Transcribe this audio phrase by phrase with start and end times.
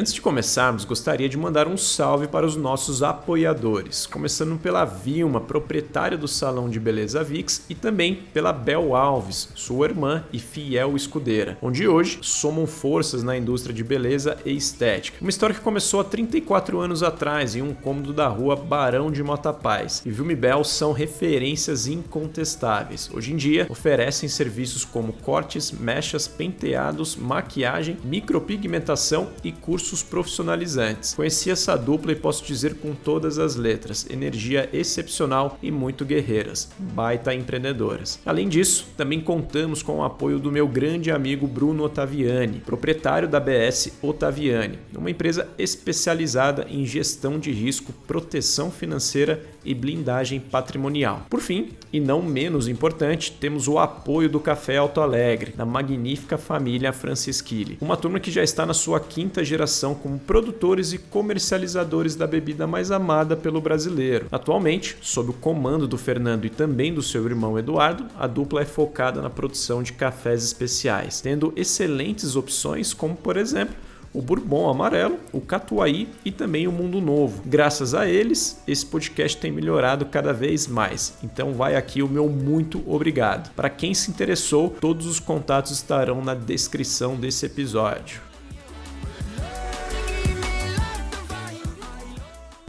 [0.00, 5.42] Antes de começarmos, gostaria de mandar um salve para os nossos apoiadores, começando pela Vilma,
[5.42, 10.96] proprietária do Salão de Beleza Vix, e também pela Bel Alves, sua irmã e fiel
[10.96, 15.18] escudeira, onde hoje somam forças na indústria de beleza e estética.
[15.20, 19.22] Uma história que começou há 34 anos atrás em um cômodo da rua Barão de
[19.22, 23.10] Motapaz, e Vilma e Bel são referências incontestáveis.
[23.12, 31.14] Hoje em dia, oferecem serviços como cortes, mechas, penteados, maquiagem, micropigmentação e cursos cursos profissionalizantes.
[31.14, 36.70] Conheci essa dupla e posso dizer com todas as letras: energia excepcional e muito guerreiras,
[36.78, 38.20] baita empreendedoras.
[38.24, 43.40] Além disso, também contamos com o apoio do meu grande amigo Bruno Ottaviani, proprietário da
[43.40, 51.26] BS Ottaviani, uma empresa especializada em gestão de risco, proteção financeira e blindagem patrimonial.
[51.28, 56.38] Por fim, e não menos importante, temos o apoio do Café Alto Alegre, da magnífica
[56.38, 62.16] família Francisquili, uma turma que já está na sua quinta geração como produtores e comercializadores
[62.16, 64.26] da bebida mais amada pelo brasileiro.
[64.30, 68.66] Atualmente, sob o comando do Fernando e também do seu irmão Eduardo, a dupla é
[68.66, 73.74] focada na produção de cafés especiais, tendo excelentes opções como, por exemplo,
[74.12, 77.42] o Bourbon Amarelo, o Catuaí e também o Mundo Novo.
[77.46, 81.14] Graças a eles, esse podcast tem melhorado cada vez mais.
[81.22, 83.52] Então vai aqui o meu muito obrigado.
[83.54, 88.29] Para quem se interessou, todos os contatos estarão na descrição desse episódio.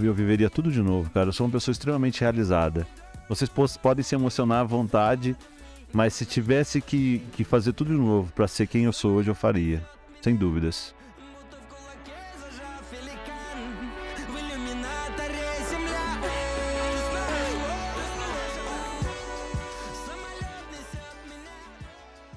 [0.03, 1.29] Eu viveria tudo de novo, cara.
[1.29, 2.87] Eu sou uma pessoa extremamente realizada.
[3.29, 3.49] Vocês
[3.81, 5.35] podem se emocionar à vontade,
[5.93, 9.29] mas se tivesse que, que fazer tudo de novo para ser quem eu sou hoje,
[9.29, 9.81] eu faria.
[10.21, 10.93] Sem dúvidas.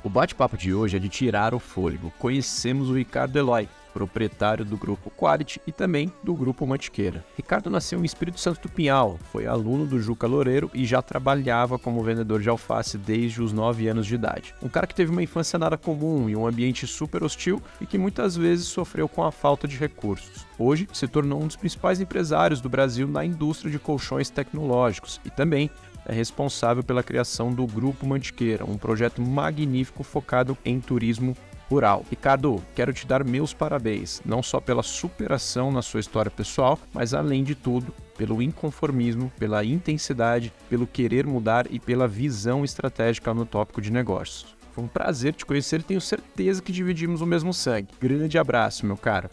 [0.05, 2.13] O bate-papo de hoje é de tirar o fôlego.
[2.19, 7.25] Conhecemos o Ricardo Eloy, proprietário do grupo Quality e também do grupo Mantiqueira.
[7.37, 11.79] Ricardo nasceu em Espírito Santo do Pinhal, foi aluno do Juca Loureiro e já trabalhava
[11.79, 14.53] como vendedor de alface desde os 9 anos de idade.
[14.61, 17.97] Um cara que teve uma infância nada comum e um ambiente super hostil e que
[17.97, 20.45] muitas vezes sofreu com a falta de recursos.
[20.59, 25.31] Hoje se tornou um dos principais empresários do Brasil na indústria de colchões tecnológicos e
[25.31, 25.71] também
[26.07, 31.37] é responsável pela criação do Grupo Mantiqueira, um projeto magnífico focado em turismo
[31.69, 32.05] rural.
[32.11, 37.15] Ricardo, quero te dar meus parabéns, não só pela superação na sua história pessoal, mas
[37.15, 43.45] além de tudo, pelo inconformismo, pela intensidade, pelo querer mudar e pela visão estratégica no
[43.47, 44.55] tópico de negócios.
[44.73, 47.95] Foi um prazer te conhecer e tenho certeza que dividimos o mesmo sangue.
[48.01, 49.31] Grande abraço, meu cara.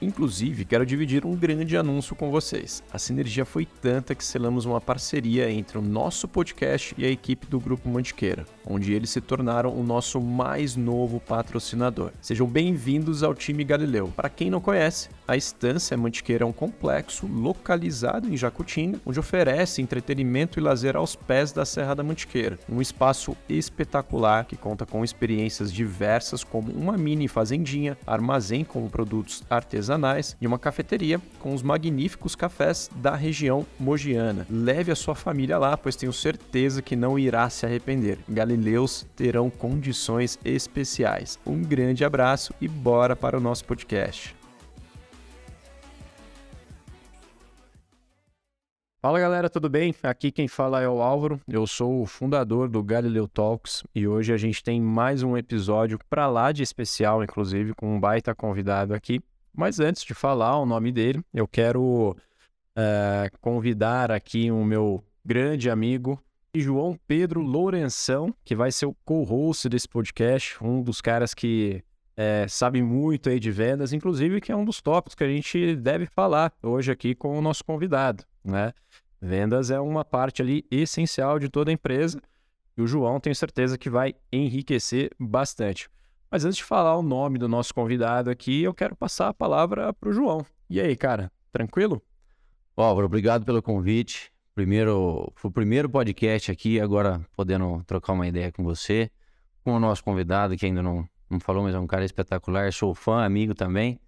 [0.00, 2.84] Inclusive, quero dividir um grande anúncio com vocês.
[2.92, 7.46] A sinergia foi tanta que selamos uma parceria entre o nosso podcast e a equipe
[7.46, 12.12] do Grupo Mantiqueira, onde eles se tornaram o nosso mais novo patrocinador.
[12.20, 14.12] Sejam bem-vindos ao time Galileu.
[14.14, 19.82] Para quem não conhece, a Estância Mantiqueira é um complexo localizado em Jacutinga, onde oferece
[19.82, 22.58] entretenimento e lazer aos pés da Serra da Mantiqueira.
[22.68, 29.42] Um espaço espetacular que conta com experiências diversas, como uma mini fazendinha, armazém com produtos
[29.50, 34.46] artesanais artesanais e uma cafeteria com os magníficos cafés da região mogiana.
[34.48, 38.18] Leve a sua família lá, pois tenho certeza que não irá se arrepender.
[38.28, 41.38] Galileus terão condições especiais.
[41.46, 44.34] Um grande abraço e bora para o nosso podcast.
[49.06, 49.94] Fala galera, tudo bem?
[50.02, 54.32] Aqui quem fala é o Álvaro, eu sou o fundador do Galileu Talks e hoje
[54.32, 58.92] a gente tem mais um episódio para lá de especial, inclusive com um baita convidado
[58.92, 59.20] aqui.
[59.54, 62.16] Mas antes de falar o nome dele, eu quero
[62.76, 66.20] uh, convidar aqui o meu grande amigo
[66.52, 71.80] João Pedro Lourenção, que vai ser o co-host desse podcast, um dos caras que
[72.16, 75.76] é, sabe muito aí de vendas, inclusive que é um dos tópicos que a gente
[75.76, 78.72] deve falar hoje aqui com o nosso convidado, né?
[79.20, 82.20] Vendas é uma parte ali essencial de toda a empresa
[82.76, 85.88] e o João tenho certeza que vai enriquecer bastante.
[86.30, 89.92] Mas antes de falar o nome do nosso convidado aqui, eu quero passar a palavra
[89.94, 90.44] para o João.
[90.68, 92.02] E aí, cara, tranquilo?
[92.76, 94.30] Álvaro, obrigado pelo convite.
[94.54, 99.10] Primeiro, foi o primeiro podcast aqui, agora podendo trocar uma ideia com você,
[99.64, 102.72] com o nosso convidado, que ainda não, não falou, mas é um cara espetacular.
[102.72, 103.98] Sou fã, amigo também.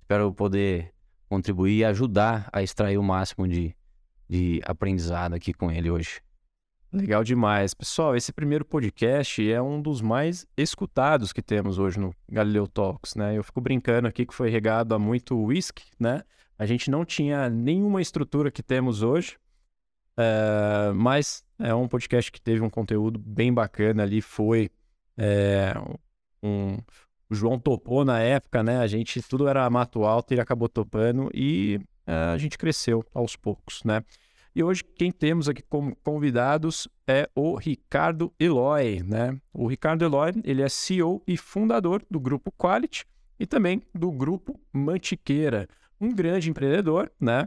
[0.00, 0.92] Espero poder
[1.28, 3.74] contribuir e ajudar a extrair o máximo de,
[4.28, 6.20] de aprendizado aqui com ele hoje.
[6.92, 7.74] Legal demais.
[7.74, 13.14] Pessoal, esse primeiro podcast é um dos mais escutados que temos hoje no Galileu Talks,
[13.14, 13.36] né?
[13.36, 16.22] Eu fico brincando aqui que foi regado a muito whisky, né?
[16.58, 19.36] A gente não tinha nenhuma estrutura que temos hoje,
[20.16, 24.70] é, mas é um podcast que teve um conteúdo bem bacana ali, foi
[25.16, 25.74] é,
[26.42, 26.78] um,
[27.28, 28.78] o João topou na época, né?
[28.78, 31.78] A gente tudo era mato alto, ele acabou topando e
[32.12, 34.02] a gente cresceu aos poucos, né?
[34.54, 39.38] E hoje quem temos aqui como convidados é o Ricardo Eloy, né?
[39.52, 43.04] O Ricardo Eloy, ele é CEO e fundador do grupo Quality
[43.38, 45.68] e também do grupo Mantiqueira,
[46.00, 47.46] um grande empreendedor, né?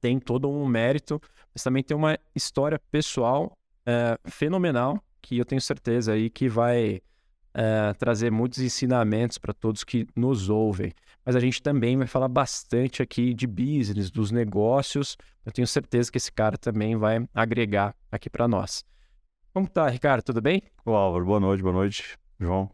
[0.00, 1.20] Tem todo um mérito,
[1.52, 7.00] mas também tem uma história pessoal é, fenomenal que eu tenho certeza aí que vai
[7.54, 10.92] é, trazer muitos ensinamentos para todos que nos ouvem.
[11.24, 15.16] Mas a gente também vai falar bastante aqui de business, dos negócios.
[15.46, 18.84] Eu tenho certeza que esse cara também vai agregar aqui para nós.
[19.52, 20.22] Como tá, Ricardo?
[20.22, 20.62] Tudo bem?
[20.84, 22.70] Ô, Álvaro, boa noite, boa noite, João.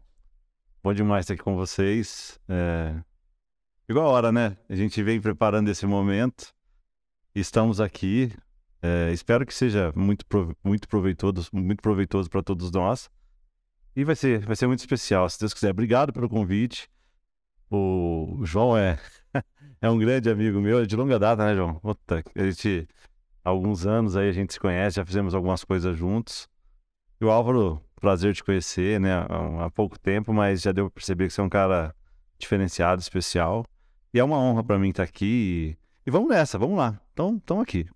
[0.81, 2.39] Bom demais estar aqui com vocês.
[2.47, 2.95] É...
[3.87, 4.57] Igual a hora, né?
[4.67, 6.53] A gente vem preparando esse momento.
[7.35, 8.31] Estamos aqui.
[8.81, 9.11] É...
[9.11, 10.25] Espero que seja muito,
[10.63, 13.09] muito proveitoso, muito proveitoso para todos nós.
[13.95, 15.71] E vai ser, vai ser muito especial, se Deus quiser.
[15.71, 16.89] Obrigado pelo convite.
[17.69, 18.97] O João é,
[19.81, 21.75] é um grande amigo meu, é de longa data, né, João?
[21.75, 22.87] Puta, a gente,
[23.43, 26.47] há alguns anos aí a gente se conhece, já fizemos algumas coisas juntos.
[27.21, 29.25] E o Álvaro, prazer te conhecer, né,
[29.59, 31.93] há, pouco tempo, mas já deu pra perceber que você é um cara
[32.39, 33.65] diferenciado, especial.
[34.13, 35.77] E é uma honra para mim estar aqui.
[36.05, 36.99] E, e vamos nessa, vamos lá.
[37.13, 37.87] Então, estamos aqui.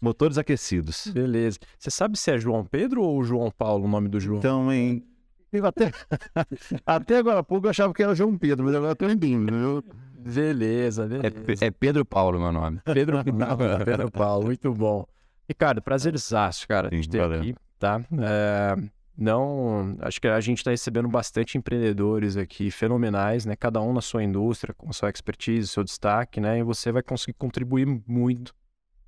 [0.00, 1.08] Motores aquecidos.
[1.08, 1.58] Beleza.
[1.78, 4.38] Você sabe se é João Pedro ou João Paulo o nome do João?
[4.38, 5.04] Então, em
[5.64, 5.90] até,
[6.86, 9.54] até agora há pouco eu achava que era João Pedro, mas agora eu tô entendendo.
[9.54, 9.84] Eu...
[10.18, 11.26] Beleza, beleza.
[11.62, 12.80] É, é, Pedro Paulo meu nome.
[12.84, 15.06] Pedro Paulo, Pedro Paulo, muito bom.
[15.48, 17.40] Ricardo, prazerzaço, cara, Sim, de ter valeu.
[17.40, 18.00] aqui, tá?
[18.12, 18.76] É,
[19.16, 23.56] não, acho que a gente está recebendo bastante empreendedores aqui, fenomenais, né?
[23.56, 26.58] Cada um na sua indústria, com sua expertise, seu destaque, né?
[26.58, 28.54] E você vai conseguir contribuir muito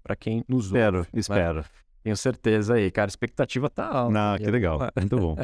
[0.02, 1.08] para quem nos espero, ouve.
[1.12, 1.64] Espero, né?
[2.02, 3.06] Tenho certeza aí, cara.
[3.06, 4.12] A expectativa tá alta.
[4.12, 4.78] Não, que legal.
[4.96, 5.36] Muito bom.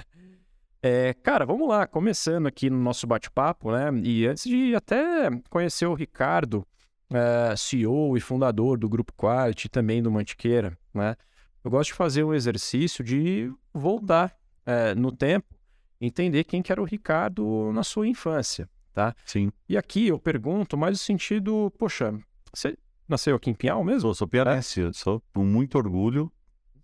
[0.89, 3.91] É, cara, vamos lá, começando aqui no nosso bate-papo, né?
[4.05, 6.65] E antes de até conhecer o Ricardo,
[7.11, 11.17] é, CEO e fundador do Grupo Quality, também do Mantiqueira, né?
[11.65, 14.33] Eu gosto de fazer um exercício de voltar
[14.65, 15.57] é, no tempo,
[16.01, 19.13] entender quem que era o Ricardo na sua infância, tá?
[19.25, 19.51] Sim.
[19.69, 22.17] E aqui eu pergunto mais no sentido, poxa,
[22.55, 22.79] você
[23.09, 24.03] nasceu aqui em Pinhal mesmo?
[24.03, 24.93] Sou, sou pianense, é?
[24.93, 26.31] sou com muito orgulho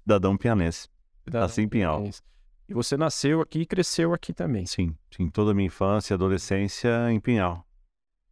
[0.00, 0.88] cidadão pianense.
[1.32, 1.98] Nasci em Pinhal.
[1.98, 2.20] Pianense.
[2.72, 4.64] E você nasceu aqui e cresceu aqui também.
[4.64, 5.28] Sim, sim.
[5.28, 7.66] Toda a minha infância e adolescência em Pinhal.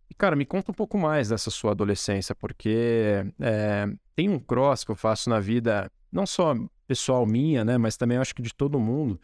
[0.08, 4.82] E, cara, me conta um pouco mais dessa sua adolescência, porque é, tem um cross
[4.82, 6.54] que eu faço na vida, não só
[6.86, 9.20] pessoal minha, né, mas também acho que de todo mundo,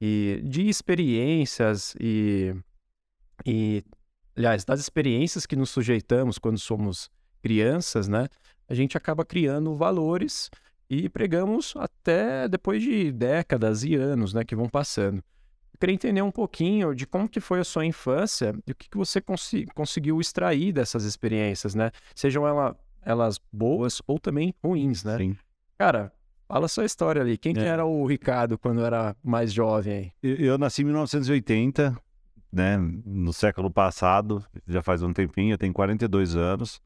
[0.00, 2.52] e de experiências e,
[3.46, 3.84] e,
[4.36, 7.08] aliás, das experiências que nos sujeitamos quando somos
[7.40, 8.26] crianças, né,
[8.68, 10.50] a gente acaba criando valores
[10.90, 15.18] e pregamos até depois de décadas e anos né, que vão passando.
[15.72, 18.90] Eu queria entender um pouquinho de como que foi a sua infância e o que,
[18.90, 21.92] que você cons conseguiu extrair dessas experiências, né?
[22.14, 25.16] Sejam ela, elas boas ou também ruins, né?
[25.16, 25.36] Sim.
[25.78, 26.12] Cara,
[26.46, 27.38] fala a sua história ali.
[27.38, 27.54] Quem é.
[27.54, 30.12] que era o Ricardo quando era mais jovem?
[30.22, 31.96] Eu, eu nasci em 1980,
[32.52, 32.76] né?
[33.06, 36.82] No século passado, já faz um tempinho, eu tenho 42 anos.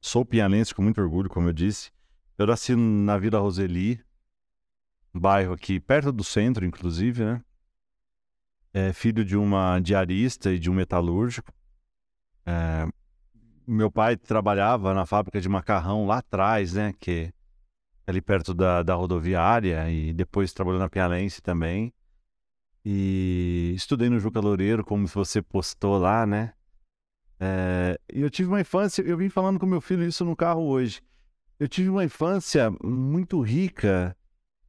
[0.00, 1.90] Sou pianense com muito orgulho, como eu disse.
[2.38, 4.00] Eu nasci na Vila Roseli,
[5.12, 7.42] bairro aqui perto do centro, inclusive, né?
[8.72, 11.52] É filho de uma diarista e de um metalúrgico.
[12.46, 12.86] É,
[13.66, 16.94] meu pai trabalhava na fábrica de macarrão lá atrás, né?
[17.00, 17.32] Que
[18.06, 21.92] é ali perto da, da rodoviária e depois trabalhou na Pialense também.
[22.84, 26.52] E estudei no Juca Loureiro, como você postou lá, né?
[27.40, 30.62] É, e eu tive uma infância, eu vim falando com meu filho isso no carro
[30.62, 31.02] hoje.
[31.58, 34.16] Eu tive uma infância muito rica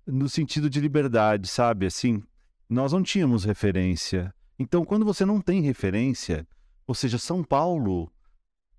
[0.08, 1.86] no sentido de liberdade, sabe?
[1.86, 2.24] Assim,
[2.68, 4.34] nós não tínhamos referência.
[4.58, 6.48] Então, quando você não tem referência,
[6.88, 8.12] ou seja, São Paulo,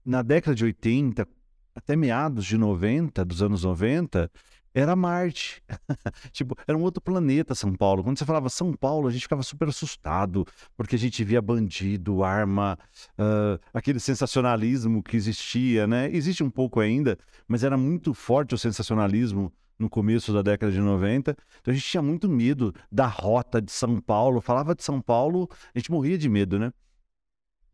[0.04, 1.26] na década de 80,
[1.72, 4.28] até meados de 90, dos anos 90,
[4.74, 5.62] era Marte.
[6.32, 8.02] tipo, era um outro planeta São Paulo.
[8.02, 10.46] Quando você falava São Paulo, a gente ficava super assustado,
[10.76, 12.78] porque a gente via bandido, arma,
[13.18, 16.10] uh, aquele sensacionalismo que existia, né?
[16.12, 20.78] Existe um pouco ainda, mas era muito forte o sensacionalismo no começo da década de
[20.78, 21.36] 90.
[21.60, 24.40] Então a gente tinha muito medo da rota de São Paulo.
[24.40, 26.72] Falava de São Paulo, a gente morria de medo, né?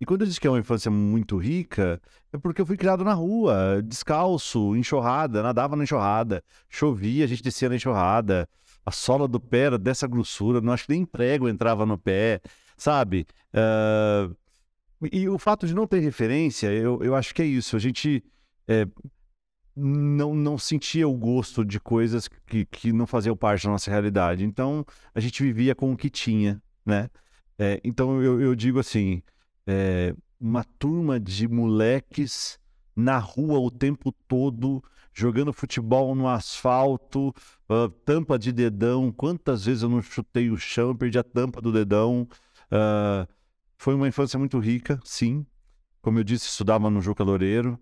[0.00, 2.00] E quando eu disse que é uma infância muito rica,
[2.32, 7.42] é porque eu fui criado na rua, descalço, enxurrada, nadava na enxurrada, chovia, a gente
[7.42, 8.46] descia na enxurrada,
[8.84, 12.42] a sola do pé era dessa grossura, não acho que nem prego entrava no pé,
[12.76, 13.26] sabe?
[13.54, 14.36] Uh,
[15.10, 18.22] e o fato de não ter referência, eu, eu acho que é isso, a gente
[18.68, 18.86] é,
[19.74, 24.44] não, não sentia o gosto de coisas que, que não faziam parte da nossa realidade,
[24.44, 24.84] então
[25.14, 27.08] a gente vivia com o que tinha, né?
[27.58, 29.22] É, então eu, eu digo assim
[29.66, 32.58] é, uma turma de moleques
[32.94, 34.82] na rua o tempo todo,
[35.12, 37.28] jogando futebol no asfalto,
[37.68, 39.12] uh, tampa de dedão.
[39.12, 42.28] Quantas vezes eu não chutei o chão, perdi a tampa do dedão.
[42.70, 43.26] Uh,
[43.76, 45.44] foi uma infância muito rica, sim.
[46.00, 47.78] Como eu disse, estudava no Juca Loureiro,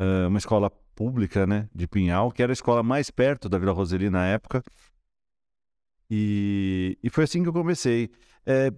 [0.00, 3.72] uh, uma escola pública, né, de Pinhal, que era a escola mais perto da Vila
[3.72, 4.64] Roseli na época.
[6.10, 8.10] E, e foi assim que eu comecei.
[8.44, 8.72] É,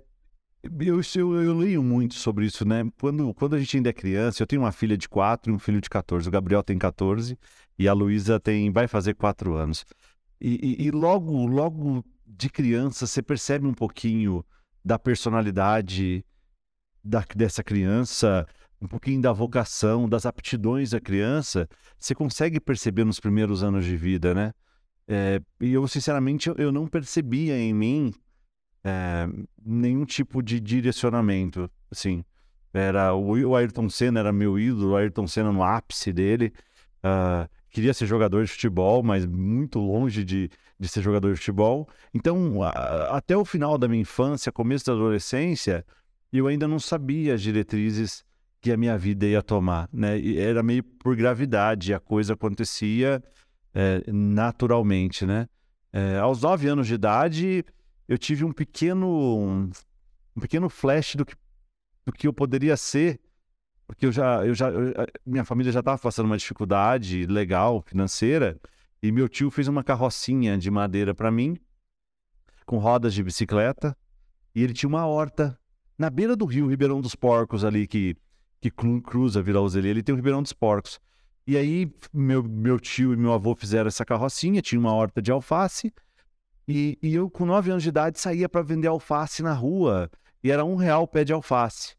[0.62, 2.90] eu, eu, eu, leio muito sobre isso, né?
[3.00, 5.58] Quando, quando a gente ainda é criança, eu tenho uma filha de 4 e um
[5.58, 6.28] filho de 14.
[6.28, 7.38] O Gabriel tem 14
[7.78, 9.84] e a Luísa tem, vai fazer 4 anos.
[10.40, 14.44] E, e, e, logo, logo de criança, você percebe um pouquinho
[14.84, 16.24] da personalidade
[17.02, 18.46] da, dessa criança,
[18.80, 21.68] um pouquinho da vocação, das aptidões da criança.
[21.98, 24.52] Você consegue perceber nos primeiros anos de vida, né?
[25.06, 28.12] É, e eu, sinceramente, eu, eu não percebia em mim
[28.84, 29.28] é,
[29.64, 32.24] nenhum tipo de direcionamento, assim.
[32.72, 36.52] Era, o, Ayrton Senna era meu ídolo, o Ayrton Senna no ápice dele.
[36.98, 41.88] Uh, queria ser jogador de futebol, mas muito longe de, de ser jogador de futebol.
[42.14, 45.84] Então, a, até o final da minha infância, começo da adolescência,
[46.32, 48.24] eu ainda não sabia as diretrizes
[48.60, 50.18] que a minha vida ia tomar, né?
[50.18, 53.22] E era meio por gravidade, a coisa acontecia
[53.74, 55.48] é, naturalmente, né?
[55.92, 57.64] É, aos nove anos de idade,
[58.08, 59.70] eu tive um pequeno
[60.36, 61.34] um pequeno flash do que,
[62.06, 63.20] do que eu poderia ser,
[63.86, 64.94] porque eu já, eu já eu,
[65.26, 68.58] minha família já estava passando uma dificuldade legal, financeira,
[69.02, 71.58] e meu tio fez uma carrocinha de madeira para mim,
[72.64, 73.96] com rodas de bicicleta,
[74.54, 75.58] e ele tinha uma horta
[75.98, 78.16] na beira do rio Ribeirão dos Porcos ali, que,
[78.60, 81.00] que cruza Vila Roseli, ele tem o Ribeirão dos Porcos.
[81.46, 85.32] E aí meu, meu tio e meu avô fizeram essa carrocinha, tinha uma horta de
[85.32, 85.92] alface,
[86.68, 90.10] e, e eu, com 9 anos de idade, saía para vender alface na rua.
[90.44, 91.96] E era um real o pé de alface.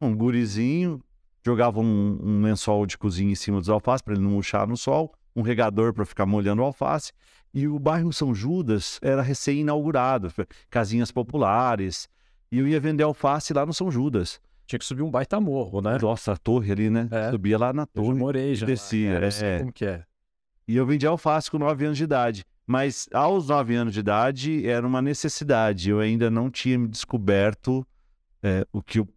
[0.00, 1.02] Um gurizinho,
[1.44, 4.76] jogava um, um lençol de cozinha em cima dos alfaces para ele não murchar no
[4.76, 7.12] sol, um regador para ficar molhando o alface.
[7.52, 10.32] E o bairro São Judas era recém-inaugurado,
[10.70, 12.08] casinhas populares.
[12.50, 14.40] E eu ia vender alface lá no São Judas.
[14.66, 15.98] Tinha que subir um baita morro, né?
[16.00, 17.08] Nossa, a torre ali, né?
[17.10, 17.30] É.
[17.30, 18.08] Subia lá na torre.
[18.08, 18.66] Eu morei já.
[18.66, 19.20] Descia.
[19.20, 19.58] Lá, é.
[19.60, 20.04] Como que é?
[20.66, 22.44] E eu vendia alface com 9 anos de idade.
[22.68, 25.88] Mas aos nove anos de idade era uma necessidade.
[25.88, 27.82] Eu ainda não tinha me descoberto
[28.42, 29.08] é, o que eu,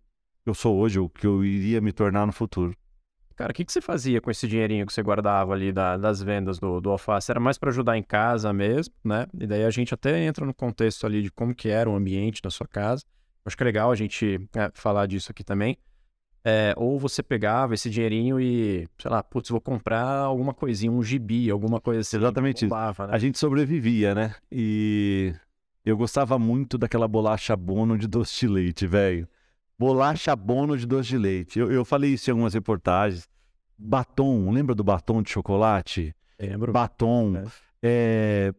[0.46, 2.74] eu, sou hoje, o que eu iria me tornar no futuro.
[3.36, 6.24] Cara, o que, que você fazia com esse dinheirinho que você guardava ali da, das
[6.24, 7.30] vendas do, do alface?
[7.30, 9.28] Era mais para ajudar em casa mesmo, né?
[9.38, 12.42] E daí a gente até entra no contexto ali de como que era o ambiente
[12.42, 13.04] da sua casa.
[13.44, 15.78] Acho que é legal a gente é, falar disso aqui também.
[16.44, 21.04] É, ou você pegava esse dinheirinho e, sei lá, putz, vou comprar alguma coisinha, um
[21.04, 22.18] gibi, alguma coisa assim.
[22.18, 23.14] Exatamente bombava, né?
[23.14, 24.36] A gente sobrevivia, né?
[24.52, 25.36] E
[25.86, 29.28] eu gostava muito daquela bolacha bono de doce de leite, velho.
[29.78, 31.60] Bolacha bono de doce de leite.
[31.60, 33.30] Eu, eu falei isso em algumas reportagens.
[33.78, 36.16] Batom, lembra do batom de chocolate?
[36.40, 36.72] Lembro.
[36.72, 37.36] Batom.
[37.38, 37.46] É.
[37.84, 38.54] É,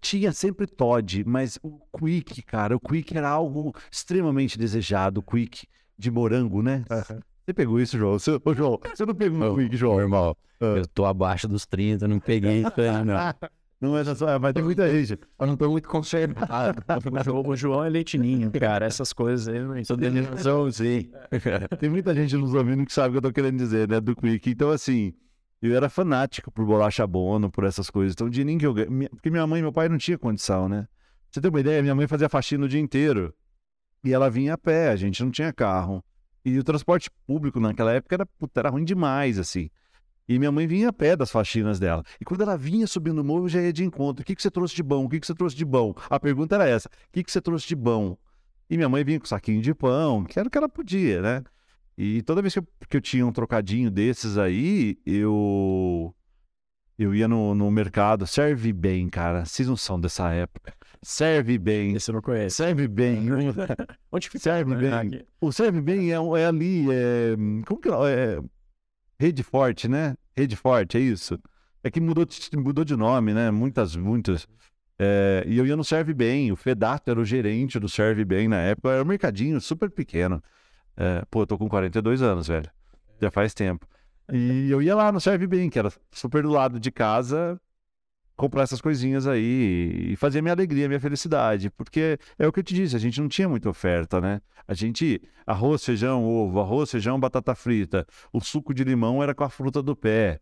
[0.00, 5.20] tinha sempre Todd, mas o Quick, cara, o Quick era algo extremamente desejado.
[5.20, 5.66] O Quick
[6.02, 6.84] de morango, né?
[6.90, 7.20] Uhum.
[7.44, 8.18] Você pegou isso, João?
[8.18, 10.36] Você, ô, João, você não pegou o Quick, João, irmão?
[10.60, 10.78] Uh.
[10.78, 13.16] Eu tô abaixo dos 30, não peguei isso aí, não.
[13.80, 15.18] Não é só, mas tem muita gente.
[15.40, 16.80] Eu não tô muito conservado.
[17.44, 18.86] o João é leitinho, cara.
[18.86, 21.10] Essas coisas aí não Sou denominação, sim.
[21.80, 24.00] tem muita gente nos ouvindo que sabe o que eu tô querendo dizer, né?
[24.00, 24.50] Do Quick.
[24.50, 25.12] Então, assim,
[25.60, 28.12] eu era fanático por bolacha bono, por essas coisas.
[28.12, 28.74] Então, de ninguém que eu
[29.10, 30.86] Porque minha mãe e meu pai não tinham condição, né?
[31.28, 31.82] Você tem uma ideia?
[31.82, 33.34] Minha mãe fazia faxina o dia inteiro.
[34.04, 36.04] E ela vinha a pé, a gente não tinha carro.
[36.44, 39.70] E o transporte público naquela época era, puta, era ruim demais, assim.
[40.28, 42.02] E minha mãe vinha a pé das faxinas dela.
[42.20, 44.22] E quando ela vinha subindo o morro, eu já ia de encontro.
[44.22, 45.04] O que, que você trouxe de bom?
[45.04, 45.94] O que, que você trouxe de bom?
[46.10, 48.16] A pergunta era essa: o que, que você trouxe de bom?
[48.68, 51.44] E minha mãe vinha com saquinho de pão, que era o que ela podia, né?
[51.96, 56.14] E toda vez que eu, que eu tinha um trocadinho desses aí, eu
[56.98, 58.26] eu ia no, no mercado.
[58.26, 59.44] Serve bem, cara.
[59.44, 60.74] Vocês não são dessa época.
[61.02, 61.94] Serve bem.
[61.94, 62.56] Esse eu não conheço.
[62.56, 63.26] Serve bem.
[64.10, 64.38] Onde fica?
[64.38, 64.92] Serve bem.
[64.92, 65.26] Aqui.
[65.40, 66.86] O serve bem é, é ali.
[66.90, 67.34] É,
[67.66, 68.40] como que é?
[69.18, 70.16] Rede Forte, né?
[70.36, 71.38] Rede Forte, é isso.
[71.82, 73.50] É que mudou, mudou de nome, né?
[73.50, 74.46] Muitas, muitas.
[74.98, 76.52] É, e eu ia no Serve Bem.
[76.52, 78.90] O Fedato era o gerente do Serve Bem na época.
[78.90, 80.40] Era um mercadinho super pequeno.
[80.96, 82.70] É, pô, eu tô com 42 anos, velho.
[83.20, 83.86] Já faz tempo.
[84.32, 87.60] E eu ia lá no Serve Bem, que era super do lado de casa,
[88.42, 91.70] comprar essas coisinhas aí e fazer minha alegria, minha felicidade.
[91.70, 94.40] Porque é o que eu te disse, a gente não tinha muita oferta, né?
[94.66, 98.04] A gente, arroz, feijão, ovo, arroz, feijão, batata frita.
[98.32, 100.40] O suco de limão era com a fruta do pé.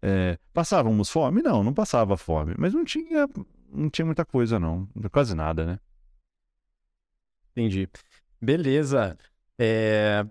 [0.00, 1.42] É, passávamos fome?
[1.42, 2.54] Não, não passava fome.
[2.56, 3.28] Mas não tinha,
[3.70, 4.88] não tinha muita coisa, não.
[5.10, 5.78] Quase nada, né?
[7.50, 7.86] Entendi.
[8.40, 9.14] Beleza.
[9.58, 10.24] É...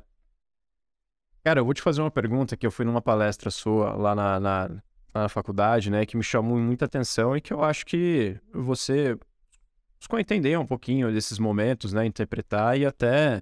[1.44, 4.40] Cara, eu vou te fazer uma pergunta que eu fui numa palestra sua lá na,
[4.40, 9.18] na, na faculdade, né, que me chamou muita atenção e que eu acho que você
[10.00, 13.42] buscou entender um pouquinho desses momentos, né, interpretar e até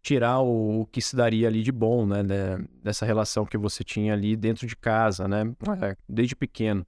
[0.00, 2.22] tirar o, o que se daria ali de bom, né,
[2.82, 5.42] dessa relação que você tinha ali dentro de casa, né,
[5.82, 6.86] é, desde pequeno.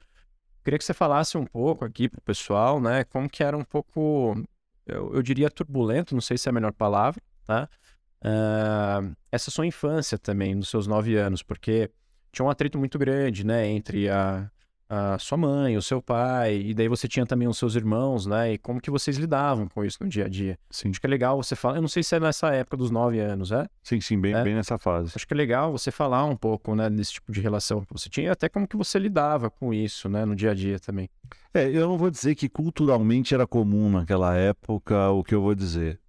[0.65, 4.35] Queria que você falasse um pouco aqui pro pessoal, né, como que era um pouco,
[4.87, 7.69] eu, eu diria turbulento, não sei se é a melhor palavra, tá?
[8.25, 11.91] uh, essa sua infância também, nos seus nove anos, porque
[12.33, 14.51] tinha um atrito muito grande, né, entre a,
[14.89, 18.55] a sua mãe, o seu pai, e daí você tinha também os seus irmãos, né,
[18.55, 20.59] e como que vocês lidavam com isso no dia a dia.
[20.71, 20.91] Sim.
[20.91, 23.21] Acho que é legal você falar, eu não sei se é nessa época dos nove
[23.21, 23.67] anos, é?
[23.83, 24.43] Sim, sim, bem, é?
[24.43, 25.13] bem nessa fase.
[25.15, 28.09] Acho que é legal você falar um pouco, né, desse tipo de relação que você
[28.09, 31.09] tinha, e até como que você lidava com isso, né, no dia a dia também.
[31.55, 35.55] É, eu não vou dizer que culturalmente era comum naquela época o que eu vou
[35.55, 36.01] dizer.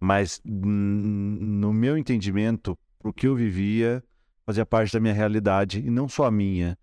[0.00, 4.02] Mas, no meu entendimento, o que eu vivia
[4.48, 6.78] fazia parte da minha realidade, e não só a minha,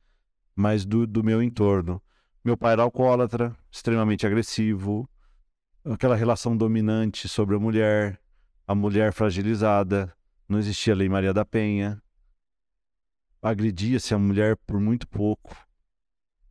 [0.55, 1.99] mas do, do meu entorno.
[2.43, 5.09] Meu pai era alcoólatra, extremamente agressivo,
[5.83, 8.21] aquela relação dominante sobre a mulher,
[8.67, 10.15] a mulher fragilizada,
[10.47, 11.99] não existia a Lei Maria da Penha,
[13.41, 15.57] agredia-se a mulher por muito pouco.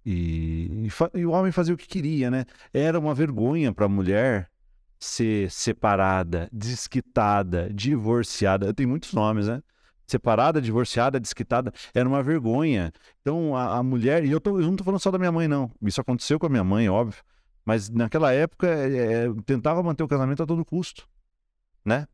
[0.04, 2.44] E, e, e, o homem fazia o que queria, né?
[2.72, 4.50] Era uma vergonha para a mulher
[4.98, 8.74] ser separada, desquitada, divorciada.
[8.74, 9.62] Tem muitos nomes, né?
[10.06, 12.92] Separada, divorciada, desquitada, era uma vergonha.
[13.20, 15.48] Então a, a mulher, e eu, tô, eu não tô falando só da minha mãe,
[15.48, 15.70] não.
[15.82, 17.22] Isso aconteceu com a minha mãe, óbvio.
[17.64, 21.08] Mas naquela época é, é, tentava manter o casamento a todo custo,
[21.84, 22.06] né?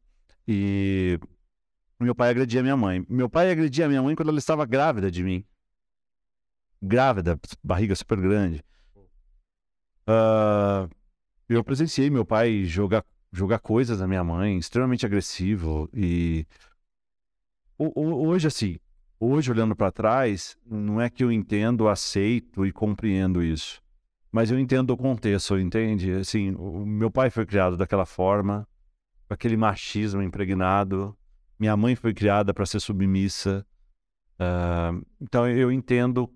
[0.47, 1.19] E
[1.99, 3.05] meu pai agredia minha mãe.
[3.09, 5.45] Meu pai agredia minha mãe quando ela estava grávida de mim.
[6.81, 8.65] Grávida, barriga super grande.
[10.09, 10.89] Uh,
[11.49, 15.91] eu presenciei meu pai jogar, jogar coisas na minha mãe, extremamente agressivo.
[15.93, 16.47] E
[17.95, 18.79] hoje, assim,
[19.19, 23.83] hoje olhando para trás, não é que eu entendo, aceito e compreendo isso.
[24.31, 26.13] Mas eu entendo o contexto, entende?
[26.13, 28.67] Assim, o meu pai foi criado daquela forma,
[29.27, 31.17] com aquele machismo impregnado.
[31.59, 33.67] Minha mãe foi criada para ser submissa.
[34.39, 36.33] Uh, então eu entendo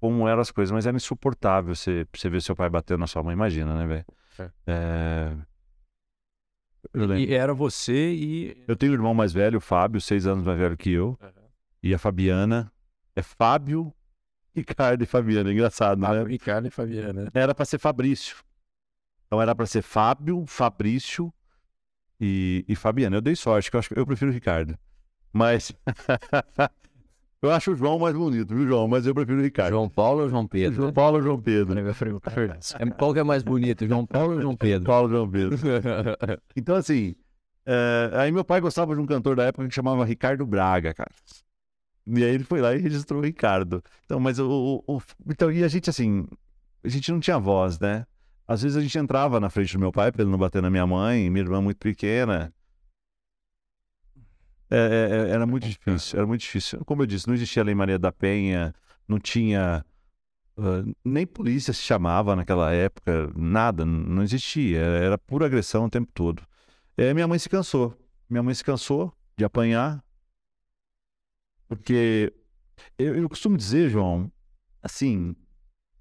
[0.00, 3.22] como eram as coisas, mas era insuportável você, você ver seu pai batendo na sua
[3.22, 4.06] mãe, imagina, né, velho?
[4.66, 5.36] É...
[7.18, 8.64] E era você e.
[8.66, 11.18] Eu tenho um irmão mais velho, o Fábio, seis anos mais velho que eu.
[11.20, 11.48] Uhum.
[11.82, 12.72] E a Fabiana.
[13.14, 13.92] É Fábio,
[14.54, 15.52] Ricardo e Fabiana.
[15.52, 16.30] Engraçado, Fábio, né?
[16.30, 17.30] Ricardo e Fabiana.
[17.34, 18.36] Era para ser Fabrício.
[19.26, 21.32] Então era para ser Fábio, Fabrício
[22.20, 23.16] e, e Fabiana.
[23.16, 24.78] Eu dei sorte, que eu acho que eu prefiro o Ricardo.
[25.32, 25.72] Mas.
[27.42, 28.86] Eu acho o João mais bonito, viu, João?
[28.86, 29.70] Mas eu prefiro o Ricardo.
[29.70, 30.74] João Paulo ou João Pedro?
[30.74, 31.74] João Paulo ou João Pedro?
[32.78, 34.86] É, qual que é mais bonito, João Paulo ou João Pedro?
[34.86, 35.56] Paulo ou João Pedro.
[36.54, 37.14] então, assim,
[37.64, 41.10] é, aí meu pai gostava de um cantor da época que chamava Ricardo Braga, cara.
[42.06, 43.82] E aí ele foi lá e registrou o Ricardo.
[44.04, 46.26] Então, mas o, o, o, Então, e a gente, assim,
[46.84, 48.04] a gente não tinha voz, né?
[48.46, 50.68] Às vezes a gente entrava na frente do meu pai pra ele não bater na
[50.68, 52.52] minha mãe, minha irmã muito pequena.
[54.70, 56.84] É, é, é, era muito difícil, era muito difícil.
[56.84, 58.74] Como eu disse, não existia a Lei Maria da Penha,
[59.08, 59.84] não tinha.
[60.56, 64.78] Uh, nem polícia se chamava naquela época, nada, não existia.
[64.78, 66.42] Era pura agressão o tempo todo.
[66.96, 67.96] É, minha mãe se cansou.
[68.28, 70.04] Minha mãe se cansou de apanhar.
[71.66, 72.32] Porque
[72.98, 74.30] eu, eu costumo dizer, João,
[74.82, 75.34] assim,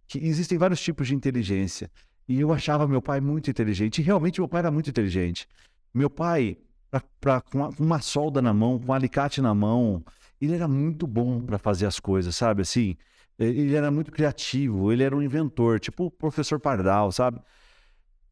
[0.07, 1.89] que existem vários tipos de inteligência.
[2.27, 3.99] E eu achava meu pai muito inteligente.
[3.99, 5.47] E realmente meu pai era muito inteligente.
[5.93, 6.57] Meu pai
[6.89, 10.03] pra, pra, com, uma, uma solda na mão, com um alicate na mão.
[10.41, 12.61] Ele era muito bom para fazer as coisas, sabe?
[12.61, 12.95] Assim,
[13.37, 17.39] ele era muito criativo, ele era um inventor, tipo o professor Pardal, sabe?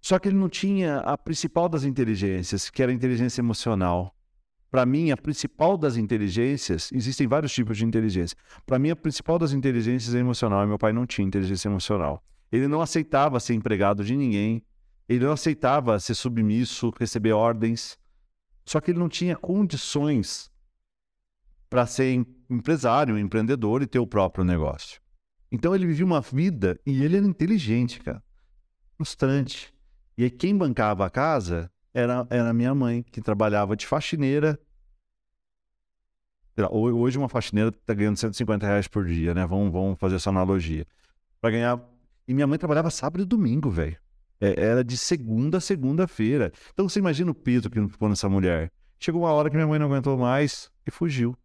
[0.01, 4.13] Só que ele não tinha a principal das inteligências, que era a inteligência emocional.
[4.69, 8.37] Para mim, a principal das inteligências, existem vários tipos de inteligência.
[8.65, 12.23] Para mim, a principal das inteligências é emocional, e meu pai não tinha inteligência emocional.
[12.51, 14.61] Ele não aceitava ser empregado de ninguém,
[15.07, 17.97] ele não aceitava ser submisso, receber ordens.
[18.67, 20.51] Só que ele não tinha condições
[21.69, 25.01] para ser empresário, empreendedor e ter o próprio negócio.
[25.49, 28.21] Então ele vivia uma vida e ele era inteligente, cara.
[28.97, 29.73] Frustrante.
[30.17, 34.59] E aí quem bancava a casa era, era minha mãe, que trabalhava de faxineira
[36.71, 39.45] Hoje uma faxineira está ganhando 150 reais por dia, né?
[39.45, 40.87] Vamos, vamos fazer essa analogia.
[41.39, 41.79] Para ganhar.
[42.27, 43.95] E minha mãe trabalhava sábado e domingo, velho.
[44.39, 46.51] É, era de segunda a segunda-feira.
[46.73, 48.71] Então você imagina o peso que ficou nessa mulher.
[48.99, 51.35] Chegou uma hora que minha mãe não aguentou mais e fugiu.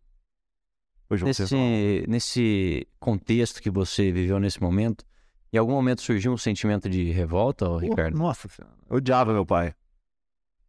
[1.09, 5.05] Hoje nesse, nesse contexto que você viveu nesse momento,
[5.53, 8.17] em algum momento surgiu um sentimento de revolta, oh, Ricardo?
[8.17, 8.49] Nossa.
[8.89, 9.75] Eu odiava meu pai.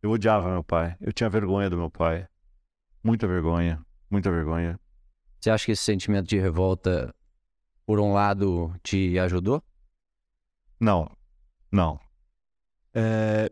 [0.01, 0.97] Eu odiava meu pai.
[0.99, 2.27] Eu tinha vergonha do meu pai.
[3.01, 3.81] Muita vergonha.
[4.09, 4.77] Muita vergonha.
[5.39, 7.15] Você acha que esse sentimento de revolta,
[7.85, 9.63] por um lado, te ajudou?
[10.79, 11.09] Não.
[11.71, 12.02] Não.
[12.93, 13.51] É...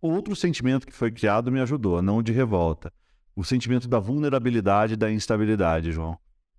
[0.00, 2.92] Outro sentimento que foi criado me ajudou, não de revolta.
[3.34, 6.18] O sentimento da vulnerabilidade e da instabilidade, João.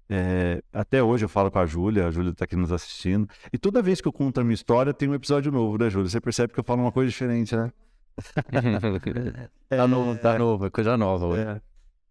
[0.10, 3.28] É, até hoje eu falo com a Júlia, a Júlia está aqui nos assistindo.
[3.52, 6.10] E toda vez que eu conto a minha história, tem um episódio novo, né, Júlia?
[6.10, 7.72] Você percebe que eu falo uma coisa diferente, né?
[9.70, 11.42] tá novo, tá novo, é coisa nova hoje.
[11.42, 11.62] É.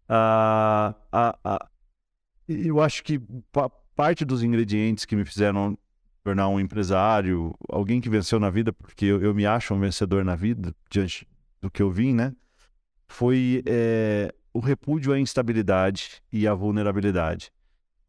[0.07, 1.67] Ah, ah, ah,
[2.47, 3.21] eu acho que
[3.95, 5.77] parte dos ingredientes que me fizeram
[6.27, 10.25] tornar um empresário, alguém que venceu na vida, porque eu, eu me acho um vencedor
[10.25, 11.25] na vida, diante
[11.61, 12.35] do que eu vim, né?
[13.07, 17.49] Foi é, o repúdio à instabilidade e à vulnerabilidade.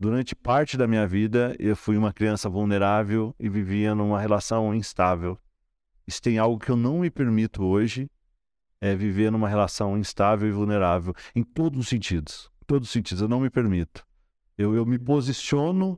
[0.01, 5.39] Durante parte da minha vida, eu fui uma criança vulnerável e vivia numa relação instável.
[6.05, 8.11] Isso tem algo que eu não me permito hoje,
[8.81, 12.51] é viver numa relação instável e vulnerável, em todos os sentidos.
[12.63, 14.05] Em todos os sentidos, eu não me permito.
[14.57, 15.97] Eu, eu me posiciono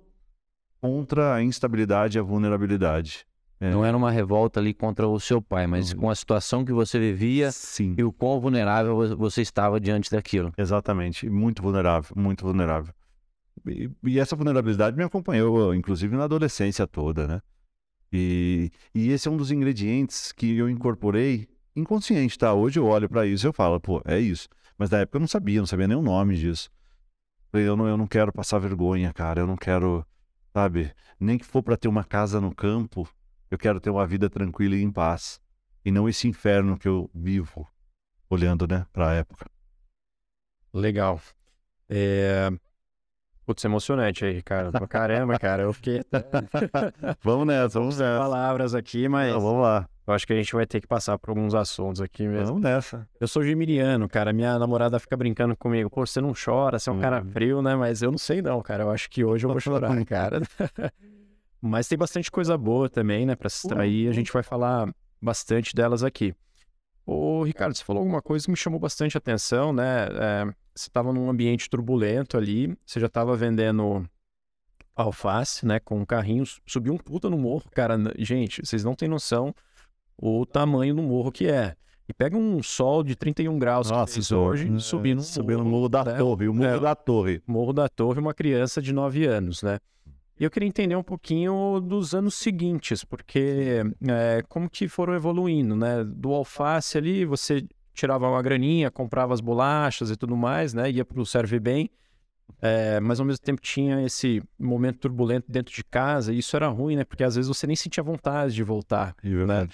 [0.80, 3.26] contra a instabilidade e a vulnerabilidade.
[3.60, 3.70] É.
[3.70, 6.98] Não era uma revolta ali contra o seu pai, mas com a situação que você
[6.98, 7.94] vivia Sim.
[7.98, 10.50] e o quão vulnerável você estava diante daquilo.
[10.56, 12.94] Exatamente, muito vulnerável, muito vulnerável.
[13.66, 17.40] E, e, essa vulnerabilidade me acompanhou, inclusive na adolescência toda, né?
[18.10, 22.54] E, e esse é um dos ingredientes que eu incorporei inconsciente, tá?
[22.54, 24.48] Hoje eu olho para isso e eu falo, pô, é isso.
[24.78, 26.70] Mas na época eu não sabia, não sabia nem o nome disso.
[27.52, 29.42] Eu não, eu não quero passar vergonha, cara.
[29.42, 30.04] Eu não quero,
[30.52, 30.94] sabe?
[31.18, 33.08] Nem que for para ter uma casa no campo,
[33.50, 35.40] eu quero ter uma vida tranquila e em paz.
[35.84, 37.66] E não esse inferno que eu vivo,
[38.28, 39.46] olhando, né, pra época.
[40.72, 41.20] Legal.
[41.88, 42.50] É...
[43.46, 44.70] Putz, emocionante aí, cara.
[44.86, 46.02] Caramba, cara, eu fiquei.
[47.22, 48.18] vamos nessa, vamos nessa.
[48.18, 49.32] Palavras aqui, mas.
[49.32, 49.88] Não, vamos lá.
[50.06, 52.46] Eu acho que a gente vai ter que passar por alguns assuntos aqui mesmo.
[52.46, 53.08] Vamos nessa.
[53.20, 54.32] Eu sou geminiano, cara.
[54.32, 55.88] Minha namorada fica brincando comigo.
[55.88, 57.00] Pô, você não chora, você é um hum.
[57.00, 57.76] cara frio, né?
[57.76, 58.84] Mas eu não sei não, cara.
[58.84, 60.40] Eu acho que hoje eu vou chorar, cara.
[61.62, 64.08] Mas tem bastante coisa boa também, né, para se extrair.
[64.08, 66.34] A gente vai falar bastante delas aqui.
[67.04, 70.08] Ô, Ricardo, você falou alguma coisa que me chamou bastante atenção, né?
[70.10, 74.04] É, você estava num ambiente turbulento ali, você já estava vendendo
[74.94, 77.96] alface, né, com um carrinho, subiu um puta no morro, cara.
[78.18, 79.54] Gente, vocês não têm noção
[80.20, 81.74] o tamanho do morro que é.
[82.08, 85.56] E pega um sol de 31 graus Nossa, que fez hoje, é, subir no, subir
[85.56, 86.18] no morro da né?
[86.18, 87.42] torre, o morro é, da torre.
[87.46, 89.78] Morro da torre, uma criança de 9 anos, né?
[90.38, 95.76] E eu queria entender um pouquinho dos anos seguintes, porque é, como que foram evoluindo,
[95.76, 96.02] né?
[96.02, 100.90] Do alface ali, você tirava uma graninha, comprava as bolachas e tudo mais, né?
[100.90, 101.90] Ia para o Serve Bem,
[102.60, 106.68] é, mas ao mesmo tempo tinha esse momento turbulento dentro de casa, e isso era
[106.68, 107.04] ruim, né?
[107.04, 109.68] Porque às vezes você nem sentia vontade de voltar, né?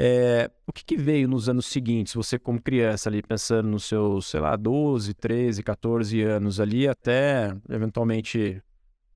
[0.00, 4.28] É, o que, que, veio nos anos seguintes, você como criança ali, pensando nos seus,
[4.28, 8.62] sei lá, 12, 13, 14 anos ali, até eventualmente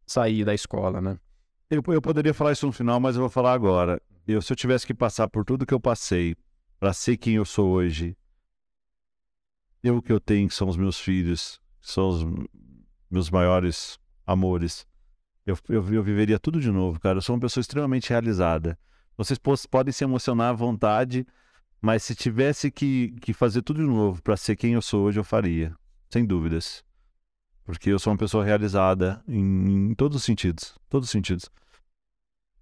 [0.05, 1.17] sair da escola, né?
[1.71, 4.03] Eu, eu poderia falar isso no final, mas eu vou falar agora.
[4.27, 6.35] Eu, se eu tivesse que passar por tudo que eu passei
[6.83, 8.17] para ser quem eu sou hoje,
[9.85, 12.25] eu o que eu tenho que são os meus filhos, são os
[13.09, 14.85] meus maiores amores.
[15.47, 17.19] Eu, eu, eu viveria tudo de novo, cara.
[17.19, 18.77] Eu sou uma pessoa extremamente realizada.
[19.17, 19.39] Vocês
[19.71, 21.25] podem se emocionar à vontade,
[21.81, 25.21] mas se tivesse que, que fazer tudo de novo para ser quem eu sou hoje,
[25.21, 25.73] eu faria,
[26.11, 26.83] sem dúvidas.
[27.63, 30.77] Porque eu sou uma pessoa realizada em, em todos os sentidos.
[30.89, 31.49] Todos os sentidos.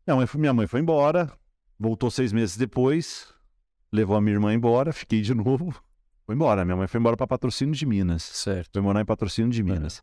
[0.06, 1.33] Minha mãe, minha mãe foi embora,
[1.78, 3.33] voltou seis meses depois,
[3.92, 5.74] levou a minha irmã embora, fiquei de novo.
[6.24, 6.64] Foi embora.
[6.64, 8.22] Minha mãe foi embora para Patrocínio de Minas.
[8.22, 8.70] Certo.
[8.72, 9.98] Foi morar em Patrocínio de Minas.
[9.98, 10.03] É.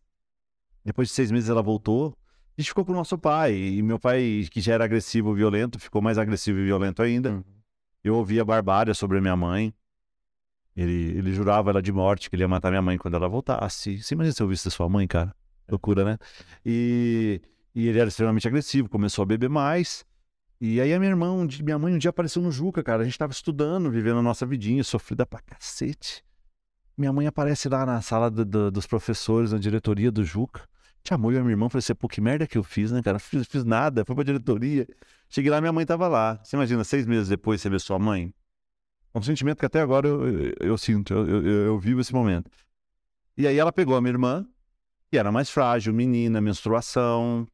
[0.86, 2.14] Depois de seis meses ela voltou.
[2.58, 3.54] A gente ficou com o nosso pai.
[3.56, 7.32] E meu pai, que já era agressivo e violento, ficou mais agressivo e violento ainda.
[7.32, 7.44] Uhum.
[8.04, 9.74] Eu ouvia barbárie sobre a minha mãe.
[10.76, 14.02] Ele, ele jurava ela de morte, que ele ia matar minha mãe quando ela voltasse.
[14.02, 15.36] Você imagina se eu visse sua mãe, cara?
[15.68, 16.18] Loucura, né?
[16.66, 17.42] E,
[17.74, 20.06] e ele era extremamente agressivo, começou a beber mais.
[20.60, 23.04] E aí a minha irmã, um dia, minha mãe um dia apareceu no Juca, cara.
[23.04, 26.24] A gente tava estudando, vivendo a nossa vidinha, sofrida pra cacete.
[26.98, 30.68] Minha mãe aparece lá na sala do, do, dos professores, na diretoria do Juca.
[31.08, 33.20] Chamou eu e minha irmã, falei assim, pô, que merda que eu fiz, né, cara?
[33.20, 34.88] Fiz, fiz nada, foi pra diretoria.
[35.30, 36.40] Cheguei lá, minha mãe tava lá.
[36.44, 38.34] Você imagina, seis meses depois você vê sua mãe?
[39.14, 42.52] Um sentimento que até agora eu, eu, eu sinto, eu, eu, vivo esse momento.
[43.38, 44.46] E aí ela pegou a minha irmã
[45.12, 47.48] E era mais frágil, menina, menstruação.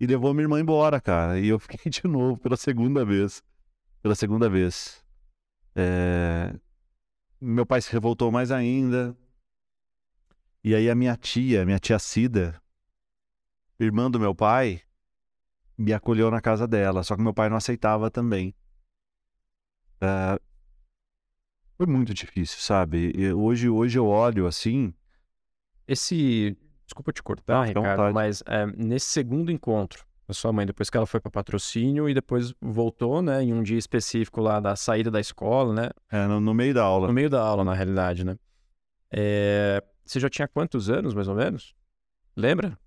[0.00, 1.38] E levou minha irmã embora, cara.
[1.38, 3.42] E eu fiquei de novo pela segunda vez.
[4.02, 5.04] Pela segunda vez.
[5.74, 6.54] É...
[7.40, 9.16] Meu pai se revoltou mais ainda.
[10.62, 12.60] E aí a minha tia, minha tia Cida,
[13.78, 14.80] irmã do meu pai,
[15.76, 17.02] me acolheu na casa dela.
[17.02, 18.54] Só que meu pai não aceitava também.
[20.00, 20.40] É...
[21.76, 23.12] Foi muito difícil, sabe?
[23.14, 24.94] E hoje, hoje eu olho assim.
[25.86, 26.56] Esse.
[26.86, 30.96] Desculpa te cortar, ah, Ricardo, mas é, nesse segundo encontro da sua mãe, depois que
[30.96, 35.10] ela foi para patrocínio e depois voltou, né, em um dia específico lá da saída
[35.10, 35.90] da escola, né?
[36.10, 37.08] É, no, no meio da aula.
[37.08, 38.36] No meio da aula, na realidade, né?
[39.10, 41.74] É, você já tinha quantos anos, mais ou menos?
[42.36, 42.78] Lembra?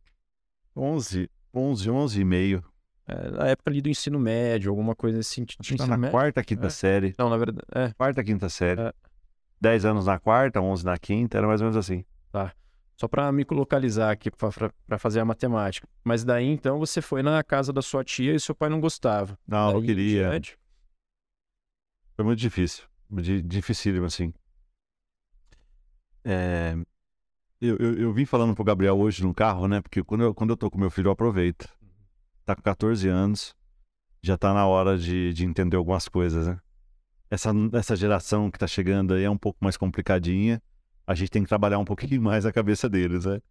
[0.75, 2.63] 11, 11, 11 e meio.
[3.07, 5.45] É, na época ali do ensino médio, alguma coisa assim.
[5.45, 6.11] Que tá na médio?
[6.11, 6.69] quarta, quinta é.
[6.69, 7.15] série.
[7.17, 7.65] Não, na verdade.
[7.73, 7.93] É.
[7.93, 8.81] Quarta, quinta série.
[8.81, 8.93] É.
[9.59, 12.03] 10 anos na quarta, 11 na quinta, era mais ou menos assim.
[12.31, 12.53] Tá.
[12.99, 15.87] Só para me localizar aqui, para fazer a matemática.
[16.03, 19.37] Mas daí então você foi na casa da sua tia e seu pai não gostava.
[19.47, 20.29] Não, daí, não queria.
[20.29, 20.57] Diante...
[22.15, 22.85] Foi muito difícil.
[23.45, 24.33] Dificílimo, assim.
[26.25, 26.75] É...
[27.61, 29.81] Eu, eu, eu, vim falando pro Gabriel hoje no carro, né?
[29.81, 31.67] Porque quando eu, quando eu tô com meu filho, eu aproveito
[32.47, 33.53] tá com 14 anos,
[34.23, 36.57] já tá na hora de, de entender algumas coisas, né?
[37.29, 40.61] Essa, essa geração que tá chegando aí é um pouco mais complicadinha.
[41.07, 43.41] A gente tem que trabalhar um pouquinho mais a cabeça deles, né?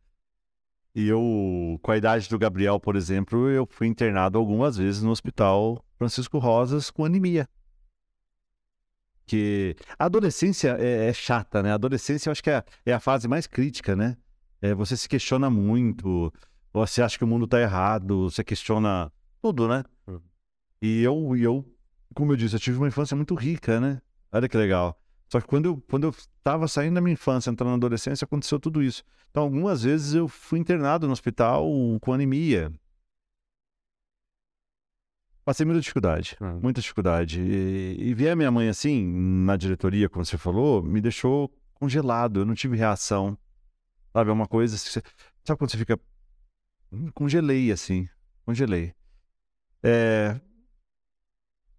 [0.94, 5.10] E eu, com a idade do Gabriel, por exemplo, eu fui internado algumas vezes no
[5.10, 7.48] hospital Francisco Rosas com anemia.
[9.26, 11.72] Que a adolescência é, é chata, né?
[11.72, 14.16] A adolescência eu acho que é, é a fase mais crítica, né?
[14.62, 16.32] É, você se questiona muito,
[16.72, 19.84] você acha que o mundo tá errado, você questiona tudo, né?
[20.06, 20.20] Uhum.
[20.80, 21.76] E eu, eu,
[22.14, 24.00] como eu disse, eu tive uma infância muito rica, né?
[24.32, 24.98] Olha que legal.
[25.28, 28.60] Só que quando eu, quando eu tava saindo da minha infância, entrando na adolescência, aconteceu
[28.60, 29.02] tudo isso.
[29.30, 31.66] Então, algumas vezes eu fui internado no hospital
[32.00, 32.72] com anemia.
[35.44, 36.60] Passei muita dificuldade, uhum.
[36.60, 37.40] muita dificuldade.
[37.40, 39.06] E, e ver a minha mãe assim,
[39.44, 42.40] na diretoria, como você falou, me deixou congelado.
[42.40, 43.38] Eu não tive reação.
[44.12, 44.76] Sabe, é uma coisa.
[44.76, 46.00] Sabe quando você fica
[47.14, 48.08] congelei, assim.
[48.44, 48.94] Congelei.
[49.82, 50.40] É...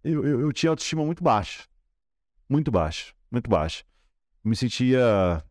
[0.04, 1.64] Eu, eu, eu, tinha autoestima muito baixa.
[2.48, 3.12] Muito baixa.
[3.30, 3.84] Muito baixa.
[4.44, 5.42] Me sentia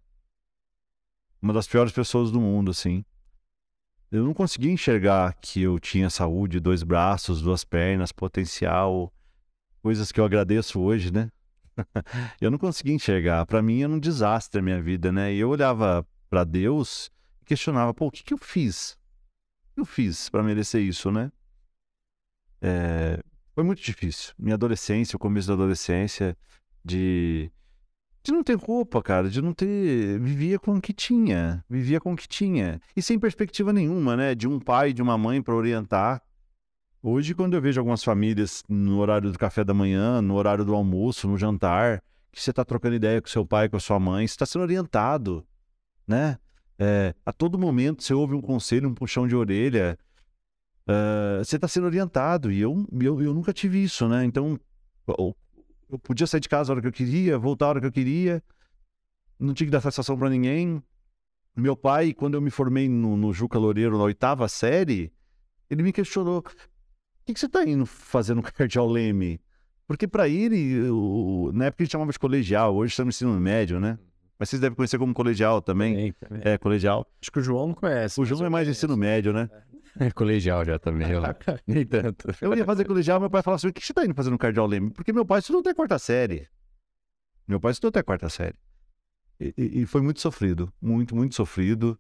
[1.42, 3.04] uma das piores pessoas do mundo, assim.
[4.12, 9.14] Eu não conseguia enxergar que eu tinha saúde, dois braços, duas pernas, potencial,
[9.82, 11.30] coisas que eu agradeço hoje, né?
[12.42, 13.46] eu não conseguia enxergar.
[13.46, 15.34] Para mim era um desastre a minha vida, né?
[15.34, 17.12] E eu olhava para Deus
[17.42, 18.98] e questionava, pô, o que, que eu fiz?
[19.78, 21.32] eu fiz para merecer isso, né?
[22.60, 23.22] É,
[23.54, 24.34] foi muito difícil.
[24.38, 26.36] Minha adolescência, o começo da adolescência,
[26.84, 27.52] de,
[28.28, 30.20] de não ter roupa, cara, de não ter.
[30.20, 31.64] Vivia com o que tinha.
[31.70, 32.82] Vivia com o que tinha.
[32.96, 34.36] E sem perspectiva nenhuma, né?
[34.36, 36.22] De um pai, de uma mãe para orientar.
[37.02, 40.76] Hoje, quando eu vejo algumas famílias no horário do café da manhã, no horário do
[40.76, 44.28] almoço, no jantar, que você está trocando ideia com seu pai, com a sua mãe,
[44.28, 45.46] você está sendo orientado,
[46.06, 46.38] né?
[46.78, 49.98] É, a todo momento você ouve um conselho, um puxão de orelha,
[50.86, 52.52] uh, você está sendo orientado.
[52.52, 54.26] E eu, eu, eu nunca tive isso, né?
[54.26, 54.60] Então,
[55.90, 57.92] eu, podia sair de casa a hora que eu queria, voltar a hora que eu
[57.92, 58.44] queria,
[59.40, 60.82] não tinha que dar satisfação para ninguém.
[61.56, 65.12] Meu pai, quando eu me formei no, no Juca Loureiro na oitava série,
[65.70, 66.44] ele me questionou: o
[67.26, 69.40] que, que você está indo fazer no Cardeal Leme?
[69.88, 73.80] Porque para ele, o, na época ele chamava de colegial, hoje estamos no ensino médio,
[73.80, 73.98] né?
[74.38, 76.12] Mas vocês devem conhecer como colegial também.
[76.14, 76.42] também.
[76.44, 77.08] É, colegial.
[77.22, 78.22] Acho que o João não conhece.
[78.22, 79.50] O João é mais ensino médio, né?
[79.52, 79.77] É
[80.16, 81.22] colegial já também, eu
[81.66, 82.28] Nem tanto.
[82.42, 84.38] Eu ia fazer colegial, meu pai falava assim: o que você tá indo fazer no
[84.38, 84.92] Cardeal Leme?
[84.92, 86.48] Porque meu pai estudou até quarta série.
[87.48, 88.56] Meu pai estudou até quarta série.
[89.40, 90.72] E, e, e foi muito sofrido.
[90.82, 91.98] Muito, muito sofrido.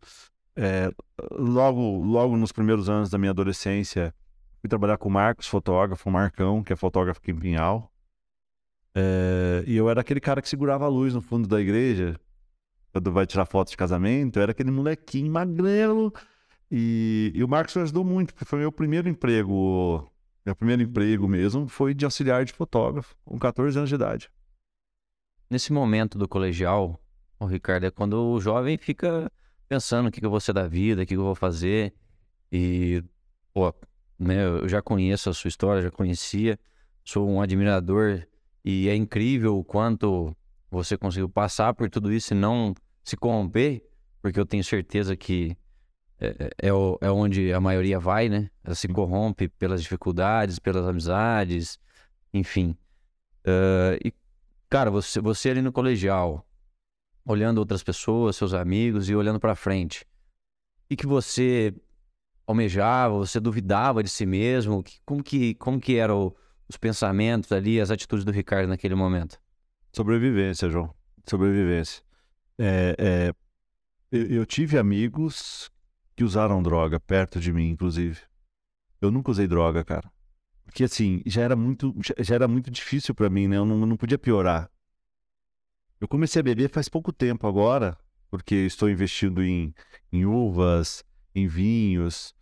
[0.55, 0.91] É,
[1.31, 4.13] logo, logo nos primeiros anos da minha adolescência,
[4.59, 7.91] fui trabalhar com o Marcos, fotógrafo, o Marcão, que é fotógrafo aqui em Pinhal.
[8.95, 12.19] É, e eu era aquele cara que segurava a luz no fundo da igreja,
[12.91, 16.11] quando vai tirar foto de casamento, eu era aquele molequinho magrelo.
[16.69, 20.09] E, e o Marcos me ajudou muito, porque foi meu primeiro emprego.
[20.45, 24.29] Meu primeiro emprego mesmo foi de auxiliar de fotógrafo, com 14 anos de idade.
[25.49, 26.99] Nesse momento do colegial,
[27.39, 29.31] o Ricardo, é quando o jovem fica
[29.67, 31.93] pensando o que, que eu vou ser da vida, o que, que eu vou fazer.
[32.51, 33.03] E,
[33.53, 33.73] pô,
[34.17, 36.59] né, eu já conheço a sua história, já conhecia,
[37.03, 38.25] sou um admirador
[38.63, 40.35] e é incrível o quanto
[40.69, 43.83] você conseguiu passar por tudo isso e não se corromper,
[44.21, 45.57] porque eu tenho certeza que
[46.19, 48.49] é, é, é, é onde a maioria vai, né?
[48.63, 51.79] Ela se corrompe pelas dificuldades, pelas amizades,
[52.33, 52.75] enfim.
[53.45, 54.13] Uh, e,
[54.69, 56.45] cara, você, você ali no colegial,
[57.25, 60.05] olhando outras pessoas, seus amigos e olhando para frente,
[60.89, 61.73] que, que você
[62.45, 64.81] almejava, você duvidava de si mesmo?
[64.83, 66.33] Que- Como que, como que eram
[66.67, 69.39] os pensamentos ali, as atitudes do Ricardo naquele momento?
[69.93, 70.93] Sobrevivência, João.
[71.25, 72.03] Sobrevivência.
[72.57, 73.33] É, é,
[74.11, 75.69] eu, eu tive amigos
[76.17, 78.19] que usaram droga perto de mim, inclusive.
[78.99, 80.11] Eu nunca usei droga, cara.
[80.65, 83.57] Porque assim, já era muito, já, era muito difícil pra mim, né?
[83.57, 84.67] Eu não, não podia piorar.
[86.01, 87.95] Eu comecei a beber faz pouco tempo agora,
[88.31, 89.73] porque estou investindo em,
[90.11, 91.03] em uvas,
[91.35, 92.33] em vinhos,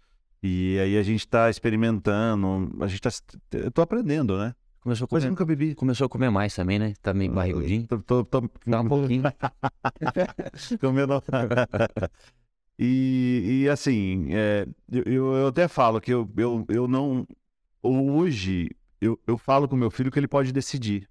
[0.41, 3.09] e aí a gente tá experimentando, a gente tá,
[3.51, 4.55] eu tô aprendendo, né?
[4.79, 5.75] Começou a Mas comer, nunca bebi.
[5.75, 6.93] começou a comer mais também, né?
[7.01, 7.87] Tá meio barrigudinho.
[7.87, 9.23] Tô, tô, tô, Dá um pouquinho.
[10.79, 11.21] Comendo.
[12.77, 17.25] e, e assim, é, eu, eu até falo que eu, eu, eu não.
[17.81, 21.09] Hoje, eu, eu falo com meu filho que ele pode decidir.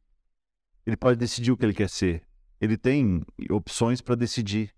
[0.87, 2.23] Ele pode decidir o que ele quer ser.
[2.61, 4.75] Ele tem opções para decidir.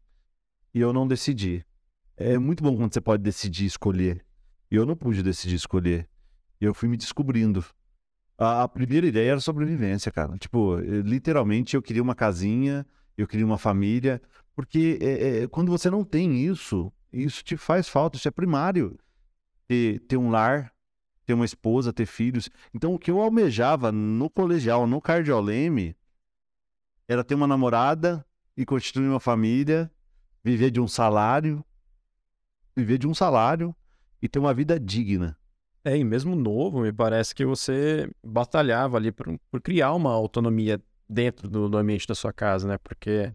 [0.73, 1.65] E eu não decidi.
[2.17, 4.25] É muito bom quando você pode decidir escolher.
[4.71, 6.09] E eu não pude decidir escolher.
[6.61, 7.65] E eu fui me descobrindo.
[8.39, 10.37] A, a primeira ideia era sobrevivência, cara.
[10.39, 14.21] Tipo, literalmente eu queria uma casinha, eu queria uma família,
[14.55, 18.99] porque é, é, quando você não tem isso, isso te faz falta, isso é primário.
[19.67, 20.73] Ter, ter um lar,
[21.25, 22.49] ter uma esposa, ter filhos.
[22.73, 25.97] Então, o que eu almejava no colegial, no cardioleme,
[27.09, 28.25] era ter uma namorada
[28.57, 29.91] e constituir uma família,
[30.43, 31.65] viver de um salário,
[32.75, 33.75] viver de um salário
[34.23, 35.37] e ter uma vida digna.
[35.85, 40.83] É, e mesmo novo, me parece que você batalhava ali por, por criar uma autonomia
[41.09, 42.79] dentro do, do ambiente da sua casa, né?
[42.79, 43.33] Porque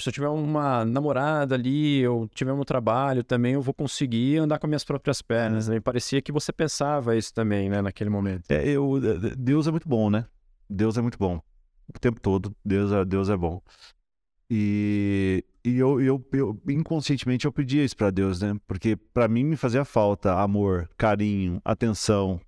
[0.00, 4.58] se eu tiver uma namorada ali, eu tiver um trabalho também, eu vou conseguir andar
[4.58, 5.68] com minhas próprias pernas.
[5.68, 5.76] né?
[5.76, 8.50] Me parecia que você pensava isso também, né, naquele momento.
[8.50, 9.00] É, eu,
[9.38, 10.26] Deus é muito bom, né?
[10.68, 11.40] Deus é muito bom.
[11.88, 13.62] O tempo todo, Deus é, Deus é bom.
[14.50, 18.56] E, e eu, eu, eu, inconscientemente, eu pedia isso pra Deus, né?
[18.66, 22.40] Porque pra mim me fazia falta amor, carinho, atenção.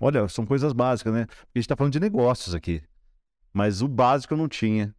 [0.00, 1.26] Olha, são coisas básicas, né?
[1.26, 2.82] Porque a gente tá falando de negócios aqui.
[3.54, 4.92] Mas o básico eu não tinha.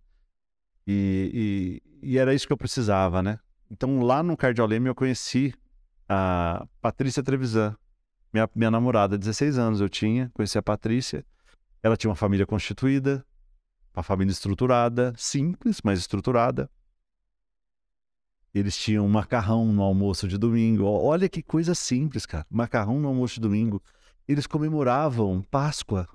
[0.87, 3.37] E, e, e era isso que eu precisava, né?
[3.69, 5.53] Então lá no Cardioleme eu conheci
[6.07, 7.75] a Patrícia Trevisan,
[8.31, 11.25] minha, minha namorada, 16 anos eu tinha, conheci a Patrícia.
[11.83, 13.25] Ela tinha uma família constituída,
[13.93, 16.69] uma família estruturada, simples, mas estruturada.
[18.53, 20.85] Eles tinham macarrão no almoço de domingo.
[20.85, 22.45] Olha que coisa simples, cara.
[22.49, 23.83] Macarrão no almoço de domingo.
[24.25, 26.07] Eles comemoravam Páscoa.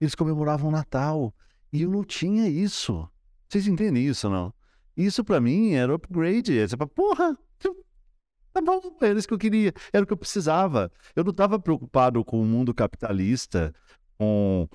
[0.00, 1.34] Eles comemoravam Natal.
[1.72, 3.08] E eu não tinha isso.
[3.48, 4.52] Vocês entendem isso, não?
[4.96, 6.58] Isso pra mim era upgrade.
[6.60, 7.38] Você fala, porra,
[8.52, 10.90] tá bom, era isso que eu queria, era o que eu precisava.
[11.14, 13.72] Eu não estava preocupado com o mundo capitalista,
[14.18, 14.68] com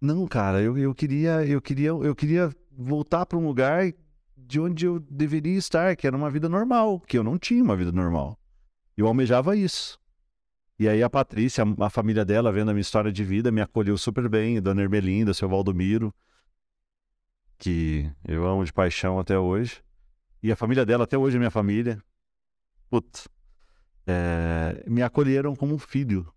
[0.00, 3.92] não, cara, eu, eu queria, eu queria, eu queria voltar para um lugar
[4.36, 7.76] de onde eu deveria estar, que era uma vida normal, que eu não tinha uma
[7.76, 8.38] vida normal.
[8.96, 9.98] Eu almejava isso.
[10.78, 13.96] E aí a Patrícia, a, família dela, vendo a minha história de vida, me acolheu
[13.96, 16.12] super bem, Dona Ermelinda, seu Valdomiro,
[17.58, 19.82] que eu amo de paixão até hoje.
[20.42, 22.02] E a família dela até hoje é minha família.
[22.90, 23.28] Putz,
[24.06, 26.32] é, me acolheram como um filho.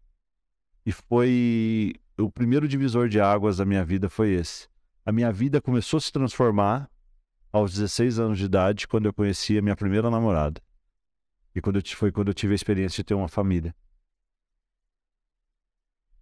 [0.86, 4.68] E foi o primeiro divisor de águas da minha vida foi esse.
[5.06, 6.90] A minha vida começou a se transformar
[7.52, 10.62] aos 16 anos de idade, quando eu conheci a minha primeira namorada.
[11.56, 13.74] E quando eu, foi quando eu tive a experiência de ter uma família.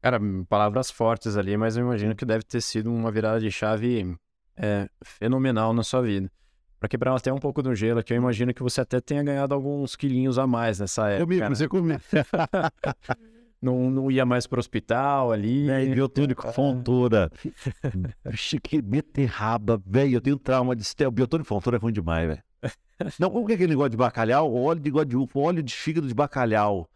[0.04, 4.14] Cara, palavras fortes ali, mas eu imagino que deve ter sido uma virada de chave
[4.58, 6.30] é, fenomenal na sua vida.
[6.78, 9.56] Pra quebrar até um pouco do gelo aqui, eu imagino que você até tenha ganhado
[9.56, 11.24] alguns quilinhos a mais nessa época.
[11.24, 11.66] Eu me né?
[11.66, 12.02] a comer.
[13.62, 15.68] Não, não ia mais pro hospital ali.
[15.68, 17.32] Velho, biotônico, fontura.
[18.34, 21.10] Chique, beterraba, velho, eu tenho trauma de estel.
[21.10, 22.44] Biotônico, fontura é ruim demais, velho.
[23.18, 24.54] Não, como que é aquele negócio de bacalhau?
[24.54, 24.92] Óleo de
[25.34, 26.90] óleo de fígado de bacalhau.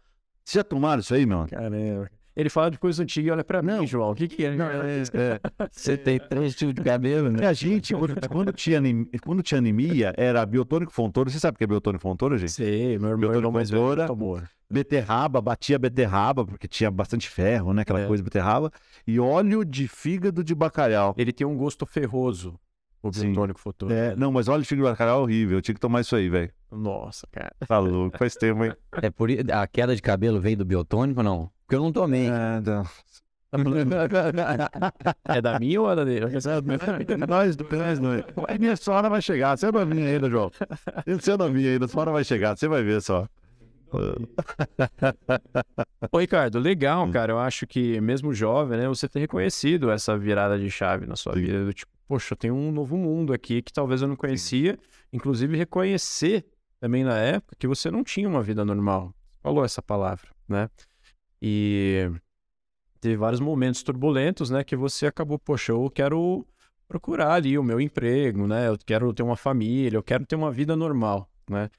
[0.44, 1.46] Vocês já tomaram isso aí, meu?
[1.46, 2.10] Caramba.
[2.38, 4.12] Ele fala de coisa antiga e olha pra mim, João.
[4.12, 4.54] O que que é?
[4.54, 5.40] Não, é, é.
[5.72, 7.42] Você tem três tipos de cabelo, né?
[7.42, 11.28] E a gente, quando, quando tinha anemia, quando tinha anemia, era biotônico fontoura.
[11.28, 12.52] Você sabe o que é biotônico fontoura, gente?
[12.52, 14.06] Sei, meu irmão, Biotônico irmão mais velho Fontoura.
[14.06, 14.40] tomou.
[14.70, 17.82] Beterraba, batia beterraba, porque tinha bastante ferro, né?
[17.82, 18.06] Aquela É.
[18.06, 18.70] coisa de beterraba.
[19.04, 21.16] E óleo de fígado de bacalhau.
[21.18, 22.54] Ele tem um gosto ferroso,
[23.02, 23.92] o biotônico futuro.
[23.92, 25.58] É, não, mas óleo de fígado de bacalhau é horrível.
[25.58, 26.52] Eu tinha que tomar isso aí, velho.
[26.70, 27.52] Nossa, cara.
[27.66, 28.72] Tá louco, faz tempo, hein?
[29.02, 31.50] É por a queda de cabelo veio do biotônico ou não?
[31.64, 32.28] Porque eu não tomei.
[32.28, 32.84] É, não.
[35.24, 36.26] É da minha ou é da dele?
[37.26, 38.24] Nós dois, nós dois.
[38.46, 39.56] Aí minha senhora vai chegar.
[39.56, 40.50] Você não é minha ainda, João.
[41.06, 41.86] Você não é minha ainda.
[41.86, 42.56] A senhora vai chegar.
[42.56, 43.26] Você vai ver só.
[46.12, 47.32] Ô, Ricardo, legal, cara.
[47.32, 51.32] Eu acho que, mesmo jovem, né, você ter reconhecido essa virada de chave na sua
[51.32, 51.40] Sim.
[51.40, 51.64] vida.
[51.64, 54.78] Do tipo, poxa, eu tenho um novo mundo aqui que talvez eu não conhecia.
[55.10, 56.44] Inclusive, reconhecer
[56.80, 59.14] também na época que você não tinha uma vida normal.
[59.40, 60.68] Falou essa palavra, né?
[61.40, 62.10] E
[63.00, 64.64] teve vários momentos turbulentos, né?
[64.64, 66.46] Que você acabou, poxa, eu quero
[66.86, 68.68] procurar ali o meu emprego, né?
[68.68, 71.70] Eu quero ter uma família, eu quero ter uma vida normal, né?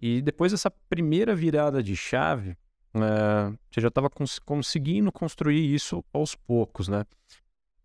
[0.00, 2.50] E depois dessa primeira virada de chave,
[2.94, 7.04] uh, você já estava cons conseguindo construir isso aos poucos, né?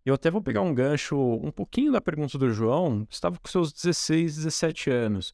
[0.04, 3.06] Eu até vou pegar um gancho um pouquinho da pergunta do João.
[3.08, 5.32] Estava com seus 16, 17 anos.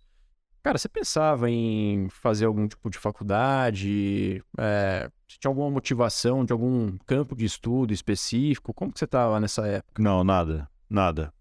[0.63, 4.43] Cara, você pensava em fazer algum tipo de faculdade?
[4.59, 8.75] É, tinha alguma motivação de algum campo de estudo específico?
[8.75, 10.03] Como que você estava nessa época?
[10.03, 10.69] Não, nada.
[10.91, 11.33] Nada.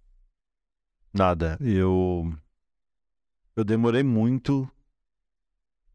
[1.13, 1.57] Nada.
[1.59, 2.31] Eu
[3.55, 4.69] eu demorei muito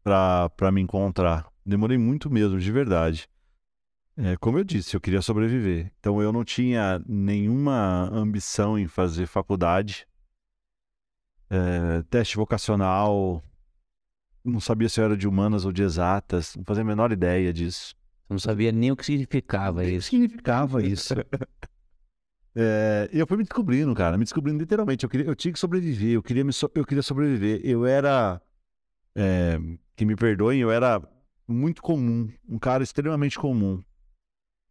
[0.03, 1.47] para me encontrar.
[1.65, 3.29] Demorei muito mesmo, de verdade.
[4.17, 5.91] É, como eu disse, eu queria sobreviver.
[5.99, 10.05] Então eu não tinha nenhuma ambição em fazer faculdade,
[11.53, 13.43] é, teste vocacional,
[14.43, 17.53] não sabia se eu era de humanas ou de exatas, não fazia a menor ideia
[17.53, 17.95] disso.
[18.27, 20.07] Não sabia nem o que significava isso.
[20.07, 21.13] O que significava isso?
[22.55, 25.03] é, eu fui me descobrindo, cara, me descobrindo literalmente.
[25.03, 27.61] Eu, queria, eu tinha que sobreviver, eu queria, me so, eu queria sobreviver.
[27.63, 28.41] Eu era,
[29.15, 29.59] é,
[29.95, 30.99] que me perdoem, eu era
[31.47, 33.83] muito comum, um cara extremamente comum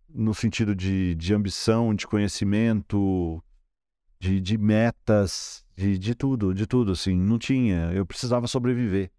[0.08, 3.42] no sentido de, de ambição, de conhecimento,
[4.22, 7.16] de, de metas, de, de tudo, de tudo, assim.
[7.16, 9.10] Não tinha, eu precisava sobreviver.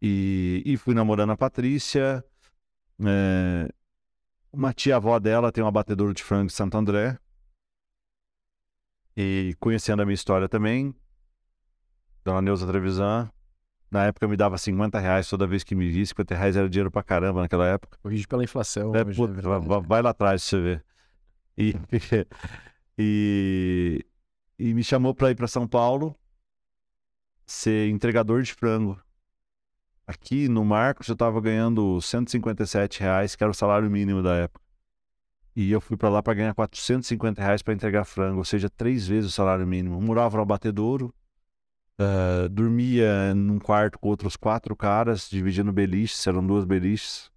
[0.00, 2.24] E, e fui namorando a Patrícia.
[3.04, 3.68] É,
[4.50, 7.18] uma tia-avó dela tem um abatedor de frango em Santo André.
[9.14, 10.94] E conhecendo a minha história também,
[12.24, 13.30] Dona Neuza Trevisan,
[13.90, 16.90] na época me dava 50 reais toda vez que me visse, 50 reais era dinheiro
[16.90, 17.98] pra caramba naquela época.
[18.02, 18.96] Hoje pela inflação.
[18.96, 20.84] É, é vai lá atrás pra você ver.
[21.58, 21.74] E,
[22.98, 24.04] e,
[24.58, 26.14] e me chamou pra ir pra São Paulo
[27.46, 28.98] ser entregador de frango.
[30.06, 34.64] Aqui no Marcos eu tava ganhando 157 reais, que era o salário mínimo da época.
[35.56, 39.06] E eu fui para lá para ganhar 450 reais para entregar frango, ou seja, três
[39.06, 39.96] vezes o salário mínimo.
[39.96, 41.14] Eu morava no abatedouro,
[41.96, 47.30] Uh, dormia num quarto com outros quatro caras, dividindo beliches, eram duas beliches.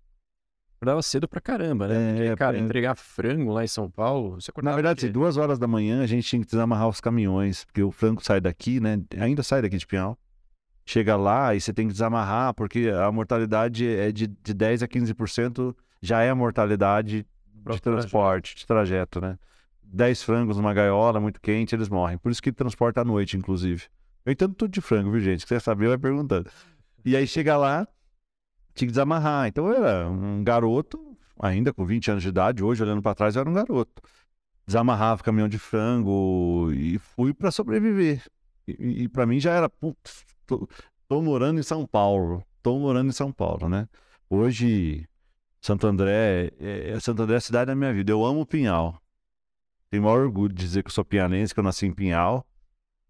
[0.77, 2.13] Acordava cedo pra caramba, né?
[2.13, 2.59] Porque, é, cara, é...
[2.59, 6.07] entregar frango lá em São Paulo, você Na verdade, assim, duas horas da manhã a
[6.07, 9.01] gente tinha que desamarrar os caminhões, porque o frango sai daqui, né?
[9.19, 10.17] Ainda sai daqui de Pinhal.
[10.85, 14.87] Chega lá e você tem que desamarrar, porque a mortalidade é de, de 10 a
[14.87, 18.59] 15%, já é a mortalidade de transporte, trajeto.
[18.59, 19.37] de trajeto, né?
[19.83, 22.17] 10 frangos numa gaiola muito quente, eles morrem.
[22.19, 23.85] Por isso que transporta à noite, inclusive.
[24.23, 25.39] Eu entendo tudo de frango, viu, gente?
[25.39, 26.49] Se quiser saber, vai perguntando.
[27.03, 27.87] E aí chega lá,
[28.77, 29.47] tinha que desamarrar.
[29.47, 33.35] Então eu era um garoto, ainda com 20 anos de idade, hoje olhando para trás
[33.35, 34.01] eu era um garoto.
[34.65, 38.23] Desamarrava caminhão de frango e fui para sobreviver.
[38.67, 40.67] E, e para mim já era, putz, tô,
[41.07, 42.43] tô, morando em São Paulo.
[42.61, 43.87] Tô morando em São Paulo, né?
[44.29, 45.07] Hoje,
[45.61, 48.11] Santo André, é, é Santo André é a cidade da minha vida.
[48.11, 49.01] Eu amo Pinhal.
[49.89, 52.45] Tenho maior orgulho de dizer que eu sou pianense, que eu nasci em Pinhal.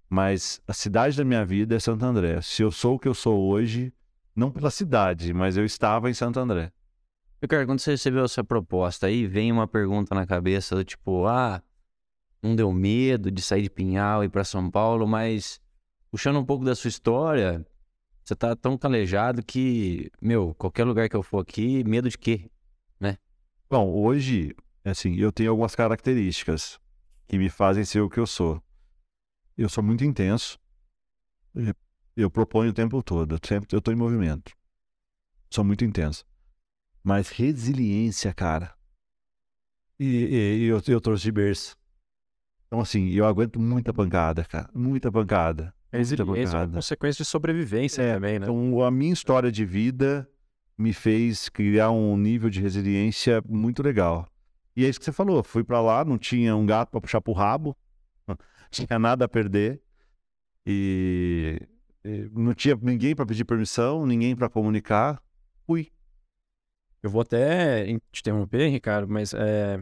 [0.08, 2.40] Mas a cidade da minha vida é Santo André.
[2.42, 3.92] Se eu sou o que eu sou hoje,
[4.38, 6.72] não pela cidade, mas eu estava em Santo André.
[7.42, 11.62] Ricardo, quando você recebeu essa proposta aí, vem uma pergunta na cabeça do tipo, ah,
[12.42, 15.60] não deu medo de sair de Pinhal e ir para São Paulo, mas
[16.12, 17.66] puxando um pouco da sua história,
[18.24, 22.48] você tá tão calejado que, meu, qualquer lugar que eu for aqui, medo de quê,
[23.00, 23.18] né?
[23.68, 26.80] Bom, hoje, assim, eu tenho algumas características
[27.28, 28.62] que me fazem ser o que eu sou.
[29.58, 30.60] Eu sou muito intenso.
[32.18, 33.36] Eu proponho o tempo todo.
[33.36, 34.52] Eu sempre eu tô em movimento.
[35.50, 36.26] Sou muito intenso.
[37.04, 38.74] Mas resiliência, cara.
[40.00, 41.78] E, e, e eu, eu trouxe de berço.
[42.66, 44.70] Então, assim, eu aguento muita pancada, cara.
[44.74, 45.74] Muita pancada.
[45.92, 48.46] Resiliência é uma consequência de sobrevivência é, também, né?
[48.46, 50.30] Então, a minha história de vida
[50.78, 54.28] me fez criar um nível de resiliência muito legal.
[54.76, 55.42] E é isso que você falou.
[55.44, 57.76] Fui para lá, não tinha um gato para puxar pro rabo
[58.72, 59.82] tinha nada a perder
[60.66, 61.62] e
[62.34, 65.22] não tinha ninguém para pedir permissão, ninguém para comunicar.
[65.66, 65.92] Fui.
[67.02, 69.80] Eu vou até te interromper, Ricardo, mas é,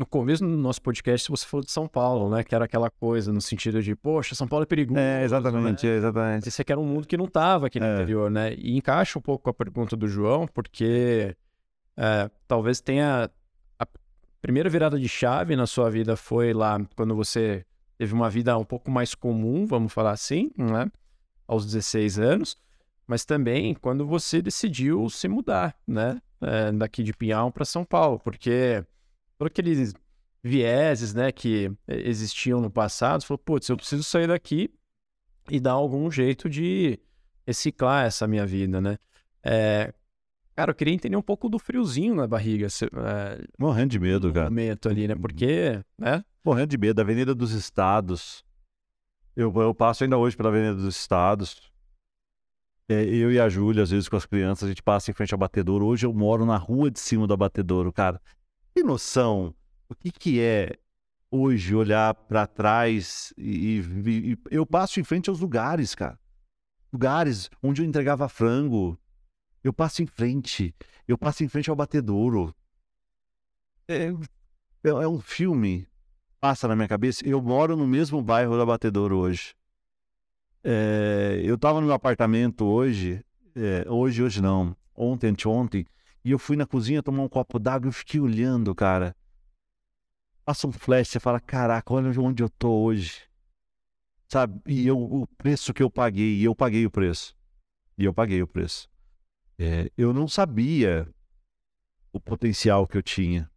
[0.00, 2.42] no começo do nosso podcast você falou de São Paulo, né?
[2.42, 4.98] Que era aquela coisa no sentido de, poxa, São Paulo é perigoso.
[4.98, 5.96] É, exatamente, né?
[5.96, 6.48] exatamente.
[6.48, 7.94] Esse aqui era um mundo que não estava aqui no é.
[7.96, 8.54] interior, né?
[8.54, 11.36] E encaixa um pouco com a pergunta do João, porque
[11.96, 13.30] é, talvez tenha.
[13.78, 13.86] A
[14.40, 17.66] primeira virada de chave na sua vida foi lá quando você
[17.98, 20.90] teve uma vida um pouco mais comum, vamos falar assim, né?
[21.50, 22.56] Aos 16 anos,
[23.08, 26.22] mas também quando você decidiu se mudar, né?
[26.40, 28.84] É, daqui de Pinhal para São Paulo, porque
[29.36, 29.92] por aqueles
[30.42, 34.70] vieses, né, que existiam no passado, você falou, putz, eu preciso sair daqui
[35.50, 36.98] e dar algum jeito de
[37.46, 38.96] reciclar essa minha vida, né?
[39.42, 39.92] É,
[40.54, 42.66] cara, eu queria entender um pouco do friozinho na barriga.
[42.66, 44.48] É, Morrendo de medo, cara.
[44.48, 45.14] momento ali, né?
[45.14, 46.24] Porque, né?
[46.44, 47.00] Morrendo de medo.
[47.00, 48.44] Avenida dos Estados.
[49.40, 51.72] Eu, eu passo ainda hoje pela Avenida dos Estados.
[52.90, 55.32] É, eu e a Júlia, às vezes com as crianças, a gente passa em frente
[55.32, 55.86] ao abatedouro.
[55.86, 58.20] Hoje eu moro na rua de cima do abatedouro, cara.
[58.74, 59.54] Tem noção
[59.88, 60.76] o que, que é
[61.30, 66.20] hoje olhar para trás e, e, e, eu passo em frente aos lugares, cara.
[66.92, 69.00] Lugares onde eu entregava frango.
[69.64, 70.74] Eu passo em frente.
[71.08, 72.54] Eu passo em frente ao batedouro.
[73.88, 74.08] É,
[74.84, 75.88] é, é um filme.
[76.40, 77.26] Passa na minha cabeça.
[77.26, 79.54] Eu moro no mesmo bairro do abatedouro hoje.
[80.64, 83.24] É, eu estava no meu apartamento hoje,
[83.54, 85.86] é, hoje, hoje não, ontem, anteontem,
[86.22, 89.16] e eu fui na cozinha tomar um copo d'água e fiquei olhando, cara.
[90.44, 93.22] Passa um flash, você fala, caraca, olha onde eu tô hoje.
[94.28, 94.60] Sabe?
[94.66, 97.34] E eu, o preço que eu paguei, e eu paguei o preço.
[97.96, 98.88] E eu paguei o preço.
[99.58, 101.08] É, eu não sabia
[102.12, 103.50] o potencial que eu tinha.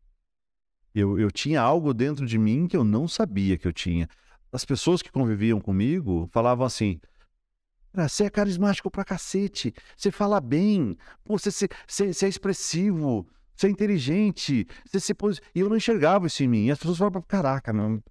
[0.94, 4.08] Eu, eu tinha algo dentro de mim que eu não sabia que eu tinha
[4.54, 7.02] as pessoas que conviviam comigo falavam assim:
[7.92, 11.50] você é carismático pra cacete, você fala bem, você,
[11.88, 15.42] você, você é expressivo, você é inteligente, você se pos...
[15.54, 16.66] E eu não enxergava isso em mim.
[16.68, 18.02] E as pessoas falavam, caraca, não.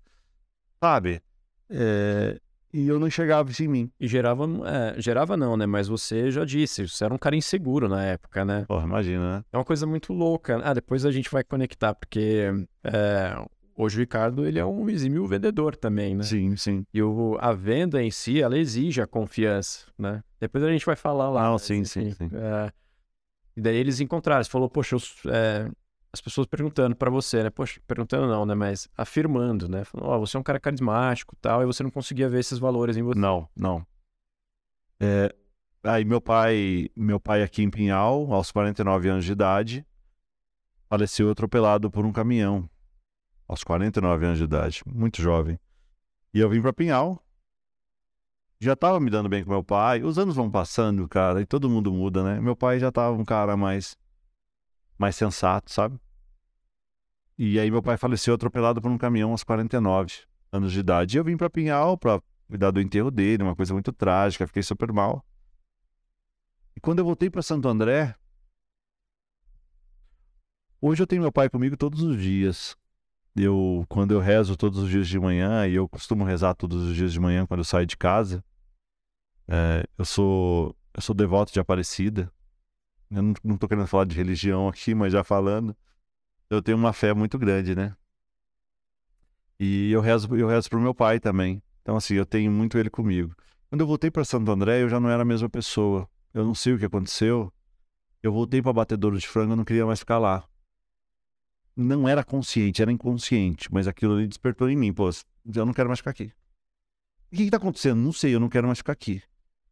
[0.83, 1.23] Sabe?
[1.71, 2.41] É...
[2.73, 3.91] E eu não enxergava isso em mim.
[4.01, 5.67] E gerava, é, gerava não, né?
[5.67, 8.65] Mas você já disse, você era um cara inseguro na época, né?
[8.67, 9.45] Pô, imagina, né?
[9.53, 10.61] É uma coisa muito louca.
[10.65, 12.51] Ah, depois a gente vai conectar, porque
[12.83, 13.37] é,
[13.75, 16.23] Hoje o Ricardo, ele é um exímio vendedor também, né?
[16.23, 16.85] Sim, sim.
[16.93, 20.23] E o, a venda em si, ela exige a confiança, né?
[20.39, 21.45] Depois a gente vai falar lá.
[21.45, 22.31] Não, sim, sim, sim.
[22.33, 22.73] É...
[23.57, 24.97] E daí eles encontraram, você falou, poxa,
[25.29, 25.71] é...
[26.13, 27.51] as pessoas perguntando para você, né?
[27.51, 28.55] Poxa, perguntando não, né?
[28.55, 29.83] Mas afirmando, né?
[29.85, 32.59] Falando, ó, oh, você é um cara carismático tal, e você não conseguia ver esses
[32.59, 33.19] valores em você.
[33.19, 33.87] Não, não.
[35.01, 35.35] É...
[35.85, 39.87] Aí meu pai, meu pai aqui em Pinhal, aos 49 anos de idade,
[40.89, 42.71] faleceu atropelado por um caminhão
[43.49, 45.59] aos 49 anos de idade, muito jovem.
[46.33, 47.21] E eu vim para Pinhal.
[48.61, 50.05] Já estava me dando bem com meu pai.
[50.05, 52.41] Os anos vão passando, cara, e todo mundo muda, né?
[52.41, 53.97] Meu pai já estava um cara mais
[55.03, 55.99] mais sensato, sabe?
[57.37, 60.23] E aí meu pai faleceu atropelado por um caminhão aos 49
[60.53, 61.17] anos de idade.
[61.17, 64.63] E eu vim para Pinhal para cuidar do enterro dele, uma coisa muito trágica, fiquei
[64.63, 65.25] super mal.
[66.77, 68.15] E quando eu voltei para Santo André,
[70.81, 72.77] hoje eu tenho meu pai comigo todos os dias
[73.35, 76.95] eu quando eu rezo todos os dias de manhã e eu costumo rezar todos os
[76.95, 78.45] dias de manhã quando eu saio de casa
[79.49, 82.31] é, eu sou eu sou devoto de Aparecida
[83.15, 85.77] eu não, tô querendo falar de religião aqui mas já falando
[86.49, 87.95] eu tenho uma fé muito grande né?
[89.59, 91.63] E eu rezo eu rezo pro meu pai também.
[91.83, 93.35] Então assim eu tenho muito ele comigo.
[93.69, 96.09] Quando eu voltei para Santo André eu já não era a mesma pessoa.
[96.35, 97.53] Eu não sei o que aconteceu.
[98.23, 100.49] Eu voltei para Batedouro de Frango eu não queria mais ficar lá.
[101.75, 105.09] Não era consciente, era inconsciente, mas aquilo ali despertou em mim, pô,
[105.55, 106.33] eu não quero mais ficar aqui.
[107.33, 107.99] O que está acontecendo?
[107.99, 109.23] Não sei, eu não quero mais ficar aqui.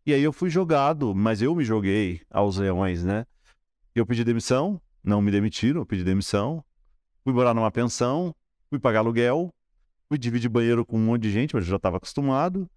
[0.06, 3.26] E aí eu fui jogado, mas eu me joguei aos leões, né?
[3.94, 6.64] Eu pedi demissão, não me demitiram, eu pedi demissão.
[7.22, 8.34] Fui morar numa pensão,
[8.70, 9.52] fui pagar aluguel,
[10.08, 12.68] fui dividir banheiro com um monte de gente, mas eu já estava acostumado.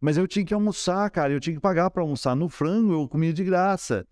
[0.00, 2.36] Mas eu tinha que almoçar, cara, eu tinha que pagar para almoçar.
[2.36, 4.06] No frango eu comia de graça.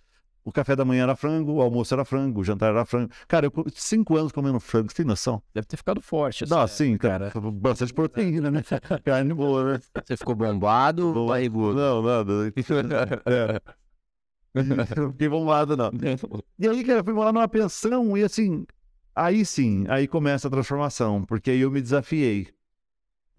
[0.45, 3.13] O café da manhã era frango, o almoço era frango, o jantar era frango.
[3.29, 5.41] Cara, eu cinco anos comendo frango, você tem noção?
[5.55, 6.49] Deve ter ficado forte.
[6.49, 7.33] Não, sim, cara.
[7.53, 8.63] Bastante proteína, né?
[9.05, 9.81] Carne boa, né?
[10.05, 11.77] Você ficou bombado ou barrigudo?
[11.77, 12.33] Não, nada.
[13.27, 13.61] é.
[15.13, 15.91] Fiquei bombado, não.
[16.59, 18.67] E aí, cara, eu fui morar numa pensão e assim,
[19.15, 22.49] aí sim, aí começa a transformação, porque aí eu me desafiei.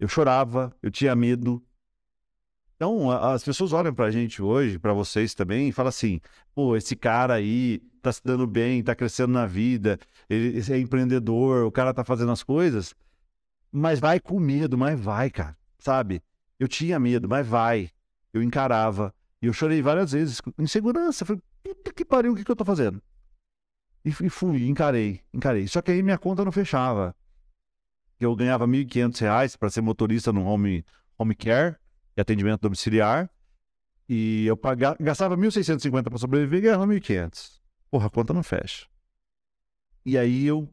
[0.00, 1.62] Eu chorava, eu tinha medo,
[2.84, 6.20] então, as pessoas olham pra gente hoje, para vocês também, e falam assim:
[6.54, 11.64] pô, esse cara aí tá se dando bem, tá crescendo na vida, ele, é empreendedor,
[11.64, 12.94] o cara tá fazendo as coisas,
[13.72, 16.22] mas vai com medo, mas vai, cara, sabe?
[16.60, 17.88] Eu tinha medo, mas vai.
[18.34, 19.14] Eu encarava.
[19.40, 21.24] E eu chorei várias vezes, em segurança.
[21.24, 23.02] Falei, puta que pariu, o que, que eu tô fazendo?
[24.04, 25.66] E, e fui, encarei, encarei.
[25.68, 27.16] Só que aí minha conta não fechava.
[28.20, 30.84] Eu ganhava R$ 1.500 para ser motorista no home,
[31.18, 31.76] home care
[32.16, 33.30] e atendimento domiciliar.
[34.08, 37.60] E eu pagava, gastava 1.650 para sobreviver e ganhava 1.500.
[37.90, 38.86] Porra, a conta não fecha.
[40.04, 40.68] E aí eu,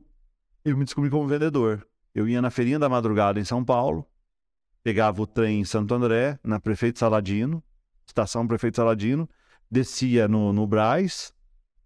[0.66, 1.88] eu me descobri como vendedor.
[2.14, 4.06] Eu ia na feirinha da madrugada em São Paulo,
[4.84, 7.64] pegava o trem em Santo André, na Prefeito Saladino,
[8.06, 9.30] estação Prefeito Saladino,
[9.70, 11.34] descia no, no Braz,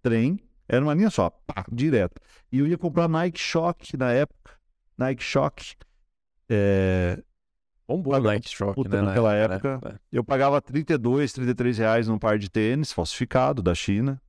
[0.01, 2.19] trem, era uma linha só, pá, direto.
[2.51, 4.53] E eu ia comprar Nike Shock na época,
[4.97, 5.75] Nike Shock.
[6.49, 7.23] É,
[7.87, 9.01] Bombou Paga- o Nike Shock, Puta, né?
[9.01, 9.41] na naquela né?
[9.43, 9.79] época.
[9.85, 9.99] É.
[10.11, 14.19] Eu pagava 32, 33 reais num par de tênis falsificado da China.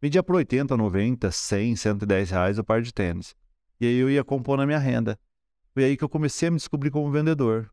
[0.00, 3.34] Vendia por 80, 90, 100, 110 reais o par de tênis.
[3.80, 5.18] E aí eu ia compor na minha renda.
[5.74, 7.70] Foi aí que eu comecei a me descobrir como vendedor.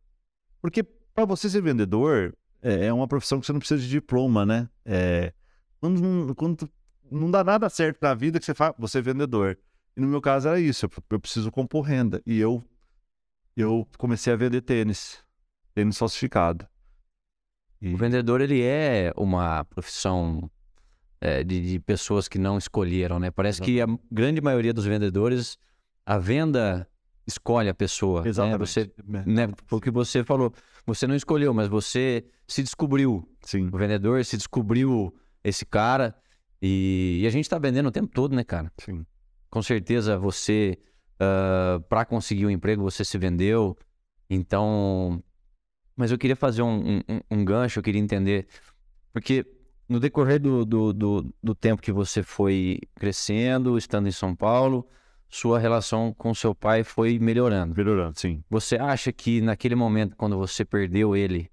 [0.62, 4.46] Porque para você ser vendedor, é é uma profissão que você não precisa de diploma,
[4.46, 4.70] né?
[4.86, 5.34] É,
[5.80, 6.70] quando, não- quando
[7.12, 9.58] não dá nada certo na vida que você fala, você é vendedor.
[9.96, 12.22] E no meu caso era isso, eu, eu preciso compor renda.
[12.26, 12.64] E eu,
[13.62, 15.24] eu comecei a vender tênis.
[15.74, 16.68] Tênis falsificado.
[17.82, 20.49] E- O vendedor, ele é uma profissão
[21.20, 23.32] é, de, de pessoas que não escolheram, né?
[23.32, 25.58] Parece que a grande maioria dos vendedores,
[26.06, 26.88] a venda
[27.26, 28.22] escolhe a pessoa.
[28.24, 28.30] né?
[28.30, 28.60] Exatamente.
[28.60, 28.91] Você,
[29.26, 29.47] né?
[29.68, 30.54] Porque você falou,
[30.86, 33.28] você não escolheu, mas você se descobriu.
[33.41, 33.70] Sim.
[33.72, 36.16] O vendedor se descobriu esse cara.
[36.62, 38.72] E, e a gente tá vendendo o tempo todo, né, cara?
[38.80, 39.06] Sim.
[39.49, 40.78] Com certeza você,
[41.89, 43.78] para conseguir um emprego, você se vendeu.
[44.30, 45.24] Então,
[45.95, 48.47] mas eu queria fazer um, um- um gancho, eu queria entender.
[49.11, 49.45] Porque
[49.88, 54.88] no decorrer do, do, do, do tempo que você foi crescendo, estando em São Paulo,
[55.30, 57.76] sua relação com seu pai foi melhorando.
[57.76, 58.43] Melhorando, sim.
[58.49, 61.49] Você acha que naquele momento, quando você perdeu ele,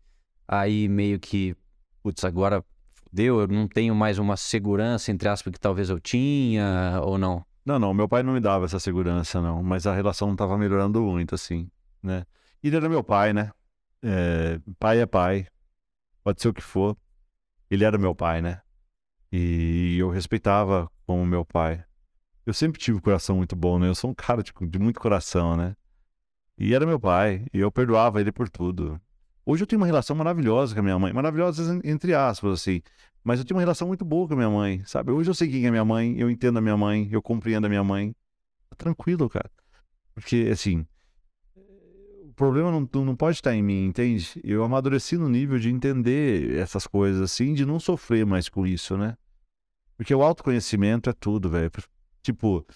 [0.48, 1.54] aí meio que,
[2.02, 2.64] putz, agora
[3.12, 7.44] deu, eu não tenho mais uma segurança, entre aspas, que talvez eu tinha, ou não?
[7.64, 9.62] Não, não, meu pai não me dava essa segurança, não.
[9.62, 11.70] Mas a relação não estava melhorando muito, assim,
[12.02, 12.24] né?
[12.62, 13.50] E ele era meu pai, né?
[14.02, 15.46] É, pai é pai.
[16.24, 16.96] Pode ser o que for.
[17.70, 18.61] Ele era meu pai, né?
[19.32, 21.84] E eu respeitava como meu pai.
[22.44, 23.88] Eu sempre tive um coração muito bom, né?
[23.88, 25.76] Eu sou um cara de, de muito coração, né?
[26.58, 27.46] E era meu pai.
[27.52, 29.00] E eu perdoava ele por tudo.
[29.44, 31.12] Hoje eu tenho uma relação maravilhosa com a minha mãe.
[31.12, 32.82] Maravilhosa en- entre aspas, assim.
[33.22, 35.12] Mas eu tenho uma relação muito boa com a minha mãe, sabe?
[35.12, 37.68] Hoje eu sei quem é minha mãe, eu entendo a minha mãe, eu compreendo a
[37.68, 38.14] minha mãe.
[38.70, 39.50] Tá tranquilo, cara.
[40.14, 40.86] Porque, assim,
[41.56, 44.40] o problema não, não pode estar em mim, entende?
[44.42, 48.96] Eu amadureci no nível de entender essas coisas, assim, de não sofrer mais com isso,
[48.96, 49.16] né?
[49.96, 51.70] Porque o autoconhecimento é tudo, velho.
[52.22, 52.66] Tipo,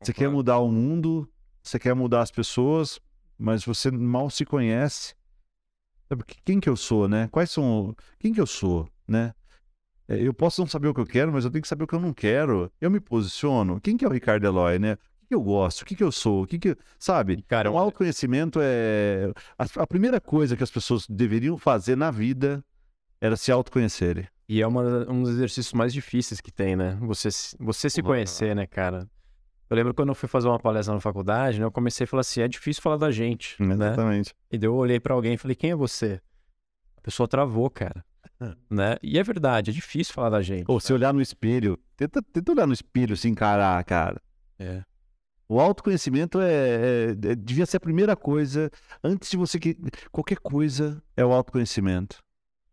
[0.00, 1.26] você quer mudar o mundo,
[1.62, 3.00] você quer mudar as pessoas,
[3.38, 5.14] mas você mal se conhece.
[6.08, 7.28] Sabe, que- quem que eu sou, né?
[7.28, 7.96] Quais são.
[8.18, 9.34] Quem que eu sou, né?
[10.08, 11.86] É, Eu posso não saber o que eu quero, mas eu tenho que saber o
[11.86, 12.70] que eu não quero.
[12.80, 13.80] Eu me posiciono.
[13.80, 14.94] Quem que é o Ricardo Eloy, né?
[14.94, 15.82] O que, eu gosto?
[15.82, 16.42] O que, que eu sou?
[16.42, 16.76] O que que...
[16.98, 17.42] Sabe?
[17.48, 19.32] Cara, O autoconhecimento é...
[19.58, 22.62] A, primeira coisa que as pessoas deveriam fazer na vida
[23.20, 24.26] era se autoconhecerem.
[24.46, 26.98] E é uma- um dos exercícios mais difíceis que tem, né?
[27.00, 28.08] Você, se- você se Uhum.
[28.08, 29.08] conhecer, né, cara?
[29.70, 31.64] Eu lembro quando eu fui fazer uma palestra na faculdade, né?
[31.64, 33.72] Eu comecei a falar assim, é difícil falar da gente, né?
[33.72, 34.34] Exatamente.
[34.52, 36.20] E daí eu olhei pra alguém e falei, quem é você?
[36.98, 38.04] A pessoa travou, cara.
[38.70, 38.96] Né?
[39.02, 40.64] E é verdade, é difícil falar da gente.
[40.68, 44.20] Ou se olhar no espelho, tenta, tenta olhar no espelho, se encarar, cara.
[44.58, 44.82] É.
[45.48, 48.70] O autoconhecimento é, é- é- devia ser a primeira coisa,
[49.02, 49.76] antes de você que
[50.10, 52.18] qualquer coisa é o autoconhecimento.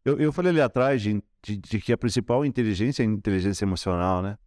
[0.04, 3.66] Eu, eu falei ali atrás de, de- de que a principal inteligência é a inteligência
[3.66, 4.38] emocional, né?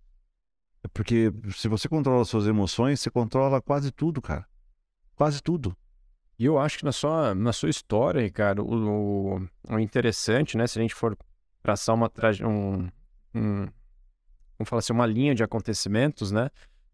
[0.82, 4.46] É Porque se você controla as suas emoções, você controla quase tudo, cara.
[5.14, 5.76] Quase tudo.
[6.38, 10.66] E eu acho que na sua, na sua história, Ricardo, o, o, o interessante, né?
[10.66, 11.16] Se a gente for
[11.62, 12.10] traçar uma,
[12.42, 12.88] um,
[13.34, 13.66] um,
[14.58, 16.50] vamos falar assim, uma linha de acontecimentos, né?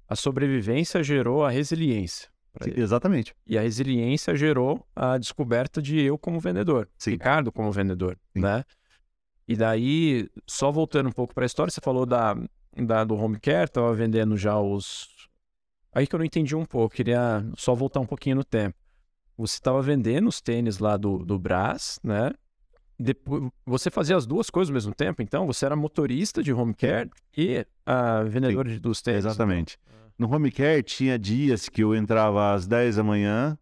[0.06, 2.28] A sobrevivência gerou a resiliência.
[2.62, 3.34] Sim, exatamente.
[3.46, 7.12] E a resiliência gerou a descoberta de eu como vendedor, Sim.
[7.12, 8.40] Ricardo como vendedor, Sim.
[8.40, 8.64] né?
[9.46, 12.36] E daí, só voltando um pouco para a história, você falou da,
[12.76, 15.08] da do home care, tava vendendo já os
[15.92, 18.76] Aí que eu não entendi um pouco, queria só voltar um pouquinho no tempo.
[19.40, 22.30] Você estava vendendo os tênis lá do, do Brás, né?
[22.98, 25.46] Depois, você fazia as duas coisas ao mesmo tempo, então?
[25.46, 29.24] Você era motorista de home care e a vendedora de- dos tênis.
[29.24, 29.78] Exatamente.
[30.18, 33.56] No home care tinha dias que eu entrava às 10 da manhã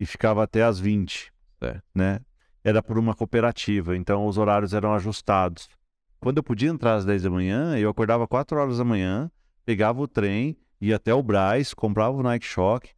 [0.00, 1.84] e ficava até às 20, Certo.
[1.94, 2.18] né?
[2.64, 5.68] Era por uma cooperativa, então os horários eram ajustados.
[6.18, 9.30] Quando eu podia entrar às 10 da manhã, eu acordava 4 horas da manhã,
[9.64, 12.90] pegava o trem, ia até o Braz, comprava o Nike Shock,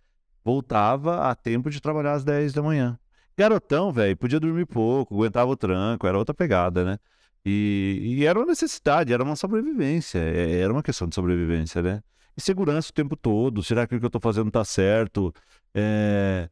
[0.48, 2.98] voltava a tempo de trabalhar às 10 da manhã.
[3.36, 6.98] Garotão, velho, podia dormir pouco, aguentava o tranco, era outra pegada, né?
[7.44, 12.02] E, e era uma necessidade, era uma sobrevivência, é- era uma questão de sobrevivência, né?
[12.36, 15.34] E segurança o tempo todo, será que o que eu tô fazendo tá certo?
[15.74, 16.48] É,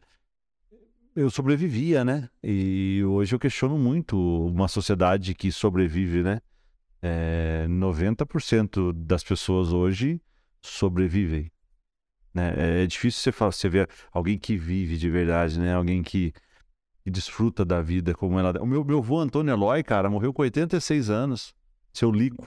[1.15, 2.29] Eu sobrevivia, né?
[2.43, 6.41] E hoje eu questiono muito uma sociedade que sobrevive, né?
[7.03, 10.21] É, 90% das pessoas hoje
[10.63, 11.51] sobrevivem.
[12.37, 12.53] Né?
[12.55, 15.75] É, é difícil você, falar, você ver alguém que vive de verdade, né?
[15.75, 16.35] Alguém que,
[17.03, 18.63] que desfruta da vida como ela.
[18.63, 21.55] O meu, meu avô Antônio Eloy, cara, morreu com 86 anos.
[21.95, 22.47] Seu lico.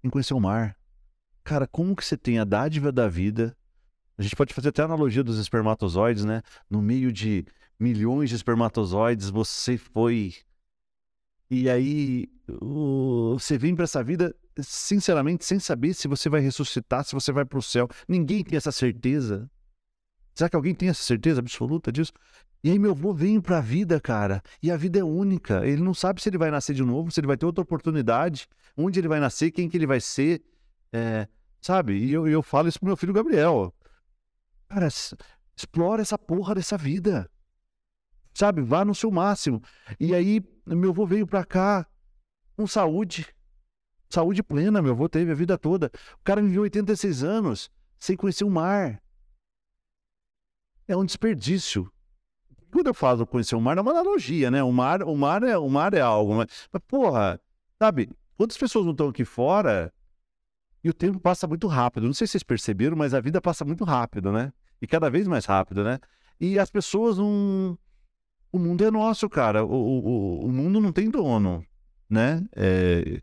[0.00, 0.76] Sem conhecer o mar.
[1.42, 3.56] Cara, como que você tem a dádiva da vida?
[4.16, 6.40] A gente pode fazer até a analogia dos espermatozoides, né?
[6.70, 7.44] No meio de
[7.76, 10.32] milhões de espermatozoides, você foi.
[11.50, 12.28] E aí
[13.36, 17.44] você vem para essa vida, sinceramente, sem saber se você vai ressuscitar, se você vai
[17.44, 17.88] para o céu.
[18.08, 19.50] Ninguém tem essa certeza.
[20.34, 22.12] Será que alguém tem essa certeza absoluta disso?
[22.62, 25.66] E aí meu avô vem para a vida, cara, e a vida é única.
[25.66, 28.48] Ele não sabe se ele vai nascer de novo, se ele vai ter outra oportunidade,
[28.76, 30.42] onde ele vai nascer, quem que ele vai ser,
[30.92, 31.28] é,
[31.60, 31.94] sabe?
[31.94, 33.74] E eu, eu falo isso pro meu filho Gabriel.
[34.68, 34.88] Cara,
[35.54, 37.30] explora essa porra dessa vida
[38.34, 38.60] sabe?
[38.60, 39.62] Vá no seu máximo.
[39.98, 41.86] E aí, meu avô veio para cá
[42.56, 43.33] com saúde,
[44.14, 45.90] saúde plena, meu avô teve a vida toda.
[46.20, 49.02] O cara viveu 86 anos sem conhecer o mar.
[50.86, 51.90] É um desperdício.
[52.70, 54.62] Quando eu falo conhecer o mar, é uma analogia, né?
[54.62, 56.34] O mar, o mar, é, o mar é algo.
[56.34, 57.40] Mas, mas porra,
[57.78, 58.10] sabe?
[58.36, 59.92] Quantas pessoas não estão aqui fora
[60.82, 62.06] e o tempo passa muito rápido?
[62.06, 64.52] Não sei se vocês perceberam, mas a vida passa muito rápido, né?
[64.80, 65.98] E cada vez mais rápido, né?
[66.40, 67.78] E as pessoas não,
[68.52, 69.64] o mundo é nosso, cara.
[69.64, 71.64] O, o, o mundo não tem dono,
[72.10, 72.44] né?
[72.54, 73.20] É,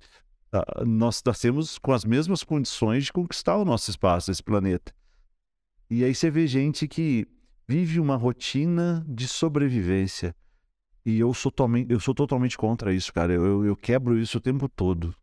[0.86, 4.94] nós nascemos com as mesmas condições de conquistar o nosso espaço, esse planeta.
[5.90, 7.28] E aí você vê gente que
[7.68, 10.36] vive uma rotina de sobrevivência.
[11.06, 11.52] E eu sou,
[11.90, 13.34] eu sou totalmente contra isso, cara.
[13.34, 15.16] Eu, eu quebro isso o tempo todo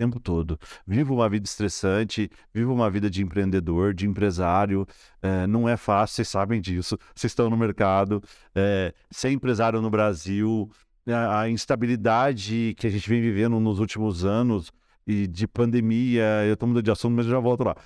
[0.00, 0.58] tempo todo.
[0.86, 4.86] Vivo uma vida estressante, vivo uma vida de empreendedor, de empresário.
[5.20, 6.96] É, não é fácil, vocês sabem disso.
[7.14, 8.22] Vocês estão no mercado.
[8.54, 10.70] É, ser empresário no Brasil,
[11.12, 14.70] a, a, instabilidade que a gente vem vivendo nos últimos anos
[15.06, 16.44] e de pandemia.
[16.46, 17.76] Eu estou mudando de assunto, mas eu já volto lá.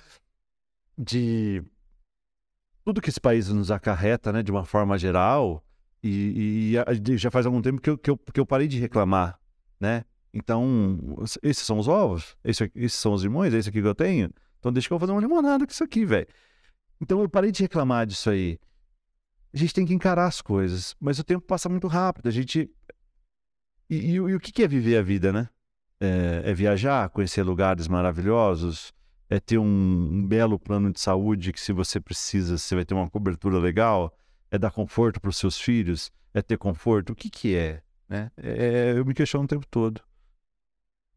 [0.97, 1.63] De
[2.83, 5.63] tudo que esse país nos acarreta, né, de uma forma geral.
[6.03, 9.39] E, e já faz algum tempo que eu, que eu, que eu parei de reclamar,
[9.79, 10.05] né?
[10.31, 10.99] Então,
[11.41, 14.29] esses são os ovos, esse, esses são os limões, é isso aqui que eu tenho.
[14.59, 16.27] Então deixa que eu vou fazer uma limonada com isso aqui, velho.
[16.99, 18.59] Então eu parei de reclamar disso aí.
[19.53, 22.27] A gente tem que encarar as coisas, mas o tempo passa muito rápido.
[22.27, 22.69] A gente.
[23.89, 25.49] E, e, e o que é viver a vida, né?
[25.99, 28.93] É, é, viajar, conhecer lugares maravilhosos,
[29.29, 32.93] é ter um, um, belo plano de saúde que, se você precisa, você vai ter
[32.93, 34.15] uma cobertura legal,
[34.51, 37.13] é dar conforto para os seus filhos, é ter conforto.
[37.13, 37.81] O que, que é?
[38.09, 38.29] Né?
[38.37, 40.01] É, eu me questiono o tempo todo.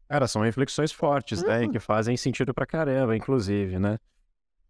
[0.07, 1.65] Cara, são reflexões fortes, né?
[1.65, 3.99] E que fazem sentido pra caramba, inclusive, né?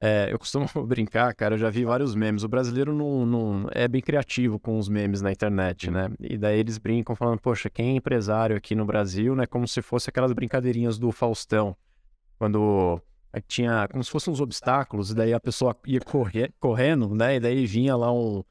[0.02, 2.44] É, eu costumo brincar, cara, eu já vi vários memes.
[2.44, 6.10] O brasileiro não, não, é bem criativo com os memes na internet, né?
[6.20, 9.46] E daí eles brincam falando, poxa, quem é empresário aqui no Brasil, né?
[9.46, 11.76] Como se fosse aquelas brincadeirinhas do Faustão.
[12.38, 13.02] Quando
[13.48, 17.36] tinha como se fossem uns obstáculos, e daí a pessoa ia correr, correndo, né?
[17.36, 18.44] E daí vinha lá um,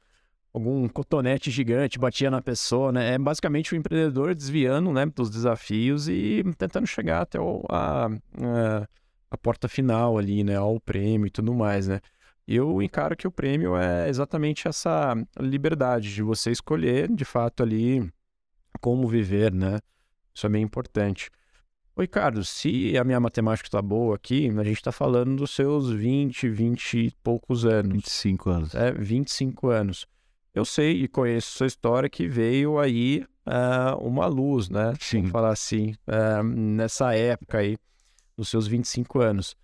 [0.53, 3.15] algum cotonete gigante batia na pessoa, né?
[3.15, 8.87] É basicamente o empreendedor desviando, né, dos desafios e tentando chegar até o, a, a,
[9.29, 11.99] a, porta final ali, né, ao prêmio e tudo mais, né?
[12.47, 18.11] Eu encaro que o prêmio é exatamente essa liberdade de você escolher, de fato, ali
[18.81, 19.79] como viver, né?
[20.33, 21.29] Isso é bem importante.
[21.95, 25.91] Oi, Carlos, se a minha matemática está boa aqui, a gente está falando dos seus
[25.91, 27.93] 20, 20 e poucos anos.
[27.93, 28.75] 25 anos.
[28.75, 30.07] É, 25 anos
[30.53, 34.93] eu sei e conheço sua história que veio aí uh, uma luz, né?
[34.99, 35.19] Sim.
[35.19, 37.77] Vamos falar assim, uh, nessa época aí,
[38.39, 39.55] dos seus 25 anos.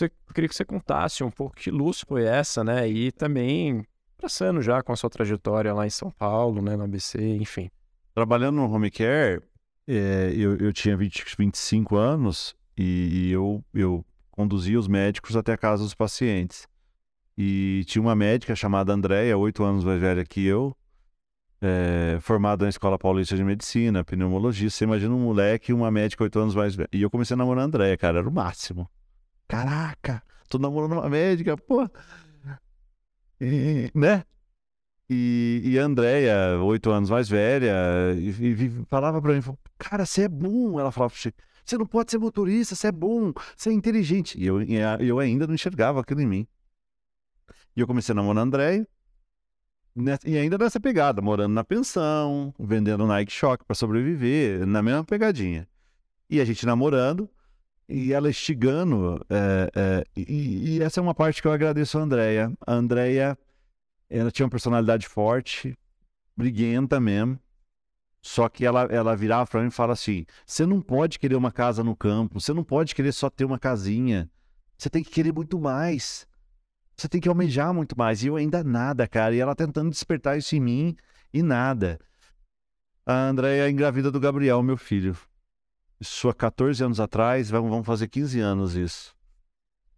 [0.00, 2.86] Eu queria que você contasse um pouco que luz foi essa, né?
[2.86, 3.86] E também
[4.20, 6.76] passando já com a sua trajetória lá em São Paulo, né?
[6.76, 7.70] No ABC, enfim.
[8.14, 9.42] Trabalhando no home care,
[9.86, 15.54] é, eu, eu tinha 20, 25 anos e, e eu, eu conduzia os médicos até
[15.54, 16.68] a casa dos pacientes.
[17.36, 20.76] E tinha uma médica chamada Andréia, oito anos mais velha que eu,
[21.60, 24.70] é, formada na Escola Paulista de Medicina, pneumologia.
[24.70, 26.88] Você imagina um moleque e uma médica oito anos mais velha.
[26.92, 28.88] E eu comecei a namorar a Andréia, cara, era o máximo.
[29.46, 31.88] Caraca, tô namorando uma médica, pô.
[33.40, 34.24] E, né?
[35.10, 37.74] E, e a Andréia, oito anos mais velha,
[38.14, 39.40] e, e, falava pra mim,
[39.78, 40.78] cara, você é bom.
[40.78, 44.38] Ela falava, você não pode ser motorista, você é bom, você é inteligente.
[44.38, 44.60] E eu,
[45.00, 46.46] eu ainda não enxergava aquilo em mim.
[47.74, 48.88] E eu comecei a namorar a Andréia.
[50.24, 55.68] E ainda nessa pegada, morando na pensão, vendendo Nike Shock para sobreviver, na mesma pegadinha.
[56.30, 57.28] E a gente namorando,
[57.88, 59.24] e ela estigando.
[59.28, 62.52] É, é, e, e, essa é uma parte que eu agradeço a Andréia.
[62.66, 63.36] A Andréia,
[64.08, 65.76] ela tinha uma personalidade forte,
[66.36, 67.38] briguenta mesmo.
[68.22, 71.50] Só que ela, ela virava para mim e fala assim: você não pode querer uma
[71.50, 74.30] casa no campo, você não pode querer só ter uma casinha.
[74.76, 76.27] Você tem que querer muito mais.
[76.98, 78.24] Você tem que almejar muito mais.
[78.24, 79.34] E eu ainda nada, cara.
[79.34, 80.96] E ela tentando despertar isso em mim
[81.32, 82.00] e nada.
[83.06, 85.16] A Andréia engravida do Gabriel, meu filho.
[86.00, 89.16] Isso há 14 anos atrás, vamos fazer 15 anos isso.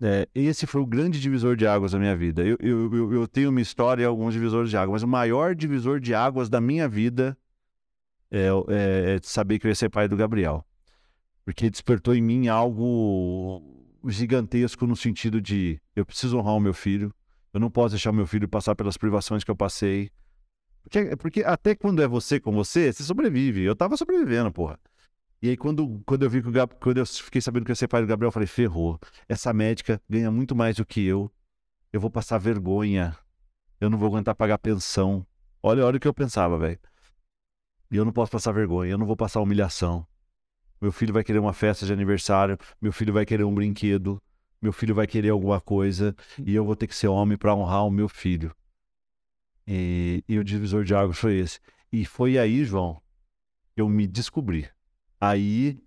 [0.03, 2.43] É, esse foi o grande divisor de águas da minha vida.
[2.43, 5.55] Eu, eu, eu, eu tenho uma história e alguns divisores de águas, mas o maior
[5.55, 7.37] divisor de águas da minha vida
[8.31, 10.65] é, é, é saber que eu ia ser pai do Gabriel.
[11.45, 17.15] Porque despertou em mim algo gigantesco no sentido de eu preciso honrar o meu filho,
[17.53, 20.11] eu não posso deixar meu filho passar pelas privações que eu passei.
[20.83, 23.63] Porque, porque até quando é você com você, você sobrevive.
[23.63, 24.79] Eu tava sobrevivendo, porra.
[25.43, 27.77] E aí, quando, quando eu vi que o Gab, quando eu fiquei sabendo que ia
[27.77, 28.99] ser pai do Gabriel, eu falei, ferrou.
[29.29, 31.31] Essa médica ganha muito mais do que eu.
[31.93, 33.17] Eu vou passar vergonha.
[33.81, 35.27] Eu não vou aguentar pagar pensão.
[35.63, 36.79] Olha, olha o que eu pensava, velho.
[37.91, 40.07] E eu não posso passar vergonha, eu não vou passar humilhação.
[40.81, 44.21] Meu filho vai querer uma festa de aniversário, meu filho vai querer um brinquedo,
[44.63, 47.87] meu filho vai querer alguma coisa, e eu vou ter que ser homem para honrar
[47.87, 48.55] o meu filho.
[49.67, 51.61] E, e o divisor de águas foi esse.
[51.93, 53.01] E foi aí, João,
[53.75, 54.69] que eu me descobri.
[55.21, 55.83] Aí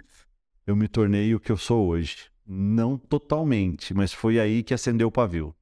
[0.65, 2.31] eu me tornei o que eu sou hoje.
[2.45, 5.55] Não totalmente, mas foi aí que acendeu o pavio.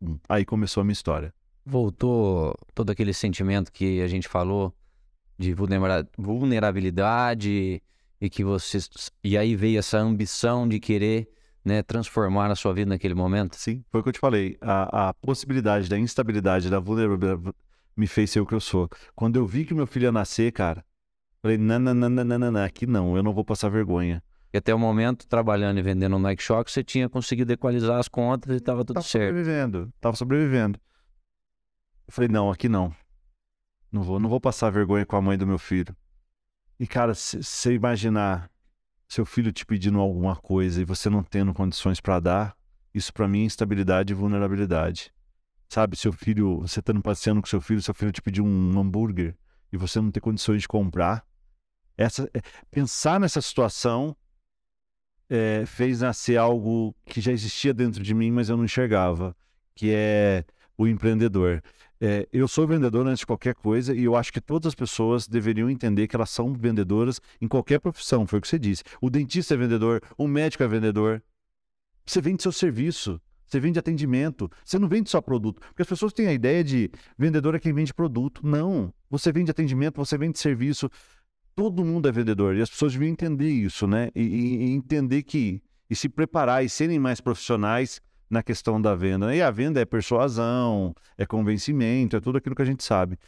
[0.00, 1.34] Hum, aí começou a minha história.
[1.64, 4.74] Voltou todo aquele sentimento que a gente falou
[5.38, 5.54] de
[6.16, 7.82] vulnerabilidade
[8.20, 8.78] e que você
[9.22, 11.28] e aí veio essa ambição de querer
[11.64, 13.56] né, transformar a sua vida naquele momento?
[13.56, 14.56] Sim, foi o que eu te falei.
[14.60, 17.52] A, a possibilidade da instabilidade, da vulnerabilidade
[17.96, 18.88] me fez ser o que eu sou.
[19.14, 20.84] Quando eu vi que meu filho ia nascer, cara,
[21.40, 24.22] falei, não, não, não, não, não, não, aqui não, eu não vou passar vergonha.
[24.52, 28.54] E até o momento, trabalhando e vendendo Nike Shock, você tinha conseguido equalizar as contas
[28.54, 29.26] e estava tudo tava certo.
[29.26, 30.78] sobrevivendo, tava sobrevivendo.
[32.06, 32.94] Eu falei, não, aqui não.
[33.90, 35.94] Não vou, não vou passar vergonha com a mãe do meu filho.
[36.78, 38.50] E, cara, se você imaginar
[39.08, 42.56] seu filho te pedindo alguma coisa e você não tendo condições para dar,
[42.92, 45.12] isso para mim é instabilidade e vulnerabilidade.
[45.68, 49.36] Sabe, seu filho, você estando passeando com seu filho, seu filho te pedir um hambúrguer
[49.72, 51.26] e você não ter condições de comprar.
[51.96, 54.14] Essa, é, pensar nessa situação
[55.28, 59.34] é, fez nascer algo que já existia dentro de mim, mas eu não enxergava,
[59.74, 60.44] que é
[60.76, 61.62] o empreendedor.
[62.00, 65.26] É, eu sou vendedor antes de qualquer coisa e eu acho que todas as pessoas
[65.26, 68.82] deveriam entender que elas são vendedoras em qualquer profissão, foi o que você disse.
[69.00, 71.22] O dentista é vendedor, o médico é vendedor.
[72.04, 75.60] Você vende seu serviço, você vende atendimento, você não vende só produto.
[75.60, 78.46] Porque as pessoas têm a ideia de vendedor é quem vende produto.
[78.46, 78.92] Não.
[79.08, 80.90] Você vende atendimento, você vende serviço.
[81.54, 84.10] Todo mundo é vendedor e as pessoas deviam entender isso, né?
[84.14, 85.62] E, e, e entender que.
[85.88, 89.34] e se preparar e serem mais profissionais na questão da venda.
[89.34, 93.18] E a venda é persuasão, é convencimento, é tudo aquilo que a gente sabe.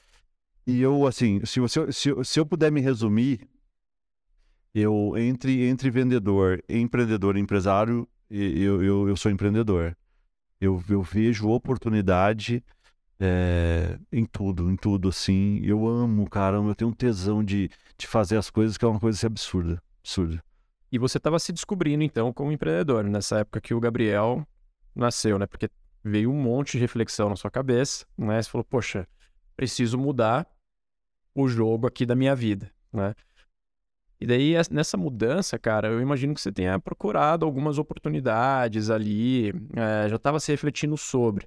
[0.66, 3.49] E eu, assim, se, você, se, se eu puder me resumir,
[4.74, 9.96] eu, entre, entre vendedor, empreendedor e empresário, eu, eu, eu sou empreendedor.
[10.61, 12.62] Eu, eu vejo oportunidade
[13.18, 15.61] é, em tudo, em tudo, assim.
[15.62, 19.01] Eu amo, caramba, eu tenho um tesão de, de fazer as coisas que é uma
[19.01, 20.42] coisa assim, absurda, absurda.
[20.90, 24.46] E você estava se descobrindo, então, como empreendedor, nessa época que o Gabriel
[24.99, 25.46] nasceu, né?
[25.46, 25.70] Porque
[26.03, 28.40] veio um monte de reflexão na sua cabeça, né?
[28.40, 29.07] Você falou, poxa,
[29.57, 30.46] preciso mudar
[31.34, 33.14] o jogo aqui da minha vida, né?
[34.20, 40.09] E daí, nessa mudança, cara, eu imagino que você tenha procurado algumas oportunidades ali, é,
[40.09, 41.46] já estava se refletindo sobre.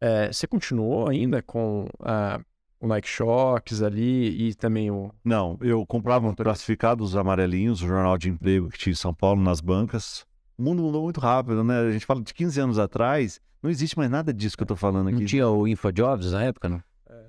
[0.00, 2.44] É, você continuou ainda com uh,
[2.78, 5.10] o Nike Shocks ali e também o.
[5.24, 9.60] Não, eu comprava classificados amarelinhos, o jornal de emprego que tinha em São Paulo, nas
[9.60, 10.24] bancas,
[10.58, 11.80] o mundo mudou muito rápido, né?
[11.80, 14.76] A gente fala de 15 anos atrás, não existe mais nada disso que eu tô
[14.76, 15.18] falando aqui.
[15.18, 16.82] Não tinha o InfoJobs na época, não?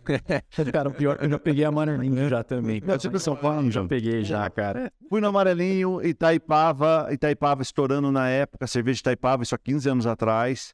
[0.07, 0.71] É.
[0.71, 2.81] cara, o pior, eu já peguei amarelinho já também.
[2.85, 4.91] Eu sempre São Paulo, já peguei já, cara.
[5.09, 10.07] Fui no amarelinho, Itaipava, Itaipava estourando na época, cerveja de Itaipava, isso há 15 anos
[10.07, 10.73] atrás.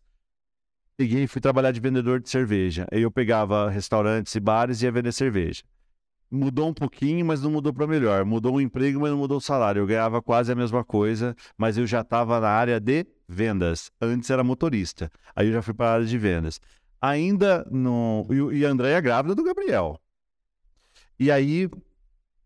[0.96, 2.86] Peguei e fui trabalhar de vendedor de cerveja.
[2.92, 5.64] Aí eu pegava restaurantes e bares e ia vender cerveja
[6.34, 8.26] mudou um pouquinho, mas não mudou para melhor.
[8.26, 9.82] Mudou o emprego, mas não mudou o salário.
[9.82, 13.92] Eu ganhava quase a mesma coisa, mas eu já estava na área de vendas.
[14.02, 15.12] Antes era motorista.
[15.36, 16.60] Aí eu já fui para a área de vendas.
[17.00, 18.28] Ainda no.
[18.52, 20.00] E a Andréia grávida do Gabriel.
[21.20, 21.70] E aí,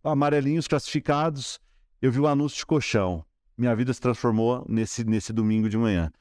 [0.04, 1.60] amarelinhos classificados,
[2.02, 3.24] eu vi o um anúncio de colchão.
[3.58, 6.12] Minha vida se transformou nesse, nesse domingo de manhã.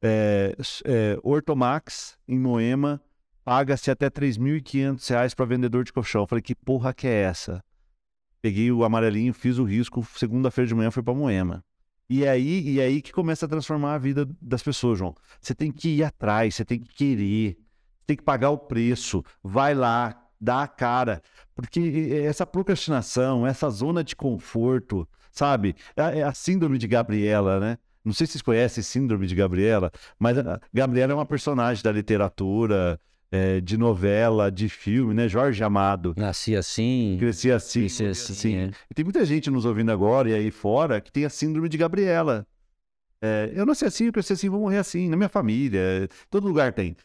[0.00, 0.54] É,
[0.84, 3.02] é, Ortomax, em Moema,
[3.46, 6.22] paga-se até 3.500 reais para vendedor de colchão.
[6.22, 7.62] Eu falei, que porra que é essa?
[8.42, 11.64] Peguei o amarelinho, fiz o risco, segunda-feira de manhã fui para Moema.
[12.10, 15.14] E aí, e aí que começa a transformar a vida das pessoas, João.
[15.40, 17.56] Você tem que ir atrás, você tem que querer,
[18.04, 21.22] tem que pagar o preço, vai lá, dá a cara.
[21.54, 25.76] Porque essa procrastinação, essa zona de conforto, sabe?
[25.96, 27.78] É, é a síndrome de Gabriela, né?
[28.04, 30.36] Não sei se vocês conhecem Síndrome de Gabriela, mas
[30.72, 33.00] Gabriela é uma personagem da literatura,
[33.36, 35.28] é, de novela, de filme, né?
[35.28, 36.14] Jorge Amado.
[36.16, 37.16] Nasci assim.
[37.18, 37.80] Cresci assim.
[37.80, 38.32] Cresci assim.
[38.32, 38.56] assim.
[38.56, 38.70] É.
[38.90, 41.76] E tem muita gente nos ouvindo agora e aí fora que tem a síndrome de
[41.76, 42.46] Gabriela.
[43.20, 46.72] É, eu nasci assim, eu cresci assim, vou morrer assim, na minha família, todo lugar
[46.72, 46.96] tem.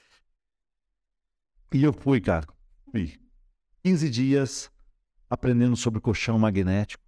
[1.73, 2.45] E eu fui, cara,
[2.91, 3.17] fui
[3.83, 4.71] 15 dias
[5.29, 7.03] aprendendo sobre colchão magnético.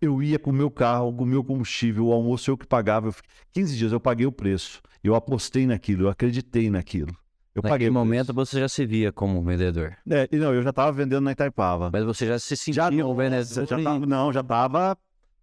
[0.00, 3.08] Eu ia com o meu carro, com o meu combustível, o almoço eu que pagava.
[3.08, 3.14] Eu,
[3.52, 4.80] 15 dias eu paguei o preço.
[5.02, 7.16] Eu apostei naquilo, eu acreditei naquilo.
[7.54, 9.96] Eu Naquele paguei momento você já se via como vendedor.
[10.08, 11.90] É, e não, eu já estava vendendo na Itaipava.
[11.92, 14.98] Mas você já se sentia já um não, vendedor já tava, não, já estava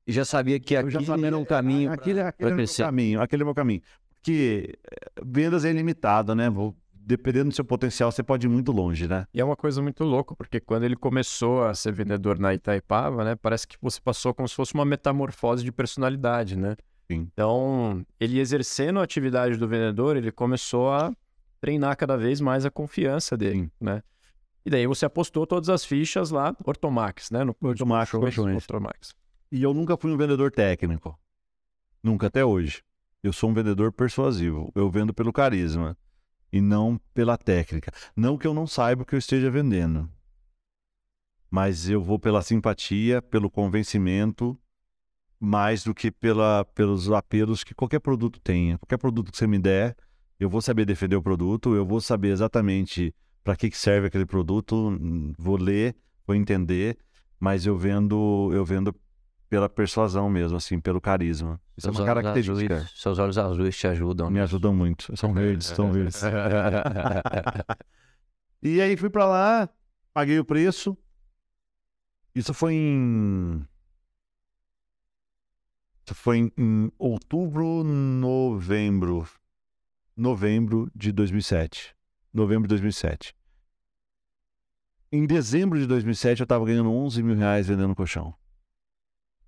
[0.07, 2.49] e já sabia que Eu já aquele sabia, era um caminho aquele, pra- aquele pra
[2.49, 2.83] é o meu crescer.
[2.83, 3.81] caminho, aquele é o meu caminho.
[4.15, 6.49] Porque eh, vendas é ilimitado, né?
[6.49, 9.25] Vou- Dependendo do seu potencial, você pode ir muito longe, né?
[9.33, 13.23] E é uma coisa muito louca, porque quando ele começou a ser vendedor na Itaipava,
[13.23, 16.75] né, parece que você passou como se fosse uma metamorfose de personalidade, né?
[17.11, 17.27] Sim.
[17.33, 21.11] Então, ele exercendo a atividade do vendedor, ele começou a
[21.59, 23.71] treinar cada vez mais a confiança dele, Sim.
[23.79, 24.03] né?
[24.65, 27.43] E daí você apostou todas as fichas lá, Ortomax, né?
[27.43, 29.15] No Ortomax, colchões Ortomax.
[29.51, 31.17] E eu nunca fui um vendedor técnico.
[32.03, 32.83] Nunca, até hoje.
[33.23, 34.71] Eu sou um vendedor persuasivo.
[34.75, 35.97] Eu vendo pelo carisma
[36.51, 37.91] e não pela técnica.
[38.15, 40.09] Não que eu não saiba o que eu esteja vendendo.
[41.49, 44.57] Mas eu vou pela simpatia, pelo convencimento,
[45.39, 48.77] mais do que pela, pelos apelos que qualquer produto tenha.
[48.77, 49.95] Qualquer produto que você me der,
[50.39, 53.13] eu vou saber defender o produto, eu vou saber exatamente
[53.43, 54.97] para que, que serve aquele produto,
[55.37, 56.97] vou ler, vou entender,
[57.39, 58.95] mas eu vendo, eu vendo
[59.49, 61.59] pela persuasão mesmo, assim, pelo carisma.
[61.75, 62.75] Isso é Seus uma olhos característica.
[62.75, 64.29] azuis- seus olhos azuis te ajudam.
[64.29, 65.15] Me ajudam muito.
[65.17, 66.21] São verdes, são verdes.
[68.61, 69.69] E aí fui pra lá,
[70.13, 70.97] paguei o preço.
[72.35, 73.65] Isso foi em.
[76.05, 79.27] Isso foi em, em outubro, novembro.
[80.19, 81.95] Novembro de 2007.
[82.33, 83.33] Novembro de 2007.
[85.09, 88.35] Em dezembro de 2007, eu tava ganhando 11 mil reais vendendo colchão.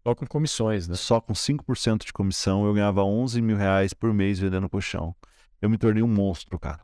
[0.02, 0.96] Só com comissões, né?
[0.96, 5.14] Só com 5% de comissão, eu ganhava 11 mil reais por mês vendendo colchão.
[5.62, 6.80] Eu me tornei um monstro, cara.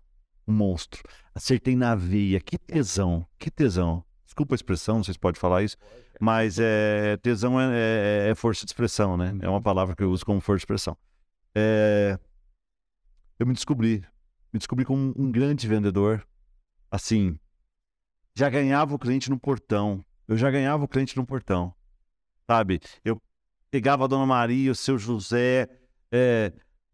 [0.46, 1.02] Um monstro.
[1.34, 2.42] Acertei na veia.
[2.42, 3.26] Que tesão.
[3.40, 4.04] Que tesão.
[4.26, 5.78] Desculpa a expressão, não sei se pode falar isso,
[6.20, 9.34] mas é, tesão é, é- é força de expressão, né?
[9.42, 10.98] É uma palavra que eu uso como força de expressão.
[11.56, 12.20] É,
[13.40, 14.04] eu me descobri.
[14.52, 16.26] Me descobri como um grande vendedor.
[16.90, 17.38] Assim,
[18.36, 20.04] já ganhava o cliente no portão.
[20.28, 21.74] Eu já ganhava o cliente no portão.
[22.50, 22.80] Sabe?
[23.04, 23.22] Eu
[23.70, 25.70] pegava a Dona Maria, o seu José,
[26.12, 26.54] é,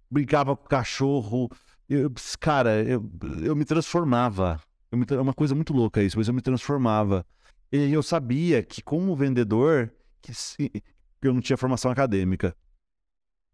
[0.10, 1.50] brincava com o cachorro.
[1.88, 3.04] Eu, cara, eu,
[3.44, 4.62] eu me transformava.
[4.92, 7.26] Eu me é uma coisa muito louca isso, mas eu me transformava.
[7.72, 9.92] E eu sabia que, como vendedor,
[10.22, 12.56] que, que eu não tinha formação acadêmica.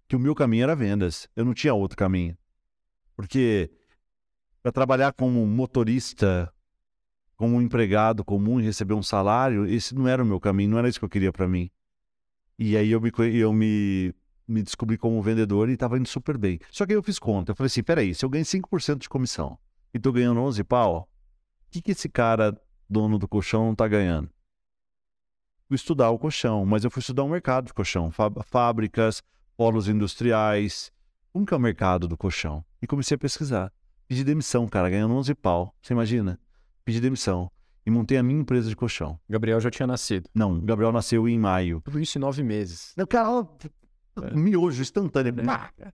[0.07, 1.29] Que o meu caminho era vendas.
[1.35, 2.37] Eu não tinha outro caminho.
[3.19, 3.69] Porque
[4.63, 6.49] para trabalhar como motorista,
[7.35, 10.79] como um empregado comum e receber um salário, esse não era o meu caminho, não
[10.79, 11.69] era isso que eu queria para mim.
[12.57, 14.15] E aí eu me, eu me,
[14.47, 16.61] me descobri como vendedor e estava indo super bem.
[16.71, 17.51] Só que aí eu fiz conta.
[17.51, 19.59] Eu falei assim: peraí, se eu ganho 5% de comissão
[19.93, 22.57] e tô ganhando 11 pau, o que, que esse cara,
[22.89, 24.29] dono do colchão, não tá ganhando?
[25.67, 29.21] Fui estudar o colchão, mas eu fui estudar o mercado de colchão, fá- fábricas,
[29.57, 30.89] polos industriais.
[31.33, 32.63] Como que é o mercado do colchão?
[32.81, 33.71] E comecei a pesquisar.
[34.07, 35.73] Pedi demissão, cara, ganhando 11 pau.
[35.81, 36.39] Você imagina?
[36.83, 37.51] Pedi demissão.
[37.85, 39.19] E montei a minha empresa de colchão.
[39.29, 40.29] Gabriel já tinha nascido.
[40.33, 41.81] Não, o Gabriel nasceu em maio.
[41.83, 42.93] Tudo isso em nove meses.
[42.97, 43.45] Não, cara, ó,
[44.33, 45.33] miojo instantâneo.
[45.39, 45.91] É.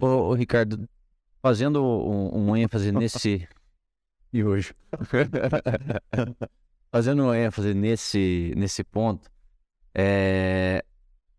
[0.00, 0.88] Ô, ô, Ricardo,
[1.42, 3.46] fazendo um, um ênfase nesse.
[4.30, 4.74] E hoje?
[6.92, 9.30] fazendo um ênfase nesse, nesse ponto,
[9.94, 10.84] é,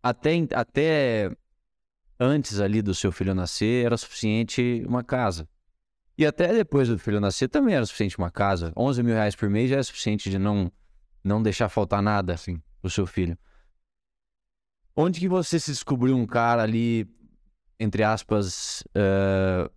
[0.02, 1.30] até, até
[2.20, 5.48] antes ali do seu filho nascer, era suficiente uma casa.
[6.18, 8.74] E até depois do filho nascer também era suficiente uma casa.
[8.76, 10.70] 11 mil reais por mês já é suficiente de não,
[11.24, 13.38] não deixar faltar nada assim, pro seu filho.
[14.94, 17.08] Onde que você se descobriu um cara ali,
[17.78, 19.70] entre aspas, eh,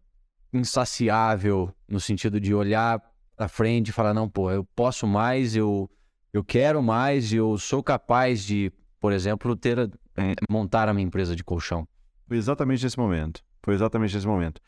[0.51, 3.01] insaciável, no sentido de olhar
[3.37, 5.89] pra frente e falar, não, pô, eu posso mais, eu,
[6.33, 8.69] eu quero mais, eu sou capaz de,
[8.99, 9.79] por exemplo, ter,
[10.17, 11.87] eh, montar a minha empresa de colchão.
[12.27, 13.41] Foi exatamente nesse momento.
[13.61, 14.61] Foi exatamente nesse momento.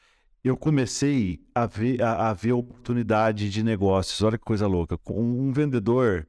[0.44, 4.22] Eu comecei a ver, a, a ver oportunidade de negócios.
[4.22, 4.98] Olha que coisa louca.
[4.98, 6.28] Com Um vendedor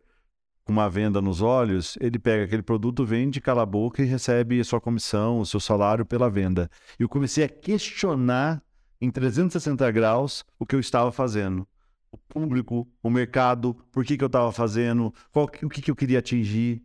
[0.67, 4.59] com uma venda nos olhos, ele pega aquele produto, vende, cala a boca e recebe
[4.59, 6.69] a sua comissão, o seu salário pela venda.
[6.99, 8.61] E eu comecei a questionar
[9.01, 11.67] em 360 graus o que eu estava fazendo.
[12.11, 15.97] O público, o mercado, por que, que eu estava fazendo, qual, o que, que eu
[15.97, 16.83] queria atingir.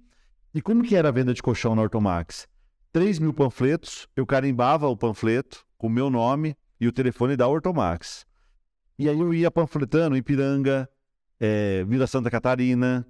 [0.54, 2.48] E como que era a venda de colchão na Ortomax?
[2.92, 7.48] 3 mil panfletos, eu carimbava o panfleto com o meu nome e o telefone da
[7.48, 8.26] Ortomax.
[9.00, 10.90] E aí eu ia panfletando Ipiranga,
[11.40, 13.08] eh, Vila Santa Catarina.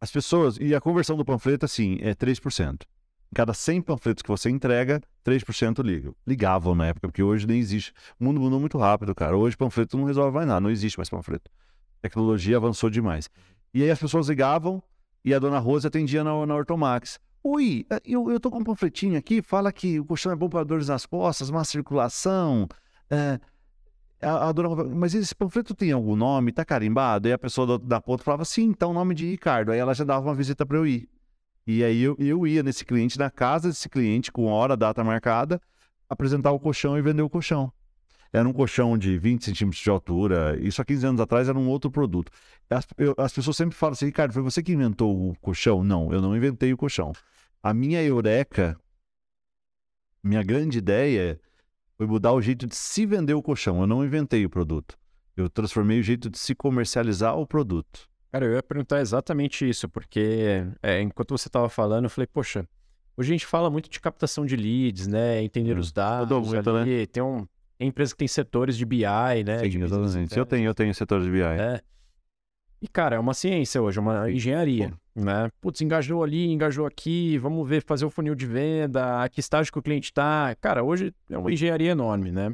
[0.00, 2.86] As pessoas, e a conversão do panfleto, assim, é 3%.
[3.30, 6.14] Em cada 100 panfletos que você entrega, 3% ligam.
[6.24, 7.92] Ligavam na época, porque hoje nem existe.
[8.20, 9.36] O mundo mudou muito rápido, cara.
[9.36, 11.50] Hoje panfleto não resolve mais nada, não existe mais panfleto.
[11.98, 13.28] A tecnologia avançou demais.
[13.74, 14.80] E aí as pessoas ligavam
[15.24, 17.18] e a dona Rosa atendia na, na Ortomax.
[17.42, 20.48] Oi, eh, eu, eu tô com um panfletinho aqui, fala que o colchão é bom
[20.48, 22.68] para dores nas costas, má circulação.
[23.10, 23.38] É,
[24.20, 26.52] a, a dona, mas esse panfleto tem algum nome?
[26.52, 27.28] Tá carimbado?
[27.28, 29.72] E a pessoa da ponta falava, sim, então nome de Ricardo.
[29.72, 31.08] Aí ela já dava uma visita para eu ir.
[31.66, 35.60] E aí eu, eu ia nesse cliente, na casa desse cliente, com hora, data marcada,
[36.08, 37.72] apresentar o colchão e vender o colchão.
[38.32, 40.58] Era um colchão de 20 centímetros de altura.
[40.60, 42.30] Isso há 15 anos atrás era um outro produto.
[42.68, 45.82] As, eu, as pessoas sempre falam assim, Ricardo, foi você que inventou o colchão?
[45.82, 47.12] Não, eu não inventei o colchão.
[47.62, 48.78] A minha eureka,
[50.22, 51.40] minha grande ideia
[51.96, 53.80] foi mudar o jeito de se vender o colchão.
[53.80, 54.96] Eu não inventei o produto.
[55.36, 58.08] Eu transformei o jeito de se comercializar o produto.
[58.30, 62.68] Cara, eu ia perguntar exatamente isso, porque é, enquanto você estava falando, eu falei, poxa,
[63.16, 65.42] hoje a gente fala muito de captação de leads, né?
[65.42, 65.80] Entender hum.
[65.80, 66.48] os dados.
[66.48, 67.06] Muito, ali, né?
[67.06, 67.46] Tem um,
[67.84, 69.04] empresa que tem setores de BI,
[69.44, 69.58] né?
[69.60, 70.36] Sim, exatamente.
[70.36, 71.40] Eu tenho, eu tenho setores de BI.
[71.40, 71.80] É.
[72.80, 75.24] E, cara, é uma ciência hoje, é uma engenharia, Pô.
[75.24, 75.50] né?
[75.60, 79.72] Putz, engajou ali, engajou aqui, vamos ver, fazer o funil de venda, a que estágio
[79.72, 80.54] que o cliente está.
[80.60, 82.52] Cara, hoje é uma engenharia enorme, né?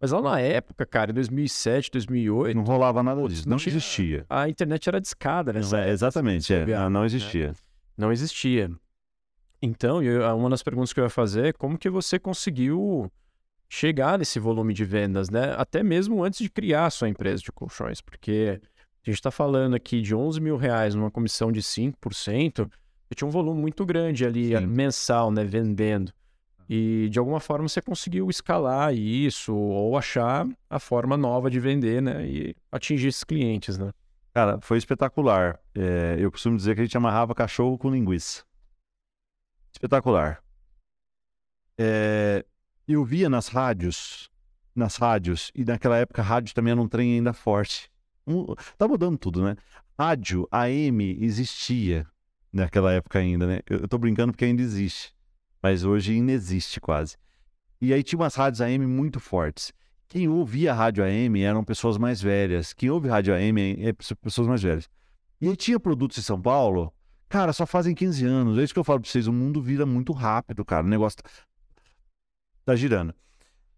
[0.00, 2.56] Mas lá na época, cara, em 2007, 2008...
[2.56, 3.72] Não rolava nada disso, não, não tinha...
[3.72, 4.26] existia.
[4.28, 5.60] A internet era discada, né?
[5.60, 7.48] É, exatamente, é, não, não existia.
[7.48, 7.54] É.
[7.96, 8.70] Não existia.
[9.60, 13.10] Então, eu, uma das perguntas que eu ia fazer é como que você conseguiu
[13.72, 15.54] chegar nesse volume de vendas, né?
[15.56, 18.60] Até mesmo antes de criar a sua empresa de colchões, porque
[19.02, 23.26] a gente está falando aqui de 11 mil reais numa comissão de 5%, eu tinha
[23.26, 24.66] um volume muito grande ali Sim.
[24.66, 26.12] mensal, né, vendendo.
[26.68, 32.02] E de alguma forma você conseguiu escalar isso ou achar a forma nova de vender,
[32.02, 33.90] né, e atingir esses clientes, né?
[34.34, 35.58] Cara, foi espetacular.
[35.74, 38.44] É, eu costumo dizer que a gente amarrava cachorro com linguiça.
[39.72, 40.42] Espetacular.
[41.78, 42.44] É,
[42.88, 44.30] eu via nas rádios,
[44.74, 47.90] nas rádios, e naquela época rádio também era um trem ainda forte.
[48.26, 49.56] Um, tá mudando tudo, né?
[49.98, 52.06] Rádio, AM existia
[52.52, 53.60] naquela época ainda, né?
[53.68, 55.14] Eu, eu tô brincando porque ainda existe,
[55.62, 57.16] mas hoje inexiste quase.
[57.80, 59.72] E aí tinha umas rádios AM muito fortes.
[60.08, 62.72] Quem ouvia rádio AM eram pessoas mais velhas.
[62.72, 64.88] Quem ouve rádio AM é pessoas mais velhas.
[65.40, 66.92] E aí tinha produtos em São Paulo,
[67.28, 68.58] cara, só fazem 15 anos.
[68.58, 70.86] É isso que eu falo pra vocês, o mundo vira muito rápido, cara.
[70.86, 71.18] O negócio
[72.64, 73.14] tá, girando.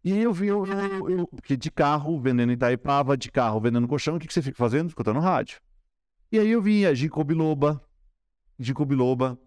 [0.04, 4.16] E eu vi, eu, eu, eu, porque de carro, vendendo Itaipava, de carro, vendendo colchão,
[4.16, 4.88] o que, que você fica fazendo?
[4.88, 5.60] Escutando rádio.
[6.30, 7.80] E aí eu via Ginkgo biloba,
[8.58, 9.38] Ginkgo biloba,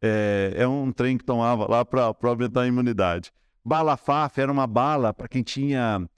[0.00, 3.30] é, é um trem que tomava lá para aumentar a imunidade.
[3.64, 6.08] Balafaf era uma bala para quem tinha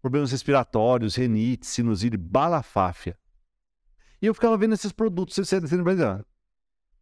[0.00, 3.16] problemas respiratórios, renite, sinusite, balafáfia.
[4.20, 5.76] E eu ficava vendo esses produtos, você, você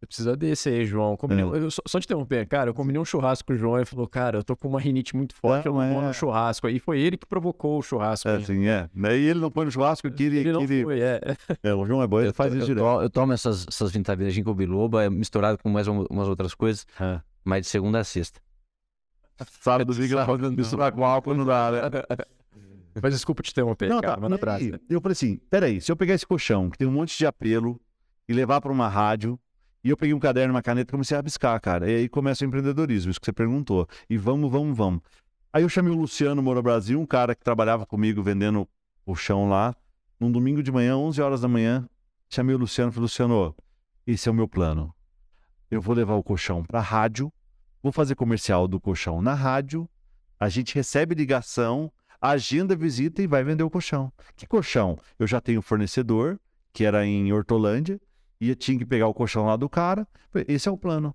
[0.07, 1.17] precisa desse aí, João.
[1.17, 1.65] Combinei, é.
[1.65, 4.09] eu, só, só te interromper, cara, eu combinei um churrasco com o João e falou,
[4.09, 6.67] cara, eu tô com uma rinite muito forte, é, eu não vou no churrasco.
[6.67, 8.29] Aí foi ele que provocou o churrasco.
[8.29, 8.89] É, sim, é.
[8.95, 10.39] E ele não põe no churrasco, que ele...
[10.39, 10.83] Ele não ele...
[10.83, 11.21] foi, é.
[11.63, 11.75] é.
[11.75, 13.03] O João é bom, ele eu faz isso direto.
[13.03, 17.21] Eu, tomo essas, essas vintaveiras de biloba, é misturado com mais umas outras coisas, é.
[17.45, 18.41] mas de segunda a sexta.
[19.61, 21.81] Sábado, fica misturar com álcool não dá, né?
[23.01, 25.97] Mas desculpa te interromper, não, cara, tá, manda pra Eu falei assim, peraí, se eu
[25.97, 27.81] pegar esse colchão, que tem um monte de apelo,
[28.29, 29.39] e levar para uma rádio
[29.83, 31.91] e eu peguei um caderno, uma caneta e comecei a abiscar, cara.
[31.91, 33.89] E aí começa o empreendedorismo, isso que você perguntou.
[34.09, 35.01] E vamos, vamos, vamos.
[35.53, 38.69] Aí eu chamei o Luciano Moura Brasil, um cara que trabalhava comigo vendendo
[39.07, 39.75] o chão lá.
[40.19, 41.89] Num domingo de manhã, 11 horas da manhã,
[42.29, 43.57] chamei o Luciano e falei, Luciano,
[44.07, 44.95] esse é o meu plano.
[45.71, 47.33] Eu vou levar o colchão para rádio,
[47.83, 49.89] vou fazer comercial do colchão na rádio,
[50.39, 51.91] a gente recebe ligação,
[52.21, 54.13] agenda visita e vai vender o colchão.
[54.37, 54.99] Que colchão?
[55.19, 56.39] Eu já tenho fornecedor,
[56.73, 58.01] que era em Hortolândia,
[58.49, 60.09] eu tinha que pegar o colchão lá do cara.
[60.49, 61.15] Esse é o plano.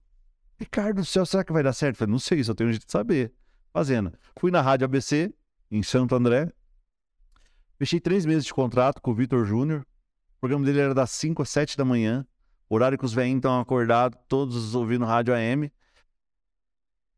[0.60, 1.98] Ricardo do céu, será que vai dar certo?
[1.98, 3.34] falei, não sei, só tenho um jeito de saber.
[3.74, 4.14] Fazendo.
[4.40, 5.34] Fui na Rádio ABC,
[5.70, 6.52] em Santo André.
[7.78, 9.82] Fechei três meses de contrato com o Vitor Júnior.
[10.38, 12.26] O programa dele era das 5 às 7 da manhã.
[12.70, 15.72] Horário que os velhinhos estão acordados, todos ouvindo rádio AM.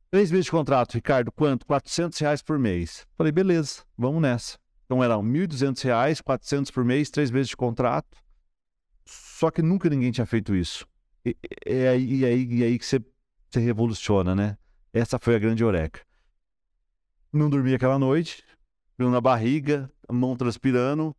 [0.09, 1.65] Três meses de contrato, Ricardo, quanto?
[1.65, 3.05] 400 reais por mês.
[3.15, 4.57] Falei, beleza, vamos nessa.
[4.85, 8.17] Então eram 1.200 reais, 400 por mês, três meses de contrato.
[9.37, 10.87] Só que nunca ninguém tinha feito isso.
[11.23, 12.99] E, e, aí, e aí, e aí que você,
[13.47, 14.57] você revoluciona, né?
[14.91, 16.01] Essa foi a grande oreca.
[17.31, 18.43] Não dormi aquela noite,
[18.95, 21.15] frio na barriga, mão transpirando.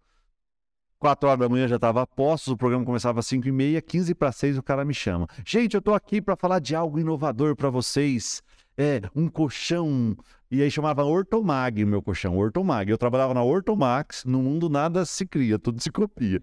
[0.98, 3.80] Quatro horas da manhã já estava a postos, o programa começava às cinco e meia,
[3.80, 5.28] quinze para seis o cara me chama.
[5.46, 8.42] Gente, eu tô aqui para falar de algo inovador para vocês.
[8.76, 10.16] É, um colchão.
[10.50, 12.90] E aí chamava Ortomag, meu colchão, Ortomag.
[12.90, 16.40] Eu trabalhava na Ortomax, no mundo nada se cria, tudo se copia.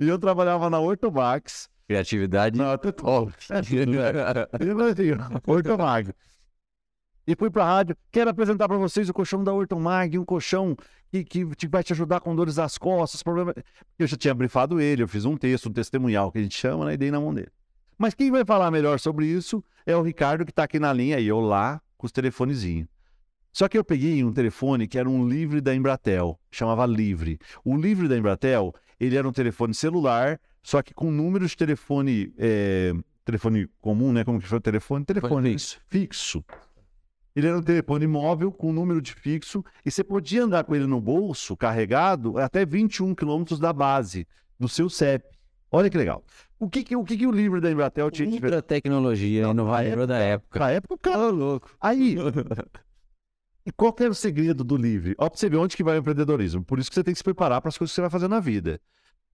[0.00, 2.58] E eu trabalhava na Ortomax Criatividade.
[2.58, 3.32] Não, até top.
[5.46, 6.12] Ortomag.
[7.26, 7.96] E fui pra rádio.
[8.10, 10.76] Quero apresentar para vocês o colchão da Ortomag, um colchão
[11.10, 13.54] que, que te- vai te ajudar com dores das costas, problema.
[13.98, 16.86] Eu já tinha brifado ele, eu fiz um texto, um testemunhal que a gente chama,
[16.86, 16.94] né?
[16.94, 17.50] E dei na mão dele.
[17.96, 21.18] Mas quem vai falar melhor sobre isso é o Ricardo, que tá aqui na linha,
[21.20, 22.88] e eu lá com os telefonezinhos.
[23.52, 27.38] Só que eu peguei um telefone que era um livre da Embratel, chamava Livre.
[27.64, 32.32] O livre da Embratel, ele era um telefone celular, só que com números de telefone,
[32.38, 32.92] é,
[33.24, 34.24] telefone comum, né?
[34.24, 35.04] Como que foi o telefone?
[35.04, 35.80] Telefone fixo.
[35.88, 36.44] fixo.
[37.34, 40.86] Ele era um telefone móvel com número de fixo e você podia andar com ele
[40.86, 44.26] no bolso, carregado, até 21 quilômetros da base
[44.58, 45.24] do seu CEP.
[45.70, 46.24] Olha que legal.
[46.60, 50.18] O que, que, o, que, que o livro da Embratel tinha Ultra tecnologia, inovadora da
[50.18, 50.60] época.
[50.60, 51.76] Na época, o cara louco.
[51.80, 52.16] Aí,
[53.66, 55.14] e qual que era o segredo do livre?
[55.18, 56.62] Ó, você ver onde que vai o empreendedorismo.
[56.64, 58.28] Por isso que você tem que se preparar para as coisas que você vai fazer
[58.28, 58.80] na vida.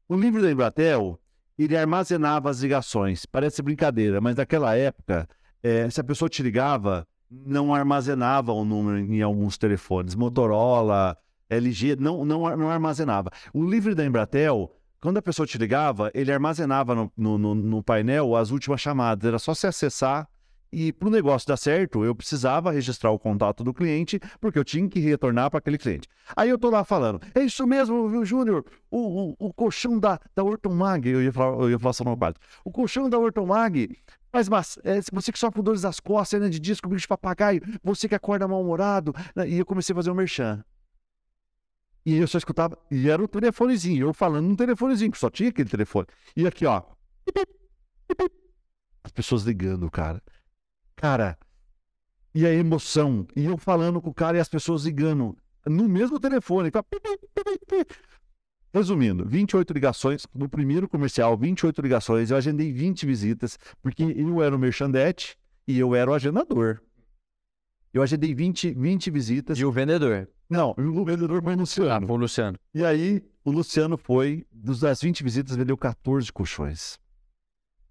[0.08, 1.18] O livro da Embratel,
[1.58, 3.26] ele armazenava as ligações.
[3.26, 5.28] Parece brincadeira, mas naquela época,
[5.62, 10.14] eh, se a pessoa te ligava, não armazenava o número em alguns telefones.
[10.14, 11.16] Motorola,
[11.48, 13.30] LG, não, não, não armazenava.
[13.52, 14.70] O livro da Embratel,
[15.00, 19.26] quando a pessoa te ligava, ele armazenava no, no- no painel as últimas chamadas.
[19.28, 20.28] Era só se acessar
[20.72, 24.64] e para o negócio dar certo, eu precisava registrar o contato do cliente, porque eu
[24.64, 26.08] tinha que retornar para aquele cliente.
[26.36, 28.64] Aí eu tô lá falando, é isso mesmo, viu, Júnior?
[28.90, 32.16] O, o, o colchão da, da Ortomag, eu ia falar, eu ia falar só no
[32.16, 32.40] quarto.
[32.64, 33.96] O colchão da Ortomag
[34.30, 37.08] faz mas é, você que sofre com dores das costas, hernia de disco, bicho de
[37.08, 39.12] papagaio, você que acorda mal-humorado.
[39.34, 39.48] né?
[39.48, 40.64] E eu comecei a fazer o merchan.
[42.06, 45.50] E eu só escutava, e era o telefonezinho, eu falando num telefonezinho, que só tinha
[45.50, 46.06] aquele telefone.
[46.34, 46.82] E aqui, ó.
[49.04, 50.22] As pessoas ligando, cara.
[51.00, 51.38] Cara,
[52.34, 53.26] e a emoção.
[53.34, 55.34] E eu falando com o cara e as pessoas ligando
[55.66, 56.70] no mesmo telefone.
[58.72, 60.26] Resumindo, 28 ligações.
[60.34, 62.30] No primeiro comercial, 28 ligações.
[62.30, 65.36] Eu agendei 20 visitas, porque eu era o merchandete
[65.66, 66.80] e eu era o agendador.
[67.92, 69.58] Eu agendei 20, 20 visitas.
[69.58, 70.28] E o vendedor.
[70.48, 72.06] Não, o vendedor foi o Ah, Luciano.
[72.06, 72.58] foi o Luciano.
[72.74, 76.99] E aí, o Luciano foi, dos- das 20 visitas, vendeu 14 colchões.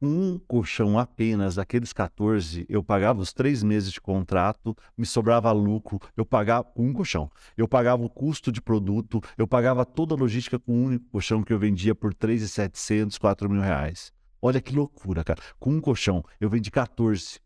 [0.02, 6.00] Um colchão apenas, daqueles 14, eu pagava os três meses de contrato, me sobrava lucro,
[6.16, 7.30] eu pagava um colchão.
[7.58, 11.44] Eu pagava o custo de produto, eu pagava toda a logística com um único colchão
[11.44, 14.14] que eu vendia por 3.700, 4 mil reais.
[14.42, 15.42] Olha que loucura, cara.
[15.60, 17.42] Com um colchão, eu vendi 14.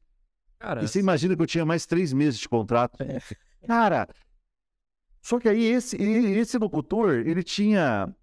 [0.60, 3.02] Cara, E você imagina que eu tinha mais três meses de contrato.
[3.02, 3.20] É.
[3.66, 4.08] Cara,
[5.24, 8.14] só que aí esse, esse locutor, ele tinha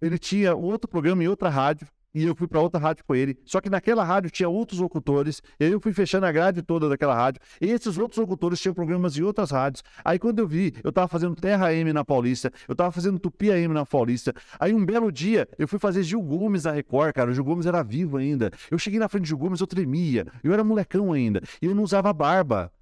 [0.00, 3.38] ele tinha outro programa em outra rádio e eu fui para outra rádio com ele.
[3.44, 7.40] Só que naquela rádio tinha outros locutores, eu fui fechando a grade toda daquela rádio.
[7.60, 9.82] E esses outros locutores tinham programas em outras rádios.
[10.04, 13.50] Aí quando eu vi, eu tava fazendo Terra M na Paulista, eu tava fazendo Tupi
[13.50, 14.34] AM na Paulista.
[14.58, 17.30] Aí um belo dia, eu fui fazer Gil Gomes na Record, cara.
[17.30, 18.50] O Gil Gomes era vivo ainda.
[18.70, 20.26] Eu cheguei na frente de Gil Gomes, eu tremia.
[20.42, 21.40] Eu era molecão ainda.
[21.62, 22.72] E eu não usava barba.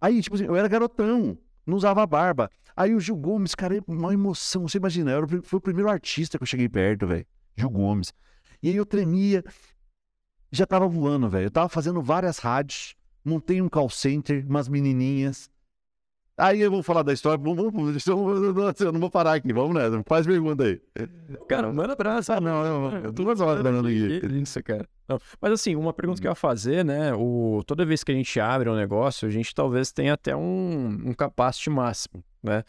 [0.00, 1.36] Aí, tipo assim, eu era garotão,
[1.66, 2.48] não usava barba.
[2.76, 4.68] Aí o Gil Gomes, cara, uma emoção.
[4.68, 7.26] Você imagina, eu era foi o primeiro artista que eu cheguei perto, velho.
[7.56, 8.12] Gil Gomes.
[8.62, 9.44] E aí eu tremia.
[10.50, 11.46] Já tava voando, velho.
[11.46, 12.94] Eu tava fazendo várias rádios.
[13.24, 15.50] Montei um call center, umas menininhas.
[16.38, 17.36] Aí eu vou falar da história.
[17.36, 19.52] Vamos, vamos, eu, não vou parar aqui.
[19.52, 20.02] Vamos nessa.
[20.06, 20.80] Faz pergunta aí.
[21.48, 22.32] cara, manda abraço.
[22.32, 22.98] Ah, não, não.
[22.98, 24.40] Eu tô duas horas aqui.
[24.40, 24.88] Isso, cara.
[25.08, 27.12] Não, Mas assim, uma pergunta que eu ia fazer, né?
[27.14, 30.86] O, toda vez que a gente abre um negócio, a gente talvez tenha até um,
[31.06, 32.62] um capacity máximo, né?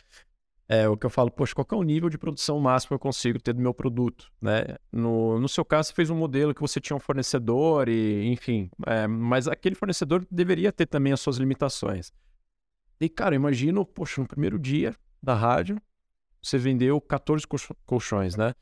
[0.72, 3.00] É o que eu falo, poxa, qual é o nível de produção máximo que eu
[3.00, 4.78] consigo ter do meu produto, né?
[4.92, 8.70] No, no seu caso, você fez um modelo que você tinha um fornecedor e, enfim,
[8.86, 12.14] é, mas aquele fornecedor deveria ter também as suas limitações.
[13.02, 15.82] E, cara, imagino, poxa, no primeiro dia da rádio,
[16.42, 18.54] você vendeu 14 colcho- colchões, né?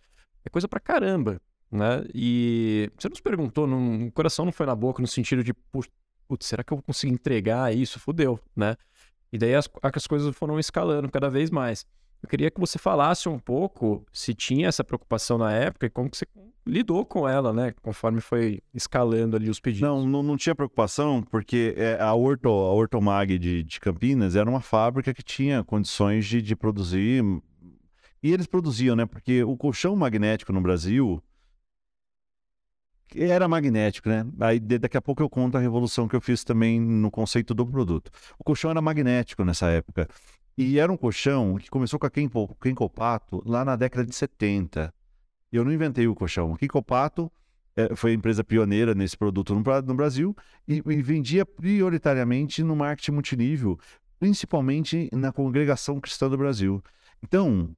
[0.45, 2.05] É coisa pra caramba, né?
[2.13, 5.89] E você nos perguntou, não, o coração não foi na boca no sentido de, putz,
[6.41, 7.99] será que eu vou conseguir entregar isso?
[7.99, 8.77] Fudeu, né?
[9.31, 11.85] E daí as, as coisas foram escalando cada vez mais.
[12.21, 16.09] Eu queria que você falasse um pouco se tinha essa preocupação na época e como
[16.09, 16.25] que você
[16.65, 17.73] lidou com ela, né?
[17.81, 19.87] Conforme foi escalando ali os pedidos.
[19.87, 24.49] Não, não, não tinha preocupação, porque é, a, Orto, a Ortomag de, de Campinas era
[24.49, 27.23] uma fábrica que tinha condições de, de produzir.
[28.21, 29.05] E eles produziam, né?
[29.05, 31.21] Porque o colchão magnético no Brasil
[33.15, 34.25] era magnético, né?
[34.39, 37.65] Aí daqui a pouco eu conto a revolução que eu fiz também no conceito do
[37.65, 38.11] produto.
[38.37, 40.07] O colchão era magnético nessa época.
[40.57, 44.93] E era um colchão que começou com a Kenkopato lá na década de 70.
[45.51, 46.53] Eu não inventei o colchão.
[46.53, 47.31] A Kenkopato
[47.75, 50.35] eh, foi a empresa pioneira nesse produto no, no Brasil
[50.67, 53.79] e, e vendia prioritariamente no marketing multinível,
[54.19, 56.83] principalmente na congregação cristã do Brasil.
[57.23, 57.69] Então,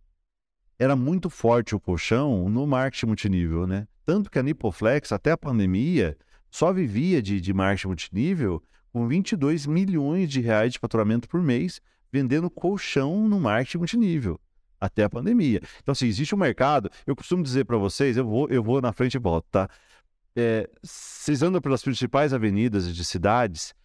[0.79, 3.85] era muito forte o colchão no marketing multinível, né?
[4.09, 6.17] Tanto que a Nipoflex, até a pandemia,
[6.49, 11.79] só vivia de, de marketing multinível com 22 milhões de reais de faturamento por mês,
[12.11, 14.39] vendendo colchão no marketing multinível,
[14.81, 15.61] até a pandemia.
[15.83, 16.89] Então, assim, existe um mercado.
[17.05, 19.69] Eu costumo dizer para vocês, eu vou, eu vou na frente e volto, tá?
[20.35, 23.75] É, vocês andam pelas principais avenidas de cidades,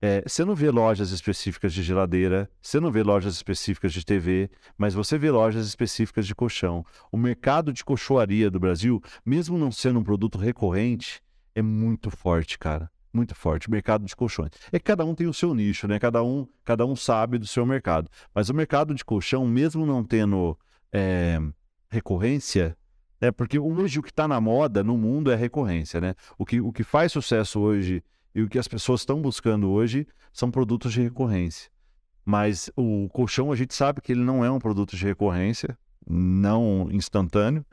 [0.00, 4.48] é, você não vê lojas específicas de geladeira, você não vê lojas específicas de TV,
[4.76, 6.84] mas você vê lojas específicas de colchão.
[7.10, 11.20] O mercado de colchoaria do Brasil, mesmo não sendo um produto recorrente,
[11.54, 12.88] é muito forte, cara.
[13.12, 13.66] Muito forte.
[13.66, 14.50] O mercado de colchões.
[14.70, 15.98] É que cada um tem o seu nicho, né?
[15.98, 18.08] Cada um, cada um sabe do seu mercado.
[18.32, 20.56] Mas o mercado de colchão, mesmo não tendo
[20.92, 21.40] é,
[21.88, 22.76] recorrência,
[23.20, 23.32] né?
[23.32, 26.14] Porque hoje o que está na moda no mundo é recorrência, né?
[26.36, 28.04] O que, o que faz sucesso hoje
[28.34, 31.70] e o que as pessoas estão buscando hoje são produtos de recorrência.
[32.24, 36.88] Mas o colchão, a gente sabe que ele não é um produto de recorrência, não
[36.90, 37.64] instantâneo,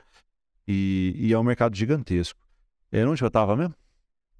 [0.68, 2.40] e, e é um mercado gigantesco.
[2.92, 3.76] É onde eu estava mesmo?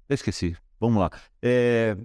[0.08, 0.56] Eu esqueci.
[0.80, 1.10] Vamos lá.
[1.42, 1.96] É,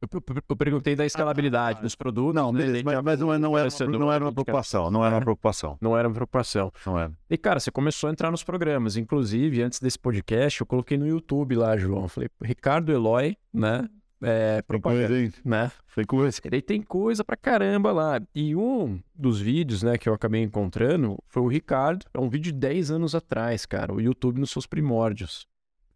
[0.00, 0.08] eu,
[0.48, 2.34] eu, perguntei da escalabilidade ah, dos produtos.
[2.34, 2.60] Não, né?
[2.64, 4.90] beleza, mas, mas não, não, era, não era uma preocupação.
[4.90, 5.78] Não era uma preocupação.
[5.80, 6.72] Não era uma preocupação.
[6.86, 7.12] Não era.
[7.28, 8.96] E, cara, você começou a entrar nos programas.
[8.96, 12.08] Inclusive, antes desse podcast, eu coloquei no YouTube lá, João.
[12.08, 13.88] falei, Ricardo Eloy, né?
[14.22, 15.72] É, propaganda, tem coisa, né?
[15.94, 16.40] Tem coisa.
[16.44, 18.20] Ele tem coisa pra caramba lá.
[18.34, 22.04] E um dos vídeos, né, que eu acabei encontrando foi o Ricardo.
[22.12, 23.94] É um vídeo de 10 anos atrás, cara.
[23.94, 25.46] O YouTube nos seus primórdios.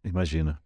[0.02, 0.63] Imagina.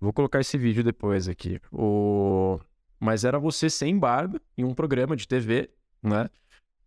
[0.00, 1.60] Vou colocar esse vídeo depois aqui.
[1.72, 2.58] O...
[3.00, 5.70] Mas era você sem barba em um programa de TV,
[6.02, 6.28] né?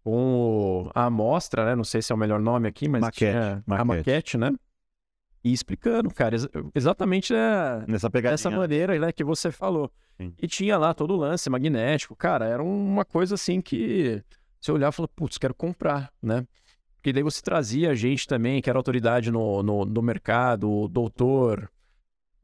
[0.03, 1.75] Com a amostra, né?
[1.75, 3.81] Não sei se é o melhor nome aqui, mas maquete, tinha maquete.
[3.81, 4.51] a maquete, né?
[5.43, 7.83] E explicando, cara, ex exatamente é...
[7.87, 9.91] nessa dessa maneira né, que você falou.
[10.17, 10.33] Sim.
[10.39, 12.15] E tinha lá todo o lance magnético.
[12.15, 14.23] Cara, era uma coisa assim que
[14.59, 16.45] você olhar e falar, putz, quero comprar, né?
[16.95, 21.71] Porque daí você trazia gente também, que era autoridade no, no, no mercado, o doutor,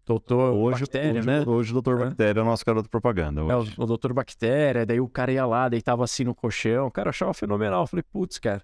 [0.07, 1.43] Doutor hoje, Bactéria, hoje, né?
[1.45, 2.05] Hoje o Doutor é.
[2.05, 3.41] Bactéria é o nosso garoto propaganda.
[3.41, 6.89] É, o, o Doutor Bactéria, daí o cara ia lá, deitava assim no colchão.
[6.89, 7.83] Cara, eu achava fenomenal.
[7.83, 8.63] Eu falei, putz, cara,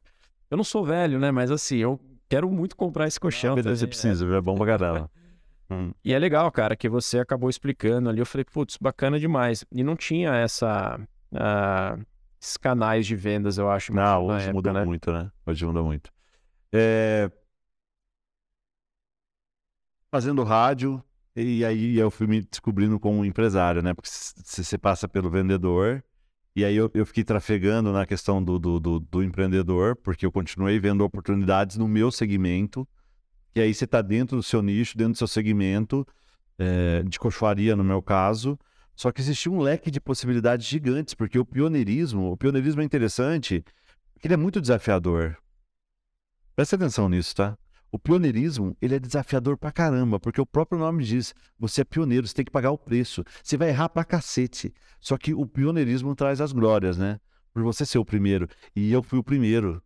[0.49, 1.31] eu não sou velho, né?
[1.31, 1.99] Mas assim, eu
[2.29, 3.57] quero muito comprar esse colchão.
[3.57, 5.11] Ah, você precisa, é bom pra caramba.
[5.69, 5.91] hum.
[6.01, 8.19] E é legal, cara, que você acabou explicando ali.
[8.19, 9.65] Eu falei, putz, bacana demais.
[9.69, 10.97] E não tinha essa.
[11.29, 12.01] Uh,
[12.41, 13.93] esses canais de vendas, eu acho.
[13.93, 14.85] Não, hoje época, muda né?
[14.85, 15.29] muito, né?
[15.45, 16.09] Hoje muda muito.
[16.71, 17.29] É...
[20.09, 21.03] Fazendo rádio,
[21.35, 23.93] e aí eu fui me descobrindo como empresário, né?
[23.93, 26.03] Porque você passa pelo vendedor.
[26.55, 30.31] E aí eu, eu fiquei trafegando na questão do, do, do, do, empreendedor, porque eu
[30.31, 32.87] continuei vendo oportunidades no meu segmento.
[33.55, 36.05] E aí você está dentro do seu nicho, dentro do seu segmento,
[36.59, 38.57] é, de cochoaria no meu caso.
[38.95, 43.65] Só que existia um leque de possibilidades gigantes, porque o pioneirismo, o pioneirismo é interessante,
[44.13, 45.35] porque ele é muito desafiador.
[46.55, 47.57] Presta atenção nisso, tá?
[47.93, 52.25] O pioneirismo, ele é desafiador pra caramba, porque o próprio nome diz, você é pioneiro,
[52.25, 53.23] você tem que pagar o preço.
[53.43, 54.73] Você vai errar pra cacete.
[54.99, 57.19] Só que o pioneirismo traz as glórias, né?
[57.53, 58.49] Por você ser o primeiro.
[58.75, 59.79] E eu fui o primeiro.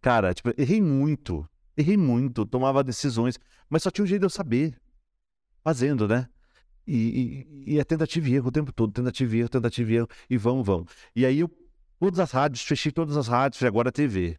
[0.00, 1.46] Cara, tipo, errei muito.
[1.76, 3.38] Errei muito, tomava decisões,
[3.68, 4.74] mas só tinha um jeito de eu saber.
[5.62, 6.26] Fazendo, né?
[6.86, 9.96] E, e, e é tentativa e erro o tempo todo, tentativa e erro, tentativa e
[9.96, 10.90] erro, e vamos, vamos.
[11.14, 11.50] E aí eu,
[12.00, 14.38] todas as rádios, fechei todas as rádios, agora a TV.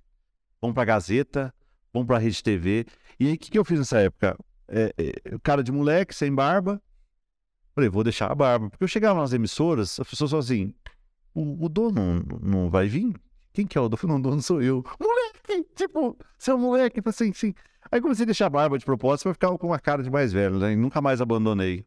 [0.59, 1.53] Vamos pra Gazeta,
[1.97, 2.85] vamos pra Rede TV.
[3.19, 4.37] E aí, o que, que eu fiz nessa época?
[4.67, 5.13] É, é,
[5.43, 6.81] cara de moleque, sem barba.
[7.73, 8.69] Falei, vou deixar a barba.
[8.69, 10.73] Porque eu chegava nas emissoras, as pessoas assim,
[11.33, 13.13] o, o dono não vai vir?
[13.53, 14.01] Quem que é o dono?
[14.07, 14.83] Não, o dono sou eu.
[14.99, 17.53] Moleque, tipo, seu moleque, tipo assim, assim.
[17.91, 20.33] Aí comecei a deixar a barba de propósito pra ficar com uma cara de mais
[20.33, 20.73] velho, né?
[20.73, 21.85] E nunca mais abandonei.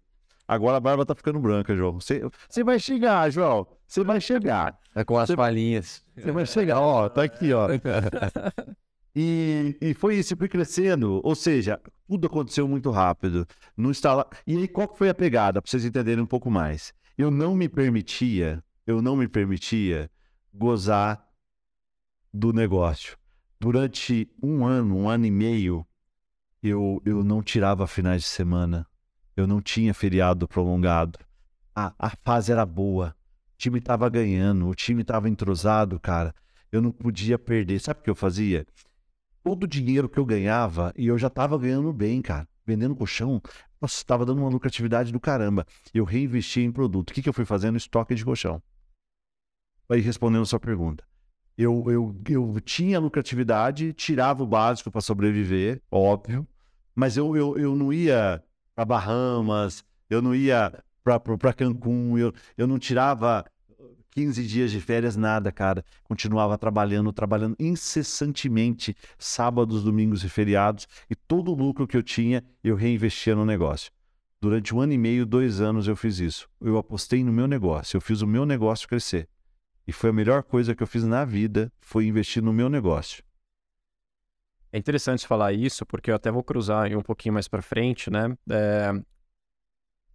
[0.48, 1.98] Agora a barba tá ficando branca, João.
[2.00, 3.66] Você vai chegar, João.
[3.86, 4.76] Você vai chegar.
[4.94, 6.04] É com as cê, palhinhas.
[6.16, 7.08] Você vai chegar, ó.
[7.08, 7.68] Tá aqui, ó.
[9.14, 11.20] E, e foi isso, fui crescendo.
[11.24, 13.46] Ou seja, tudo aconteceu muito rápido.
[13.76, 14.28] Não estava...
[14.46, 16.92] E aí, qual foi a pegada, para vocês entenderem um pouco mais?
[17.16, 20.10] Eu não me permitia, eu não me permitia
[20.52, 21.24] gozar
[22.32, 23.18] do negócio.
[23.58, 25.86] Durante um ano, um ano e meio,
[26.62, 28.86] eu, eu não tirava finais de semana.
[29.36, 31.18] Eu não tinha feriado prolongado.
[31.74, 33.14] A, a fase era boa.
[33.54, 36.34] O time estava ganhando, o time estava entrosado, cara.
[36.72, 37.80] Eu não podia perder.
[37.80, 38.66] Sabe o que eu fazia?
[39.42, 43.40] Todo o dinheiro que eu ganhava, e eu já estava ganhando bem, cara, vendendo colchão,
[43.82, 45.66] estava dando uma lucratividade do caramba.
[45.92, 47.10] Eu reinvesti em produto.
[47.10, 47.76] O que, que eu fui fazendo?
[47.76, 48.62] Estoque de colchão.
[49.88, 51.04] Aí respondendo a sua pergunta.
[51.58, 56.46] Eu, eu, eu tinha lucratividade, tirava o básico para sobreviver, óbvio,
[56.94, 58.42] mas eu, eu, eu não ia
[58.74, 60.72] para Bahamas, eu não ia
[61.02, 63.44] para Cancún, eu, eu não tirava
[64.10, 65.84] 15 dias de férias, nada, cara.
[66.04, 72.44] Continuava trabalhando, trabalhando incessantemente, sábados, domingos e feriados, e todo o lucro que eu tinha,
[72.62, 73.90] eu reinvestia no negócio.
[74.40, 76.48] Durante um ano e meio, dois anos eu fiz isso.
[76.60, 79.28] Eu apostei no meu negócio, eu fiz o meu negócio crescer.
[79.86, 83.22] E foi a melhor coisa que eu fiz na vida, foi investir no meu negócio.
[84.72, 88.36] É interessante falar isso, porque eu até vou cruzar um pouquinho mais para frente, né?
[88.48, 88.92] É...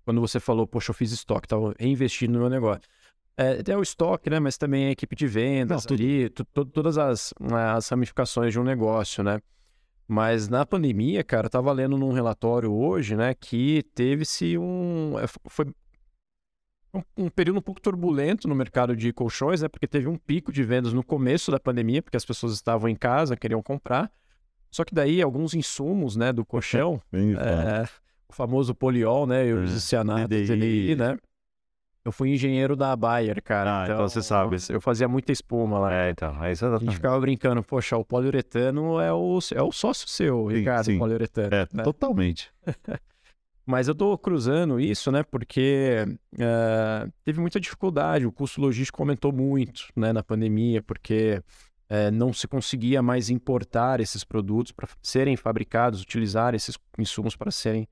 [0.06, 2.82] Quando você falou, poxa, eu fiz estoque, estava reinvestindo no meu negócio.
[3.38, 4.40] É, é o estoque, né?
[4.40, 9.24] Mas também a equipe de vendas, Não, ali, todas as, as ramificações de um negócio,
[9.24, 9.41] né?
[10.07, 15.18] Mas na pandemia, cara, eu tava lendo num relatório hoje, né, que teve-se um.
[15.20, 15.66] É, foi
[16.94, 19.68] um, um, período um pouco turbulento no mercado de colchões, né?
[19.68, 22.95] Porque teve um pico de vendas no começo da pandemia, porque as pessoas estavam em
[22.95, 24.12] casa, queriam comprar.
[24.70, 27.88] Só que daí alguns insumos, né, do colchão, é,
[28.28, 31.18] o famoso poliol, né, e os é, cianatos ali, né?
[32.06, 33.82] Eu fui engenheiro da Bayer, cara.
[33.82, 34.56] Ah, então, então você sabe.
[34.69, 35.91] Eu fazia muita espuma lá.
[35.91, 36.40] É, então.
[36.40, 36.64] Aí você...
[36.64, 40.86] A gente ficava brincando, poxa, o poliuretano é o, é o sócio seu, sim, Ricardo,
[40.86, 40.99] sim.
[40.99, 41.56] poliuretano.
[41.56, 41.84] É, né?
[41.84, 42.53] totalmente.
[43.65, 45.23] Mas eu tô cruzando isso, né?
[45.23, 46.06] Porque
[46.36, 51.41] uh, teve muita dificuldade, o custo logístico aumentou muito, né, na pandemia, porque
[51.90, 57.49] uh, não se conseguia mais importar esses produtos para serem fabricados, utilizar esses insumos para
[57.49, 57.88] serem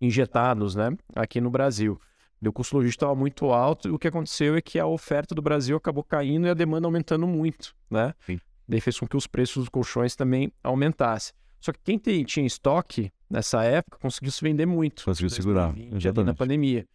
[0.00, 2.00] injetados, né, aqui no Brasil.
[2.46, 5.42] O custo logístico estava muito alto e o que aconteceu é que a oferta do
[5.42, 8.14] Brasil acabou caindo e a demanda aumentando muito, né?
[8.24, 8.40] Sim.
[8.66, 11.34] Daí fez com que os preços dos colchões também aumentassem.
[11.60, 15.04] Só que quem tem, tinha estoque nessa época conseguiu se vender muito.
[15.04, 16.26] Conseguiu segurar, exatamente.
[16.26, 16.86] na pandemia.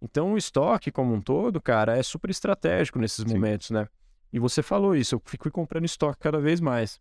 [0.00, 3.34] Então o estoque como um todo, cara, é super estratégico nesses Sim.
[3.34, 3.86] momentos, né?
[4.32, 7.00] E você falou isso, eu fui comprando estoque cada vez mais.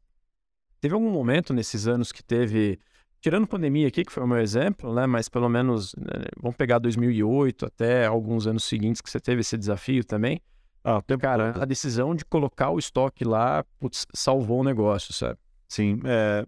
[0.81, 2.79] Teve algum momento nesses anos que teve
[3.21, 5.05] tirando pandemia aqui, que foi o meu exemplo, né?
[5.05, 9.57] Mas pelo menos, né, vamos pegar 2008 até alguns anos seguintes que você teve esse
[9.57, 10.41] desafio também.
[10.83, 11.63] Ah, Cara, todo.
[11.63, 15.39] a decisão de colocar o estoque lá, putz, salvou o negócio, sabe?
[15.67, 16.45] Sim, é...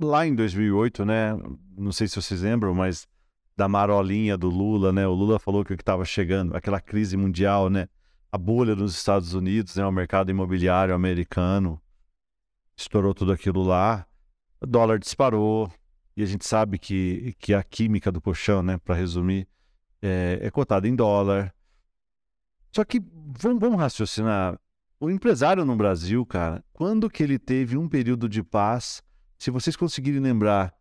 [0.00, 1.36] lá em 2008, né?
[1.76, 3.06] Não sei se vocês lembram, mas
[3.54, 5.06] da marolinha do Lula, né?
[5.06, 7.88] O Lula falou que o que estava chegando, aquela crise mundial, né?
[8.30, 9.84] A bolha nos Estados Unidos, né?
[9.84, 11.78] O mercado imobiliário americano
[12.74, 14.06] estourou tudo aquilo lá.
[14.62, 15.70] O dólar disparou,
[16.16, 19.48] e a gente sabe que, que a química do colchão, né, para resumir,
[20.00, 21.52] é, é cotada em dólar.
[22.70, 23.00] Só que
[23.40, 24.58] vamos, vamos raciocinar.
[25.00, 29.02] O empresário no Brasil, cara, quando que ele teve um período de paz?
[29.36, 30.72] Se vocês conseguirem lembrar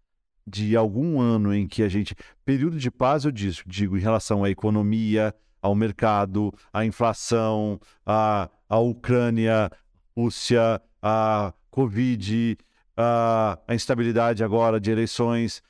[0.45, 2.15] de algum ano em que a gente.
[2.45, 8.49] Período de paz, eu digo, digo em relação à economia, ao mercado, à inflação, à,
[8.67, 9.71] à Ucrânia,
[10.15, 12.57] Rússia, à Covid,
[12.95, 15.61] a, a instabilidade agora de eleições.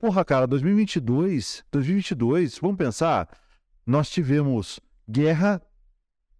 [0.00, 3.28] Porra, cara, 2022, 2022, vamos pensar,
[3.86, 5.62] nós tivemos guerra,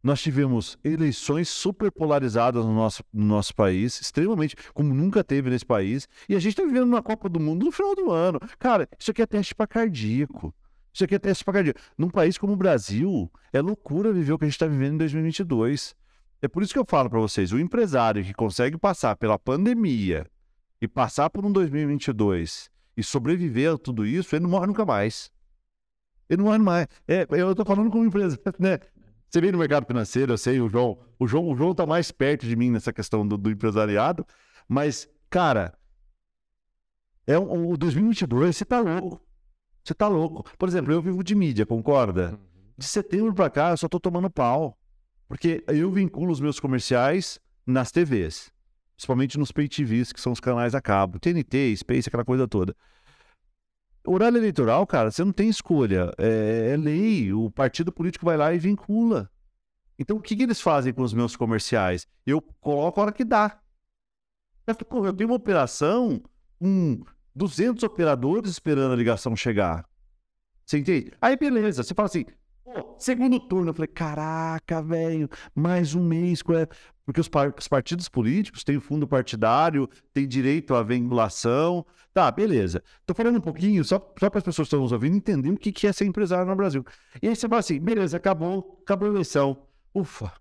[0.02, 5.64] nós tivemos eleições super polarizadas no nosso, no nosso país, extremamente, como nunca teve nesse
[5.64, 8.38] país, e a gente está vivendo uma Copa do Mundo no final do ano.
[8.58, 10.54] Cara, isso aqui é teste para cardíaco.
[10.92, 11.80] Isso aqui é teste para cardíaco.
[11.96, 14.98] Num país como o Brasil, é loucura viver o que a gente está vivendo em
[14.98, 15.96] 2022.
[16.44, 20.26] É por isso que eu falo para vocês, o empresário que consegue passar pela pandemia
[20.78, 25.32] e passar por um 2022 e sobreviver a tudo isso, ele não morre nunca mais.
[26.28, 26.86] Ele não morre mais.
[27.08, 28.78] É, eu estou falando como empresa, né?
[29.26, 32.12] Você vem no mercado financeiro, eu sei, o João, o João, o João tá mais
[32.12, 34.26] perto de mim nessa questão do, do empresariado,
[34.68, 35.72] mas, cara,
[37.26, 39.18] é um, o 2022, você tá louco.
[39.82, 40.44] Você tá louco.
[40.58, 42.32] Por exemplo, eu vivo de mídia, concorda?
[42.32, 42.38] Uhum.
[42.76, 44.78] De setembro para cá, eu só tô tomando pau.
[45.28, 48.52] Porque eu vinculo os meus comerciais nas TVs.
[48.96, 51.18] Principalmente nos pay TVs, que são os canais a cabo.
[51.18, 52.76] TNT, Space, aquela coisa toda.
[54.06, 56.12] Horário eleitoral, cara, você não tem escolha.
[56.18, 57.32] É, é, lei.
[57.32, 59.30] O partido político vai lá e vincula.
[59.98, 62.06] Então, o que, que eles fazem com os meus comerciais?
[62.26, 63.60] Eu coloco a hora que dá.
[64.66, 66.22] Eu tenho uma operação
[66.58, 67.02] com
[67.34, 69.84] 200 operadores esperando a ligação chegar.
[70.64, 71.12] Você entende?
[71.20, 71.82] Aí, beleza.
[71.82, 72.24] Você fala assim,
[72.64, 76.42] Pô, segundo turno, eu falei, caraca, velho, mais um mês.
[77.04, 81.84] Porque os, par os, partidos políticos têm fundo partidário, têm direito à vinculação.
[82.14, 82.82] Tá, beleza.
[83.04, 85.58] Tô falando um pouquinho, só, só para as pessoas que estão nos ouvindo entender o
[85.58, 86.82] que, que é ser empresário no Brasil.
[87.20, 89.66] E aí você fala assim, beleza, acabou, acabou a eleição.
[89.94, 90.32] Ufa.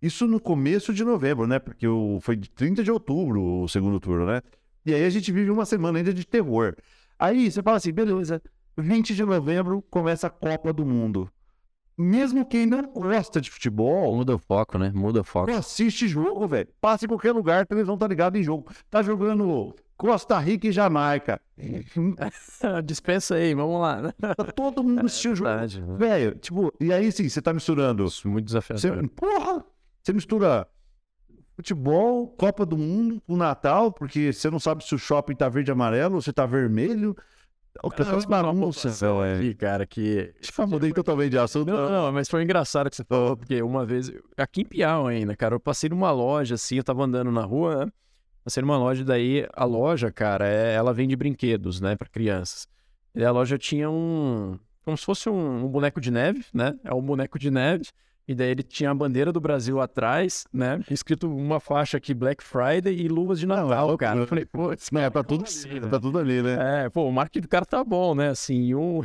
[0.00, 1.58] Isso no começo de novembro, né?
[1.58, 4.40] Porque o, foi de 30 de outubro o segundo turno, né?
[4.86, 6.74] E aí a gente vive uma semana ainda de terror.
[7.18, 8.40] Aí você fala assim, beleza,
[8.76, 11.30] 20 de novembro começa a Copa do Mundo.
[11.98, 14.92] Mesmo quem não gosta de futebol, Muda o foco, né?
[14.94, 15.50] Muda o foco.
[15.50, 16.68] assiste jogo, velho.
[16.80, 18.70] Passa em qualquer lugar, a televisão tá ligada em jogo.
[18.88, 21.40] Tá jogando Costa Rica e Jamaica.
[22.84, 24.00] Dispensa aí, vamos lá.
[24.02, 24.12] né?
[24.20, 25.50] Tá todo mundo assistindo o jogo.
[25.50, 25.96] Verdade, né?
[25.96, 28.04] Velho, tipo, e aí sim, você tá misturando.
[28.24, 29.08] Muito Você, desafiador.
[29.10, 29.64] porra!
[30.02, 30.66] Você mistura
[31.56, 35.70] futebol, Copa do Mundo, o Natal, porque você não sabe se o shopping tá verde
[35.70, 37.16] e amarelo ou se tá vermelho.
[37.82, 39.50] O que faz bagunça, velho.
[39.50, 39.54] é.
[39.54, 40.34] Cara, que.
[40.58, 41.70] Eu mudei totalmente de assunto.
[41.70, 45.36] Não, não, mas foi engraçado que você falou, porque uma vez, aqui em Piau ainda,
[45.36, 47.92] cara, eu passei numa loja assim, eu tava andando na rua, né?
[48.44, 52.66] Passei numa loja, daí a loja, cara, é, ela vende brinquedos, né, pra crianças.
[53.14, 56.74] E a loja tinha um, como se fosse um, um boneco de neve, né?
[56.82, 57.84] É um boneco de neve.
[58.28, 60.80] E daí ele tinha a bandeira do Brasil atrás, né?
[60.90, 64.20] Escrito uma faixa aqui Black Friday e luvas de Natal, cara.
[64.20, 65.88] Eu falei, putz, Não, é pra tudo, ali, né?
[65.88, 66.84] tá tudo ali, né?
[66.84, 68.28] É, pô, o marketing do cara tá bom, né?
[68.28, 69.00] Assim, um...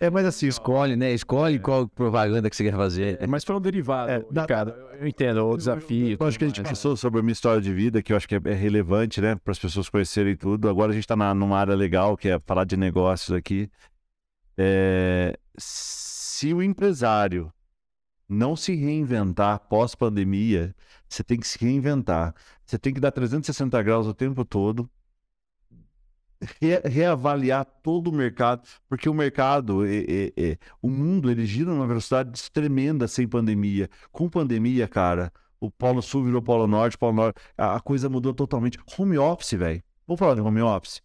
[0.00, 1.12] É, mas assim, Escolhe, né?
[1.12, 3.24] Escolhe qual propaganda que você quer fazer.
[3.28, 4.70] Mas foi um derivado, É, da- Ricardo.
[4.72, 6.16] Eu, eu entendo o desafio.
[6.18, 6.70] Eu acho que a gente mais.
[6.70, 9.36] pensou sobre a minha história de vida, que eu acho que é, é relevante, né,
[9.36, 10.68] para as pessoas conhecerem tudo.
[10.68, 13.70] Agora a gente está numa área legal, que é falar de negócios aqui.
[14.58, 17.52] É, se o empresário
[18.32, 20.74] não se reinventar pós-pandemia,
[21.08, 22.34] você tem que se reinventar.
[22.66, 24.90] Você tem que dar 360 graus o tempo todo,
[26.60, 31.70] re- reavaliar todo o mercado, porque o mercado, é- é- é- o mundo, ele gira
[31.72, 33.88] numa velocidade tremenda sem pandemia.
[34.10, 38.34] Com pandemia, cara, o Polo Sul virou Polo Norte, Polo Norte, a, a coisa mudou
[38.34, 38.78] totalmente.
[38.98, 39.82] Home office, velho.
[40.06, 41.00] Vamos falar de home office.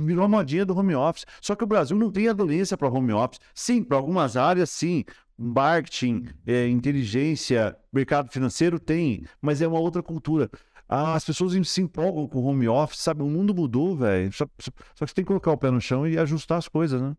[0.00, 1.24] Virou a modinha do home office.
[1.40, 3.38] Só que o Brasil não tem aderência para home office.
[3.54, 5.04] Sim, para algumas áreas, sim.
[5.38, 10.50] Marketing, eh, inteligência, mercado financeiro tem, mas é uma outra cultura.
[10.88, 13.22] Ah, as pessoas se empolgam com home office, sabe?
[13.22, 14.32] O mundo mudou, velho.
[14.32, 16.68] Só, só- só que você tem que colocar o pé no chão e ajustar as
[16.68, 17.16] coisas, né?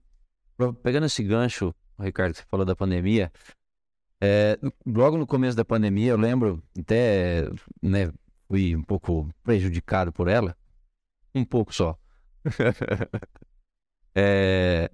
[0.81, 3.31] Pegando esse gancho, Ricardo, que você falou da pandemia,
[4.21, 7.43] é, logo no começo da pandemia, eu lembro, até
[7.81, 8.11] né,
[8.47, 10.57] fui um pouco prejudicado por ela,
[11.35, 11.97] um pouco só.
[14.19, 14.89] É,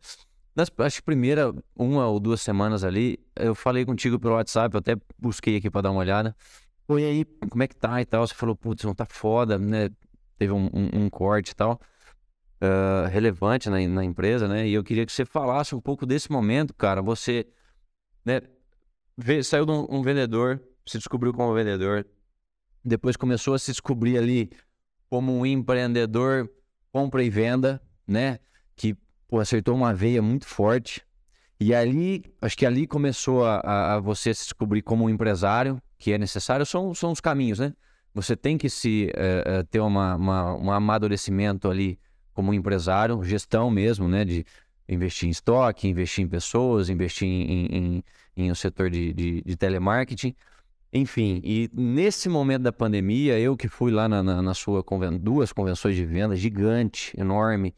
[0.56, 4.80] nas, acho que primeira uma ou duas semanas ali, eu falei contigo pelo WhatsApp, eu
[4.80, 6.36] até busquei aqui pra dar uma olhada.
[6.90, 8.28] E aí, como é que tá e tal?
[8.28, 9.90] Você falou, putz, não tá foda, né?
[10.38, 11.80] Teve um, um- um corte e tal,
[12.62, 14.68] ah, relevante na, na empresa, né?
[14.68, 17.02] E eu queria que você falasse um pouco desse momento, cara.
[17.02, 17.48] Você,
[18.26, 18.42] né,
[19.44, 22.06] saiu de um, um vendedor, se descobriu como vendedor,
[22.84, 24.50] depois começou a se descobrir ali
[25.10, 26.50] como um empreendedor,
[26.92, 28.40] compra e venda, né?
[29.34, 31.02] Pô, acertou uma veia muito forte.
[31.60, 36.14] E ali, acho que ali começou a, a- você se descobrir como um empresário, que
[36.14, 37.74] é necessário, são, são os caminhos, né?
[38.14, 42.00] Você tem que se eh, eh, ter uma, uma- um amadurecimento ali
[42.32, 44.24] como empresário, gestão mesmo, né?
[44.24, 44.46] De
[44.88, 48.04] investir em estoque, investir em pessoas, investir em, em,
[48.38, 50.36] em um setor de, de, de telemarketing.
[50.94, 55.18] Enfim, e nesse momento da pandemia, eu que fui lá na, na, na sua conven...
[55.18, 57.74] duas convenções de venda, gigante, enorme,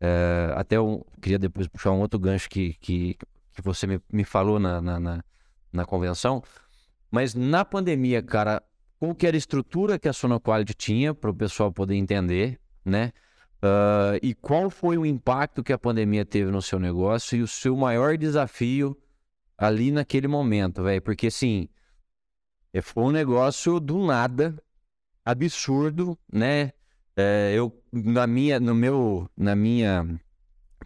[0.00, 3.16] eh, até eu queria depois puxar um outro gancho que, que,
[3.52, 5.24] que você me, me falou na, na, na,
[5.72, 6.42] na convenção,
[7.10, 8.62] mas na pandemia, cara,
[8.98, 13.12] qual que era a estrutura que a Sonoquality tinha para o pessoal poder entender, né?
[13.62, 17.48] Ah, e qual foi o impacto que a pandemia teve no seu negócio e o
[17.48, 18.96] seu maior desafio
[19.58, 21.02] ali naquele momento, velho?
[21.02, 21.68] Porque assim,
[22.72, 24.56] eh, foi um negócio do nada,
[25.24, 26.72] absurdo, né?
[27.16, 30.06] Eh, eu, na minha, no meu, na minha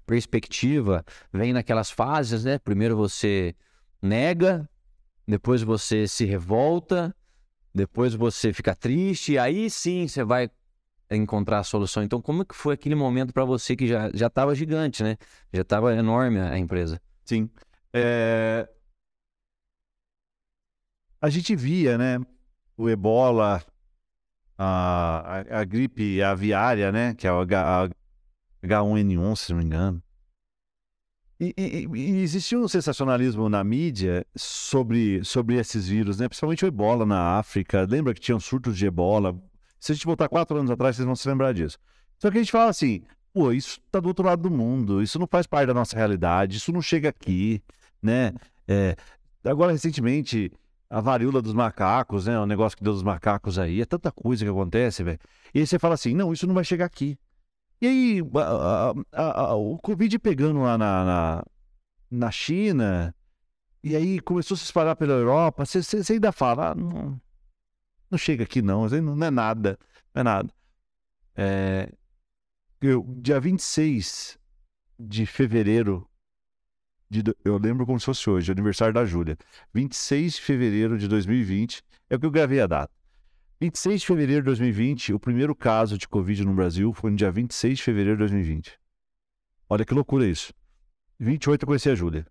[0.06, 2.58] perspectiva, vem naquelas fases, né?
[2.58, 3.54] Primeiro você
[4.02, 4.68] nega,
[5.26, 7.14] depois você se revolta,
[7.74, 10.50] depois você fica triste, e aí sim você vai
[11.10, 12.02] encontrar a solução.
[12.02, 15.16] Então, como que foi aquele momento para você que já já estava gigante, né?
[15.52, 17.00] Já estava enorme a empresa.
[17.24, 17.50] Sim.
[17.92, 18.68] É,
[21.20, 22.18] A gente via, né?
[22.76, 23.62] O ebola,
[24.62, 27.14] a, a, gripe aviária, né?
[27.14, 27.88] Que é o H, a
[28.66, 30.02] H1N1, se não me engano.
[31.40, 36.28] E, e- e um sensacionalismo na mídia sobre, sobre esses vírus, né?
[36.28, 37.86] Principalmente o ebola na África.
[37.88, 39.34] Lembra que tinham surtos de ebola?
[39.78, 41.78] Se a gente voltar quatro anos atrás, vocês vão se lembrar disso.
[42.18, 45.18] Só que a gente fala assim, pô, isso tá do outro lado do mundo, isso
[45.18, 47.62] não faz parte da nossa realidade, isso não chega aqui,
[48.02, 48.34] né?
[48.68, 48.94] É,
[49.42, 50.52] agora, recentemente,
[50.90, 52.38] a varíola dos macacos, né?
[52.38, 55.20] O negócio que deu dos macacos aí, é tanta coisa que acontece, velho.
[55.54, 57.16] E aí você fala assim, não, isso não vai chegar aqui.
[57.80, 61.44] E aí, a- a- a- o Covid pegando lá na, na,
[62.10, 63.14] na China,
[63.82, 65.80] e aí começou a se espalhar pela Europa, você,
[66.12, 67.20] ainda fala, ah, não,
[68.10, 69.78] não chega aqui não, não é nada,
[70.12, 70.52] não é nada.
[71.36, 71.90] É,
[72.80, 74.38] eu, dia 26
[74.98, 76.09] de fevereiro
[77.10, 79.36] de, eu lembro como se fosse hoje, aniversário da Júlia.
[79.74, 82.92] 26 de fevereiro de 2020, é o que eu gravei a data.
[83.60, 87.30] 26 de fevereiro de 2020, o primeiro caso de Covid no Brasil foi no dia
[87.30, 88.78] 26 de fevereiro de 2020.
[89.68, 90.54] Olha que loucura isso.
[91.18, 92.26] 28 eu conheci a Júlia.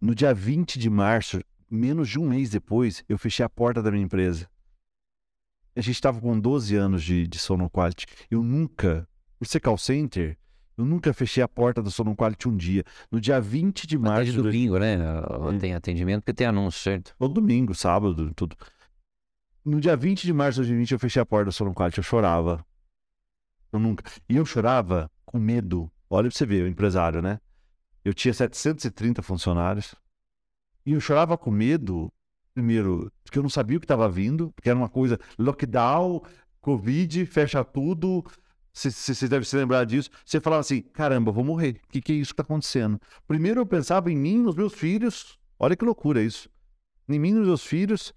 [0.00, 3.90] No dia 20 de março, menos de um mês depois, eu fechei a porta da
[3.90, 4.48] minha empresa.
[5.74, 8.06] A gente estava com 12 anos de, de Sono Quality.
[8.30, 9.08] Eu nunca,
[9.38, 10.38] por ser call center,
[10.76, 12.84] eu nunca fechei a porta da Sono Quality um dia.
[13.10, 14.32] No dia 20 de março.
[14.32, 14.98] Mas domingo, né?
[15.60, 17.14] Tem atendimento porque tem anúncio, certo?
[17.18, 18.56] Todo domingo, sábado, tudo.
[19.64, 21.98] No dia 20 de março de 2020, eu fechei a porta da Sono Quality.
[21.98, 22.64] Eu chorava.
[23.72, 24.10] Eu nunca.
[24.28, 25.90] E eu chorava com medo.
[26.08, 27.38] Olha pra você ver, o empresário, né?
[28.04, 29.94] Eu tinha 730 funcionários.
[30.84, 32.12] E eu chorava com medo,
[32.52, 36.20] primeiro, porque eu não sabia o que estava vindo, porque era uma coisa, lockdown,
[36.60, 38.24] Covid, fecha tudo.
[38.72, 40.08] Você deve se lembrar disso.
[40.24, 41.80] Você falava assim: caramba, vou morrer.
[41.84, 42.98] O que, que é isso que está acontecendo?
[43.26, 45.38] Primeiro eu pensava em mim, nos meus filhos.
[45.58, 46.48] Olha que loucura isso.
[47.08, 48.12] Em mim, nos meus filhos.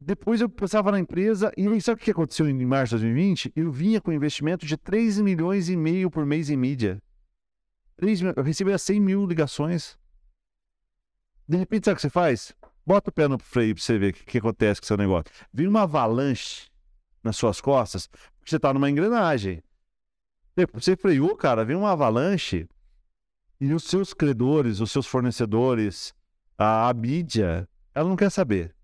[0.00, 1.50] Depois eu pensava na empresa.
[1.56, 3.52] E sabe o que aconteceu em março de 2020?
[3.56, 7.02] Eu vinha com investimento de 3 milhões e meio por mês em mídia.
[7.96, 9.98] 3 eu recebia 100 mil ligações.
[11.48, 12.54] De repente, sabe o que você faz?
[12.84, 15.24] Bota o pé no freio para você ver o que, que, acontece com seu negócio.
[15.52, 16.68] Vem uma avalanche
[17.22, 18.08] nas suas costas,
[18.46, 19.60] porque você está numa engrenagem.
[20.72, 22.68] Você freou, cara, vem uma avalanche
[23.60, 26.14] e os seus credores, os seus fornecedores,
[26.56, 28.74] a, a mídia, ela não quer saber.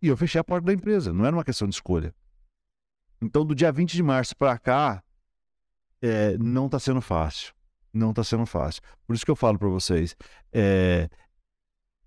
[0.00, 2.14] E eu fechei a porta da empresa, não era uma questão de escolha.
[3.20, 5.04] Então, do dia 20 de março para cá,
[6.00, 7.52] é, não está sendo fácil.
[7.92, 8.82] Não está sendo fácil.
[9.06, 10.16] Por isso que eu falo para vocês,
[10.50, 11.08] é,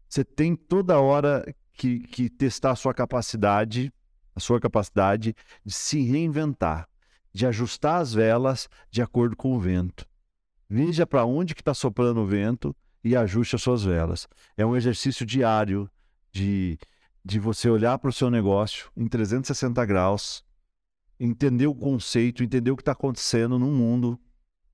[0.09, 3.93] você tem toda hora que, que testar a sua capacidade,
[4.37, 5.35] a sua capacidade
[5.65, 6.87] de se reinventar,
[7.33, 10.05] de ajustar as velas de acordo com o vento.
[10.69, 14.27] Veja para onde que está soprando o vento e ajuste as suas velas.
[14.55, 15.89] É um exercício diário
[16.31, 16.77] de,
[17.25, 20.45] de você olhar para o seu negócio em 360 graus,
[21.19, 24.19] entender o conceito, entender o que está acontecendo no mundo,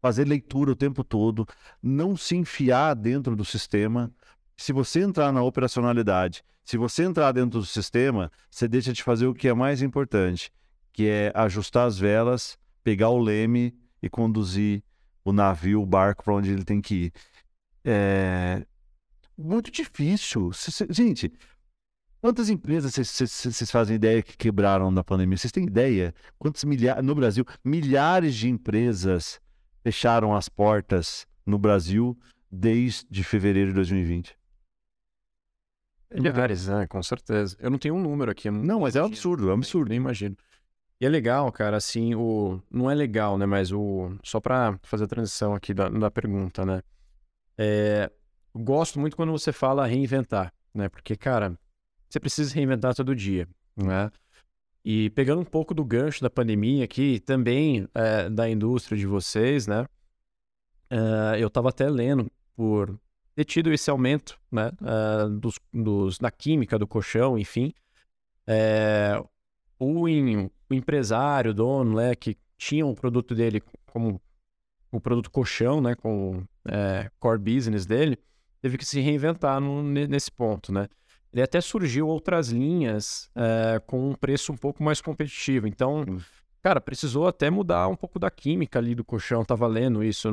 [0.01, 1.47] fazer leitura o tempo todo,
[1.81, 4.11] não se enfiar dentro do sistema,
[4.57, 9.27] se você entrar na operacionalidade, se você entrar dentro do sistema, você deixa de fazer
[9.27, 10.51] o que é mais importante,
[10.91, 14.83] que é ajustar as velas, pegar o leme e conduzir
[15.25, 17.13] o navio, o barco para onde ele tem que ir.
[17.83, 18.65] É
[19.37, 20.51] muito difícil.
[20.89, 21.33] Gente,
[22.21, 25.37] quantas empresas vocês fazem ideia que quebraram na pandemia?
[25.37, 26.13] Vocês têm ideia?
[26.37, 29.41] Quantos milhares no Brasil, milhares de empresas
[29.83, 32.17] fecharam as portas no Brasil
[32.49, 34.37] desde fevereiro de 2020?
[36.13, 36.87] Milhares, né?
[36.87, 37.55] Com certeza.
[37.59, 38.49] Eu não tenho um número aqui.
[38.49, 39.89] Não, não mas é um absurdo, é um absurdo.
[39.89, 40.35] Nem, imagino.
[40.99, 42.61] E é legal, cara, assim, o...
[42.71, 43.45] Não é legal, né?
[43.45, 44.15] Mas o...
[44.23, 46.81] Só pra fazer a transição aqui da, da pergunta, né?
[47.57, 48.11] É...
[48.55, 50.87] Gosto muito quando você fala reinventar, né?
[50.87, 51.57] Porque, cara,
[52.07, 54.11] você precisa reinventar todo dia, né?
[54.85, 59.65] E pegando um pouco do gancho da pandemia aqui, também é, da indústria de vocês,
[59.65, 59.87] né?
[60.89, 62.99] É, eu estava até lendo por
[63.35, 67.73] ter tido esse aumento né, uh, dos, dos, da química do colchão, enfim.
[68.45, 69.21] É,
[69.79, 74.21] o, in, o, empresário, o dono, né, que tinha o produto dele como
[74.91, 78.17] o produto colchão, né, com é, core business dele,
[78.61, 80.87] teve que se reinventar no, nesse ponto, né?
[81.33, 85.67] Ele até surgiu outras linhas é, com um preço um pouco mais competitivo.
[85.67, 86.05] Então,
[86.61, 89.43] cara, precisou até mudar um pouco da química ali do colchão.
[89.43, 90.29] Tá valendo isso.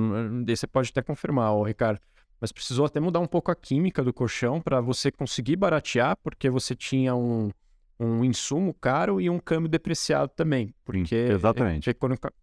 [0.46, 1.98] Você pode até confirmar, ô, Ricardo
[2.40, 6.48] mas precisou até mudar um pouco a química do colchão para você conseguir baratear, porque
[6.48, 7.50] você tinha um,
[7.98, 10.74] um insumo caro e um câmbio depreciado também.
[10.84, 11.90] Porque Exatamente.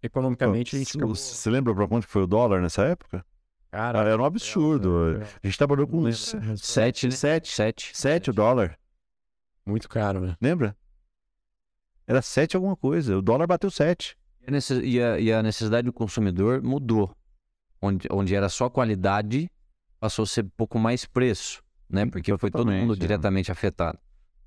[0.04, 1.16] economicamente a gente acabou...
[1.16, 3.26] Você lembra para quanto foi o dólar nessa época?
[3.72, 5.20] Cara, era um absurdo.
[5.44, 8.78] A gente trabalhou com 7, 7, 7, 7 o dólar.
[9.66, 10.38] Muito caro, né?
[10.40, 10.76] Lembra?
[12.06, 13.18] Era 7 alguma coisa.
[13.18, 14.18] O dólar bateu 7.
[14.84, 17.12] E a, e a necessidade do consumidor mudou.
[17.82, 19.52] Onde, onde era só qualidade
[20.00, 22.06] passou a ser um pouco mais preço, né?
[22.06, 22.96] Porque foi todo mundo é.
[22.98, 23.98] diretamente afetado.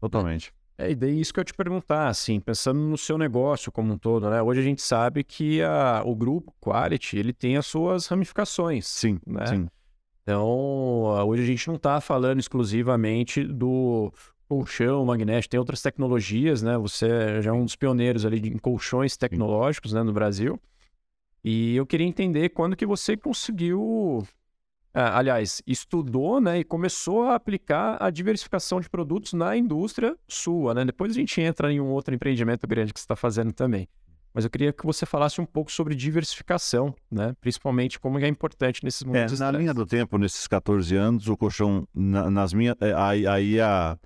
[0.01, 0.52] Totalmente.
[0.78, 3.98] É, e daí isso que eu te perguntar, assim, pensando no seu negócio como um
[3.98, 4.40] todo, né?
[4.40, 8.86] Hoje a gente sabe que a, o grupo Quality, ele tem as suas ramificações.
[8.86, 9.47] Sim, né?
[9.47, 9.68] sim.
[10.22, 10.48] Então,
[11.27, 14.12] hoje a gente não está falando exclusivamente do
[14.48, 16.78] colchão magnético, tem outras tecnologias, né?
[16.78, 20.59] Você já é um dos pioneiros ali em colchões tecnológicos, né, no Brasil.
[21.44, 24.39] E eu queria entender quando que você conseguiu ah,
[24.92, 30.74] aliás, estudou né, e começou a aplicar a diversificação de produtos na indústria sua.
[30.74, 30.84] Né?
[30.84, 33.88] Depois a gente entra em um outro empreendimento grande que você está fazendo também.
[34.34, 37.34] mas eu queria que você falasse um pouco sobre diversificação, né?
[37.40, 39.40] Principalmente como é importante nesses momentos.
[39.40, 42.76] É, na linha do tempo, nesses 14 anos, o colchão, na, nas minhas.
[42.80, 43.98] É, aí, aí a,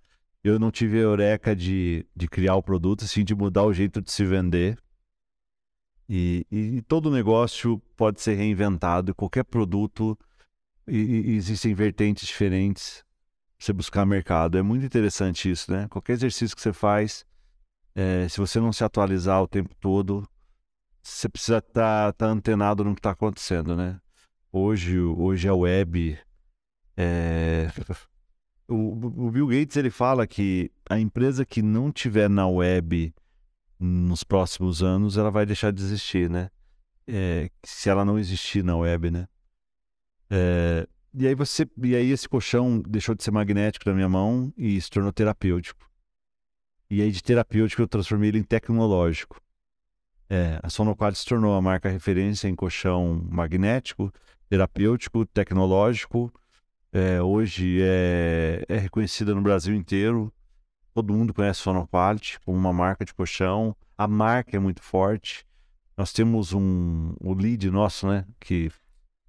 [0.43, 4.03] eu não tive a eureka de, de criar o produto, assim, de mudar o jeito
[4.03, 4.79] de se vender.
[6.07, 10.19] E, e todo negócio pode ser reinventado, qualquer produto,
[10.87, 13.05] e, e existem vertentes diferentes
[13.59, 14.59] você buscar mercado.
[14.59, 15.89] É muito interessante isso, né?
[15.89, 17.25] Qualquer exercício que você faz,
[17.95, 20.29] é, se você não se atualizar o tempo todo,
[21.03, 24.01] você precisa estar tá, tá antenado no que está acontecendo, né?
[24.53, 26.19] Hoje, hoje a web.
[26.97, 27.69] É...
[28.67, 33.15] O, o, Bill Gates ele fala que a empresa que não tiver na web
[33.79, 36.49] nos próximos anos, ela vai deixar de existir, né?
[37.07, 39.29] É, se ela não existir na web, né?
[40.31, 44.53] É, e aí você, e aí esse colchão deixou de ser magnético na minha mão
[44.57, 45.89] e se tornou terapêutico.
[46.91, 49.41] E aí de terapêutico eu transformei ele em tecnológico.
[50.29, 54.13] É, a Sonoquad se tornou a marca referência em colchão magnético,
[54.49, 56.33] terapêutico, tecnológico.
[56.93, 60.33] É, hoje é, é, reconhecida no Brasil inteiro.
[60.93, 63.77] Todo mundo conhece a Sonoquality como uma marca de colchão.
[63.97, 65.47] A marca é muito forte.
[65.97, 68.71] Nós temos um o lead nosso, né, que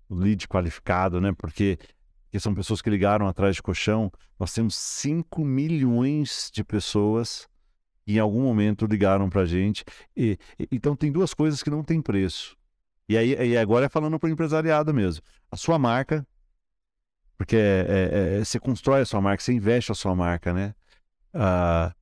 [0.10, 1.78] lead qualificado, né, porque
[2.36, 4.12] que são pessoas que ligaram atrás de colchão.
[4.38, 7.48] Nós temos 5 milhões de pessoas
[8.06, 9.86] em algum momento ligaram para a gente.
[10.16, 12.58] E, e, então tem duas coisas que não tem preço.
[13.08, 15.24] E aí e agora é falando para o empresariado mesmo.
[15.50, 16.28] A sua marca,
[17.38, 20.76] porque é, é, é, você constrói a sua marca, você investe a sua marca, né?
[21.34, 21.96] Ah,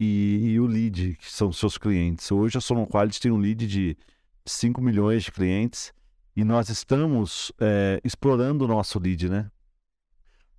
[0.00, 2.32] e, e, o lead, que são seus clientes.
[2.32, 3.96] Hoje a Sonon Quality tem um lead de
[4.46, 5.92] 5 milhões de clientes
[6.34, 9.50] e nós estamos é, explorando o nosso lead, né?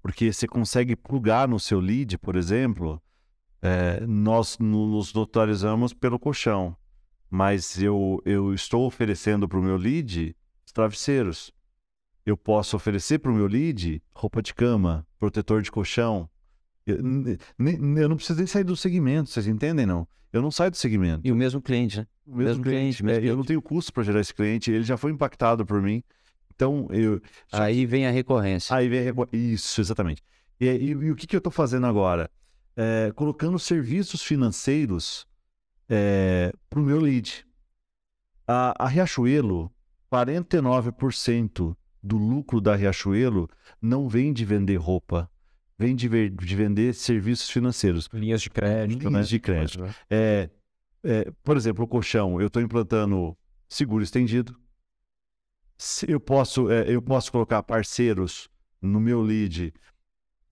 [0.01, 3.01] Porque você consegue plugar no seu lead, por exemplo,
[3.61, 6.75] é, nós nos notarizamos pelo colchão,
[7.29, 10.35] mas eu, eu estou oferecendo para o meu lead
[10.73, 11.53] travesseiros.
[12.25, 16.29] Eu posso oferecer para o meu lead roupa de cama, protetor de colchão.
[16.85, 20.07] Eu, eu não preciso nem sair do segmento, vocês entendem, não?
[20.31, 21.21] Eu não saio do segmento.
[21.23, 22.07] E o mesmo cliente, né?
[22.25, 22.79] O mesmo, mesmo cliente.
[22.79, 23.29] cliente mesmo é, cliente.
[23.29, 26.03] Eu não tenho custo para gerar esse cliente, ele já foi impactado por mim.
[26.55, 27.21] Então, eu.
[27.51, 28.75] Aí vem a recorrência.
[28.75, 29.37] Aí vem a recorrência.
[29.37, 30.21] Isso, exatamente.
[30.59, 32.29] E, e, e o que, que eu estou fazendo agora?
[32.75, 35.27] é, colocando serviços financeiros
[35.89, 37.45] é, para o meu lead.
[38.47, 39.71] A, a Riachuelo,
[40.11, 43.49] 49% do lucro da Riachuelo
[43.81, 45.29] não vem de vender roupa,
[45.77, 48.09] vem de, ver, de vender serviços financeiros.
[48.13, 49.07] Linhas de crédito.
[49.07, 49.29] Linhas né?
[49.29, 49.95] de crédito.
[50.09, 50.49] É,
[51.03, 53.37] é, por exemplo, o colchão, eu estou implantando
[53.67, 54.57] seguro estendido.
[56.07, 58.49] Eu posso, é, eu posso colocar parceiros
[58.81, 59.73] no meu lead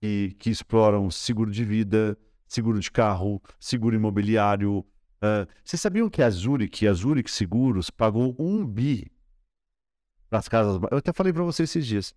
[0.00, 4.80] que, que exploram seguro de vida, seguro de carro, seguro imobiliário.
[5.22, 9.10] Uh, vocês sabiam que a Zurich, a Zurich Seguros, pagou um bi
[10.28, 12.14] para as casas Eu até falei para vocês esses dias.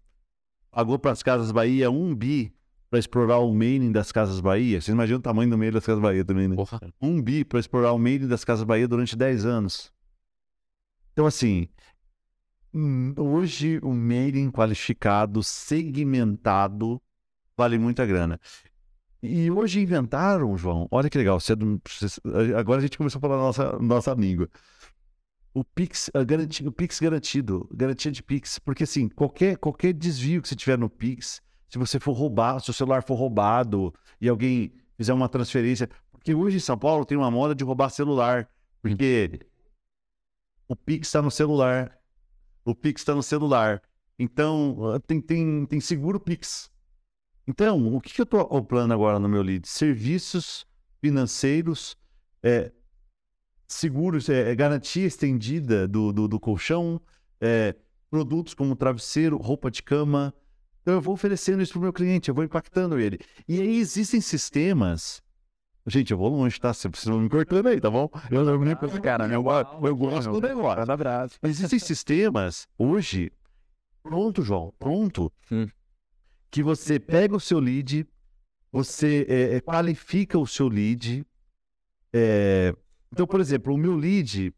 [0.72, 2.54] Pagou para as Casas Bahia um bi
[2.96, 4.80] para explorar o mailing das Casas Bahia.
[4.80, 6.56] Vocês imaginam o tamanho do mailing das Casas Bahia também, né?
[6.56, 6.80] Porra.
[7.02, 9.92] Um bi para explorar o mailing das Casas Bahia durante 10 anos.
[11.12, 11.68] Então, assim,
[12.74, 17.02] hum, hoje o mailing qualificado, segmentado,
[17.58, 18.40] vale muita grana.
[19.22, 21.38] E hoje inventaram, João, olha que legal,
[22.58, 24.50] agora a gente começou a falar nossa, nossa língua.
[25.54, 30.48] O Pix, garanti, o Pix garantido, garantia de Pix, porque assim, qualquer, qualquer desvio que
[30.48, 31.42] você tiver no Pix,
[31.76, 36.34] se você for roubado, se o celular for roubado e alguém fizer uma transferência, porque
[36.34, 38.50] hoje em São Paulo tem uma moda de roubar celular,
[38.82, 39.42] porque
[40.70, 42.00] o Pix está no celular,
[42.64, 43.82] o Pix está no celular,
[44.18, 46.72] então tem, tem, tem seguro Pix.
[47.46, 49.68] Então, o que, que eu estou acoplando agora no meu lead?
[49.68, 50.66] Serviços
[51.02, 51.98] financeiros,
[52.42, 52.72] é,
[53.68, 57.02] seguros, é, garantia estendida do, do, do colchão,
[57.42, 57.76] é,
[58.10, 60.34] produtos como travesseiro, roupa de cama.
[60.86, 63.18] Então, eu vou oferecendo isso para o meu cliente, eu vou impactando ele.
[63.48, 65.20] E aí existem sistemas.
[65.88, 66.74] Gente, eu vou longe, tá?
[66.74, 68.08] Você precisa me cortando aí, tá bom?
[68.30, 69.36] Eu não me lembro cara, né?
[69.36, 69.44] Eu,
[69.84, 70.92] eu gosto do negócio.
[70.92, 71.40] abraço.
[71.44, 73.32] Existem sistemas hoje.
[74.04, 75.32] Pronto, João, pronto.
[75.52, 75.68] Hum
[76.56, 78.08] que você pega o seu lead,
[78.72, 81.26] você é, qualifica o seu lead.
[82.14, 82.74] É...
[83.12, 84.54] Então, por exemplo, o meu lead,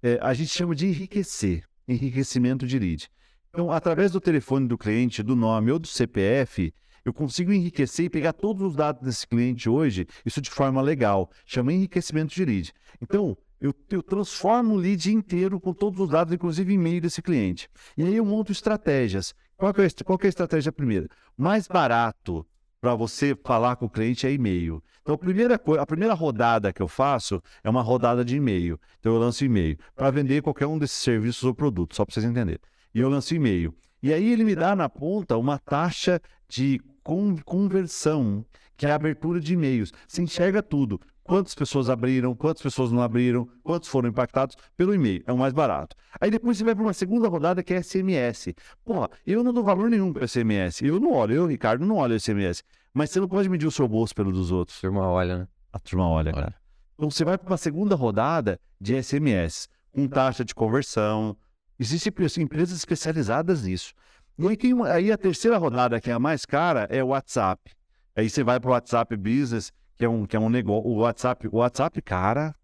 [0.00, 3.10] é, a gente chama de enriquecer, enriquecimento de lead.
[3.50, 6.72] Então, através do telefone do cliente, do nome ou do CPF,
[7.04, 11.30] eu consigo enriquecer e pegar todos os dados desse cliente hoje, isso de forma legal.
[11.44, 12.72] Chama enriquecimento de lead.
[13.00, 17.68] Então, eu, eu, transformo o lead inteiro com todos os dados, inclusive e-mail desse cliente.
[17.96, 21.06] E aí eu monto estratégias qual, é, qual é a estratégia primeira?
[21.36, 22.46] Mais barato
[22.80, 24.82] para você falar com o cliente é e-mail.
[25.02, 28.80] Então, a primeira, a primeira rodada que eu faço é uma rodada de e-mail.
[28.98, 32.24] Então, eu lanço e-mail para vender qualquer um desses serviços ou produtos, só para vocês
[32.24, 32.58] entenderem.
[32.94, 33.74] E eu lanço e-mail.
[34.02, 36.80] E aí ele me dá na ponta uma taxa de
[37.44, 38.44] conversão,
[38.76, 39.92] que é a abertura de e-mails.
[40.08, 41.00] Você enxerga tudo.
[41.22, 45.22] Quantas pessoas abriram, quantas pessoas não abriram, quantos foram impactados pelo e-mail.
[45.26, 45.94] É o mais barato.
[46.20, 48.52] Aí depois você vai para uma segunda rodada que é SMS.
[48.84, 50.82] Porra, eu não dou valor nenhum para SMS.
[50.82, 52.64] Eu não olho, eu, Ricardo, não olho SMS.
[52.92, 54.78] Mas você não pode medir o seu bolso pelo dos outros.
[54.78, 55.48] A turma olha, né?
[55.72, 56.42] A turma olha, olha.
[56.42, 56.54] cara.
[56.94, 61.36] Então você vai para uma segunda rodada de SMS, com taxa de conversão.
[61.80, 63.94] Existem empresas especializadas nisso.
[64.38, 67.72] E tem uma, aí a terceira rodada, que é a mais cara, é o WhatsApp.
[68.14, 70.86] Aí você vai para o WhatsApp Business, que é um, que é um negócio.
[70.86, 72.54] O WhatsApp, o WhatsApp, cara.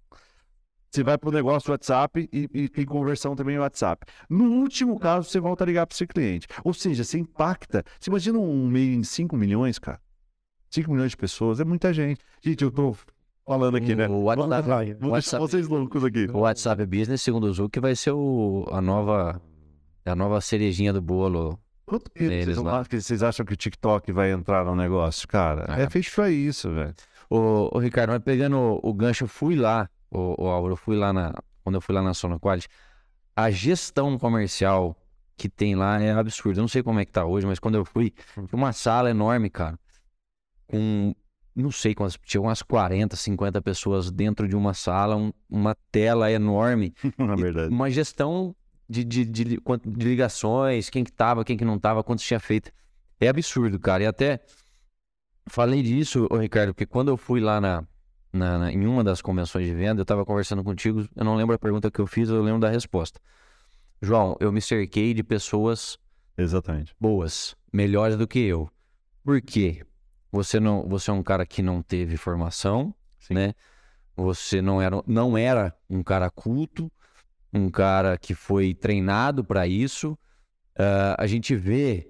[0.90, 4.06] Você vai para o negócio WhatsApp e, e, tem conversão também no WhatsApp.
[4.28, 6.46] No último caso, você volta a ligar para o seu cliente.
[6.62, 7.84] Ou seja, você impacta.
[7.98, 10.00] Você imagina um meio de 5 milhões, cara?
[10.70, 12.20] 5 milhões de pessoas, é muita gente.
[12.42, 12.94] Gente, eu tô
[13.46, 14.08] falando aqui, né?
[14.08, 14.68] O WhatsApp,
[15.02, 16.28] WhatsApp, vocês loucos aqui.
[16.32, 19.40] O WhatsApp Business, segundo o Zuc, vai ser o, a nova
[20.04, 21.58] a nova cerejinha do bolo.
[21.84, 25.78] Quanto que vocês, vocês, acham que o TikTok vai entrar no negócio, cara?
[25.78, 26.94] É, é feito pra isso, velho.
[27.30, 30.96] Ô, Ricardo, mas pegando o, o gancho, eu fui lá, o, o Álvaro, eu fui
[30.96, 31.32] lá na.
[31.62, 32.68] Quando eu fui lá na Quality,
[33.34, 34.96] a gestão comercial
[35.36, 36.58] que tem lá é absurda.
[36.58, 38.12] Eu não sei como é que tá hoje, mas quando eu fui,
[38.52, 39.78] uma sala enorme, cara
[40.66, 41.14] com
[41.56, 46.30] não sei quantas, tinha umas 40, 50 pessoas dentro de uma sala, um, uma tela
[46.30, 46.94] enorme.
[47.16, 47.72] Na verdade.
[47.72, 48.54] Uma gestão
[48.88, 52.70] de, de, de, de, ligações, quem que tava, quem que não tava, quantos tinha feito.
[53.18, 54.02] É absurdo, cara.
[54.02, 54.40] E até
[55.46, 57.84] falei disso, ô Ricardo, porque quando eu fui lá na,
[58.30, 61.54] na, na, em uma das convenções de venda, eu tava conversando contigo, eu não lembro
[61.54, 63.18] a pergunta que eu fiz, eu lembro da resposta.
[64.02, 65.98] João, eu me cerquei de pessoas
[66.36, 66.94] Exatamente.
[67.00, 68.68] boas, melhores do que eu.
[69.24, 69.82] Por quê?
[70.30, 73.34] Você não, você é um cara que não teve formação, Sim.
[73.34, 73.54] né?
[74.16, 76.90] Você não era, não era um cara culto,
[77.52, 80.12] um cara que foi treinado para isso.
[80.78, 82.08] Uh, a gente vê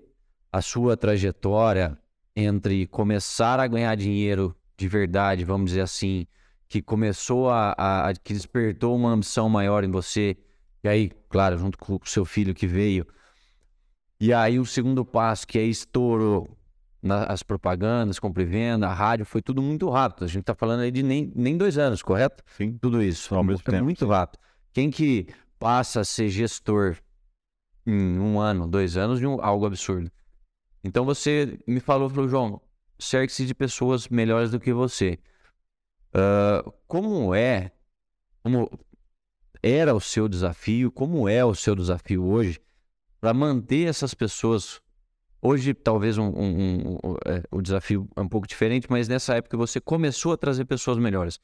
[0.53, 1.99] a sua trajetória
[2.35, 6.27] entre começar a ganhar dinheiro de verdade, vamos dizer assim,
[6.69, 10.37] que começou a, a, a que despertou uma ambição maior em você,
[10.85, 13.07] e aí, claro, junto com o seu filho que veio.
[14.21, 16.56] E aí o segundo passo que é estourou,
[17.03, 20.25] na, as propagandas, compra e venda, a rádio, foi tudo muito rápido.
[20.25, 22.43] A gente está falando aí de nem, nem dois anos, correto?
[22.57, 22.79] Sim.
[22.79, 23.35] Tudo isso.
[23.35, 23.85] Ao mesmo é tempo.
[23.85, 24.41] muito rápido.
[24.73, 25.29] Quem que
[25.59, 26.97] passa a ser gestor
[27.87, 30.11] em um ano, dois anos, de um, algo absurdo.
[30.83, 32.61] Então você me falou, falou, João,
[32.99, 35.19] cerque-se de pessoas melhores do que você.
[36.09, 37.71] Uh, como é,
[38.43, 38.71] como
[39.63, 42.61] era o seu desafio, como é o seu desafio hoje
[43.21, 44.81] para manter essas pessoas
[45.49, 49.57] Hoje, talvez um, um, um, é, o desafio é um pouco diferente, mas nessa época
[49.57, 51.39] você começou a trazer pessoas melhores.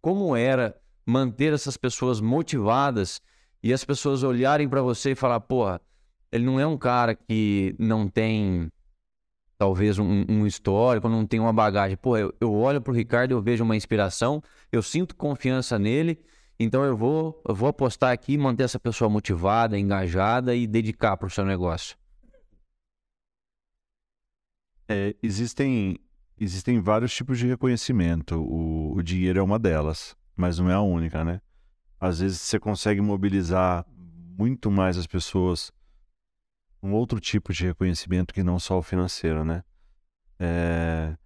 [0.00, 3.22] Como era manter essas pessoas motivadas
[3.62, 5.80] e as pessoas olharem para você e falar: porra,
[6.32, 8.68] ele não é um cara que não tem
[9.56, 11.96] talvez um, um histórico, não tem uma bagagem.
[11.96, 14.42] Pô, eu, eu olho pro Ricardo, eu vejo uma inspiração,
[14.72, 16.18] eu sinto confiança nele,
[16.58, 21.28] então eu vou, eu vou apostar aqui, manter essa pessoa motivada, engajada e dedicar para
[21.28, 21.96] o seu negócio.
[24.88, 25.98] É, existem,
[26.38, 28.36] existem vários tipos de reconhecimento.
[28.36, 31.40] O, o dinheiro é uma delas, mas não é a única, né?
[31.98, 33.84] Às vezes você consegue mobilizar
[34.38, 35.72] muito mais as pessoas
[36.82, 39.64] um outro tipo de reconhecimento que não só o financeiro, né?
[40.38, 41.16] É,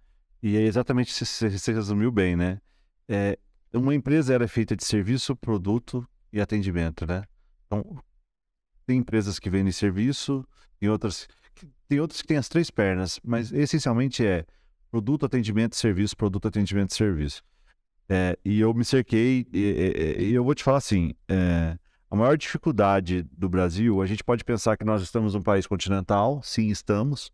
[0.41, 2.59] e é exatamente isso que você resumiu bem, né?
[3.07, 3.37] É,
[3.73, 7.23] uma empresa era feita de serviço, produto e atendimento, né?
[7.67, 8.01] Então,
[8.85, 10.47] tem empresas que vendem serviço
[10.81, 11.27] e outras
[11.91, 14.45] tem outros que têm as três pernas, mas essencialmente é
[14.89, 17.43] produto, atendimento, serviço, produto, atendimento, serviço.
[18.07, 21.77] É, e eu me cerquei, e, e, e eu vou te falar assim: é,
[22.09, 26.41] a maior dificuldade do Brasil, a gente pode pensar que nós estamos num país continental,
[26.41, 27.29] sim, estamos.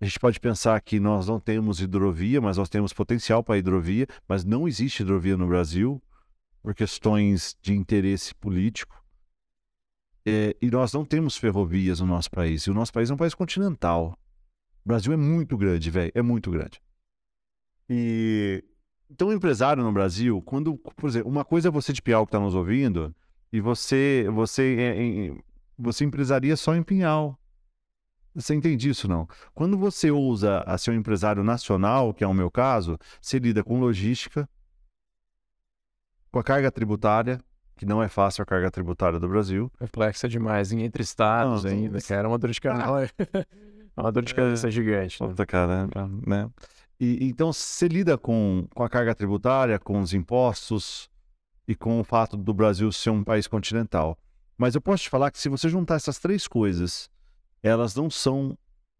[0.00, 4.08] A gente pode pensar que nós não temos hidrovia, mas nós temos potencial para hidrovia,
[4.28, 6.02] mas não existe hidrovia no Brasil
[6.60, 9.00] por questões de interesse político.
[10.26, 12.62] É, e nós não temos ferrovias no nosso país.
[12.64, 14.18] E o nosso país é um país continental.
[14.84, 16.10] O Brasil é muito grande, velho.
[16.14, 16.82] É muito grande.
[17.88, 18.64] E
[19.08, 22.40] então, empresário no Brasil, quando, por exemplo, uma coisa é você de Piau que está
[22.40, 23.14] nos ouvindo,
[23.52, 25.38] e você você é, é,
[25.78, 27.38] você empresaria só em Pinhal.
[28.34, 29.26] Você entende isso, não?
[29.54, 33.64] Quando você usa a ser um empresário nacional, que é o meu caso, você lida
[33.64, 34.48] com logística,
[36.30, 37.40] com a carga tributária,
[37.76, 39.70] que não é fácil a carga tributária do Brasil.
[39.78, 42.98] Complexa demais, em entre estados não, ainda, que era uma dor de canal.
[42.98, 43.08] É
[43.96, 45.22] uma dor de cabeça é, gigante.
[45.22, 45.28] Né?
[45.28, 46.50] Puta caramba, né?
[46.98, 51.10] E, então, você lida com, com a carga tributária, com os impostos
[51.68, 54.18] e com o fato do Brasil ser um país continental.
[54.56, 57.10] Mas eu posso te falar que se você juntar essas três coisas,
[57.62, 58.56] elas não são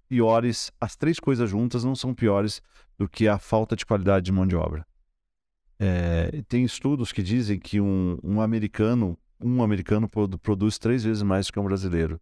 [0.07, 2.61] piores, as três coisas juntas não são piores
[2.99, 4.87] do que a falta de qualidade de mão de obra.
[5.79, 10.09] É, tem estudos que dizem que um, um americano, um americano
[10.43, 12.21] produz três vezes mais que um brasileiro.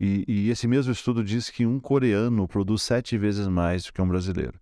[0.00, 4.02] E, e, esse mesmo estudo diz que um coreano produz sete vezes mais do que
[4.02, 4.58] um brasileiro.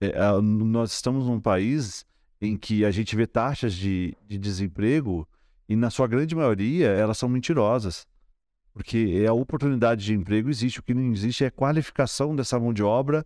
[0.00, 2.04] É, nós estamos num país
[2.40, 5.26] em que a gente vê taxas de, de desemprego
[5.68, 8.06] e, na sua grande maioria, elas são mentirosas.
[8.74, 12.74] Porque a oportunidade de emprego existe, o que não existe é a qualificação dessa mão
[12.74, 13.24] de obra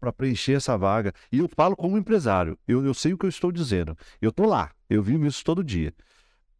[0.00, 1.12] para preencher essa vaga.
[1.30, 3.96] E eu falo como empresário, eu, eu sei o que eu estou dizendo.
[4.20, 5.94] Eu estou lá, eu vivo isso todo dia.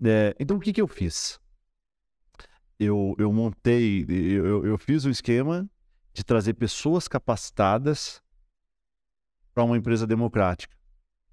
[0.04, 1.40] É, então, o que, que eu fiz?
[2.78, 5.68] Eu, eu montei, eu, eu fiz o um esquema
[6.12, 8.22] de trazer pessoas capacitadas
[9.52, 10.76] para uma empresa democrática.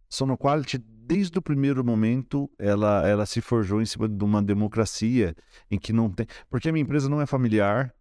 [0.10, 5.36] Sonoquality, desde o primeiro momento, ela, ela se forjou em cima de uma democracia
[5.70, 6.26] em que não tem.
[6.50, 7.94] Porque a minha empresa não é familiar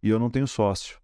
[0.00, 1.01] e eu não tenho sócio.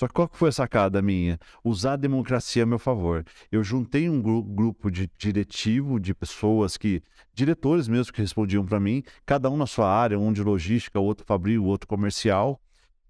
[0.00, 1.38] Só que qual que foi a sacada minha?
[1.62, 3.22] Usar a democracia a meu favor.
[3.52, 7.02] Eu juntei um gru grupo de diretivo, de pessoas que,
[7.34, 11.26] diretores mesmo que respondiam para mim, cada um na sua área, um de logística, outro
[11.26, 12.58] fabril, outro comercial.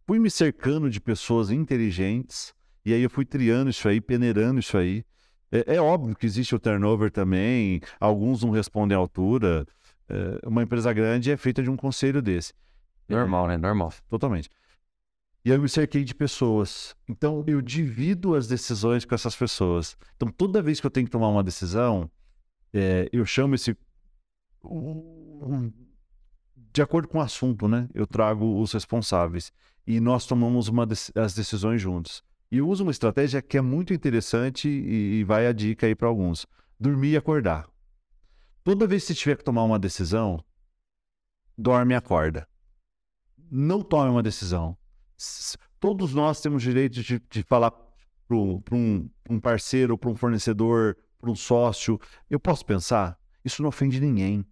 [0.05, 2.53] Fui me cercando de pessoas inteligentes,
[2.85, 5.05] e aí eu fui triando isso aí, peneirando isso aí.
[5.53, 9.65] É, é óbvio que existe o turnover também, alguns não respondem à altura.
[10.09, 12.53] É, uma empresa grande é feita de um conselho desse.
[13.09, 13.57] Normal, né?
[13.57, 13.93] Normal.
[14.09, 14.51] Totalmente.
[15.45, 16.95] E eu me cerquei de pessoas.
[17.09, 19.97] Então, eu divido as decisões com essas pessoas.
[20.17, 22.11] Então, toda vez que eu tenho que tomar uma decisão,
[22.73, 23.77] é, eu chamo esse.
[26.73, 27.89] de acordo com o assunto, né?
[27.95, 29.51] Eu trago os responsáveis.
[29.87, 32.23] E nós tomamos uma as decisões juntos.
[32.53, 35.95] E eu uso uma estratégia que é muito interessante e, e vai a dica aí
[35.95, 36.47] para alguns:
[36.79, 37.67] dormir e acordar.
[38.63, 40.45] Toda vez que você tiver que tomar uma decisão,
[41.57, 42.47] dorme e acorda.
[43.51, 44.77] Não tome uma decisão
[45.79, 51.31] todos nós temos direito de, de falar para um, um parceiro, para um fornecedor, para
[51.31, 52.01] um sócio.
[52.29, 53.19] Eu posso pensar?
[53.45, 54.45] Isso não ofende ninguém.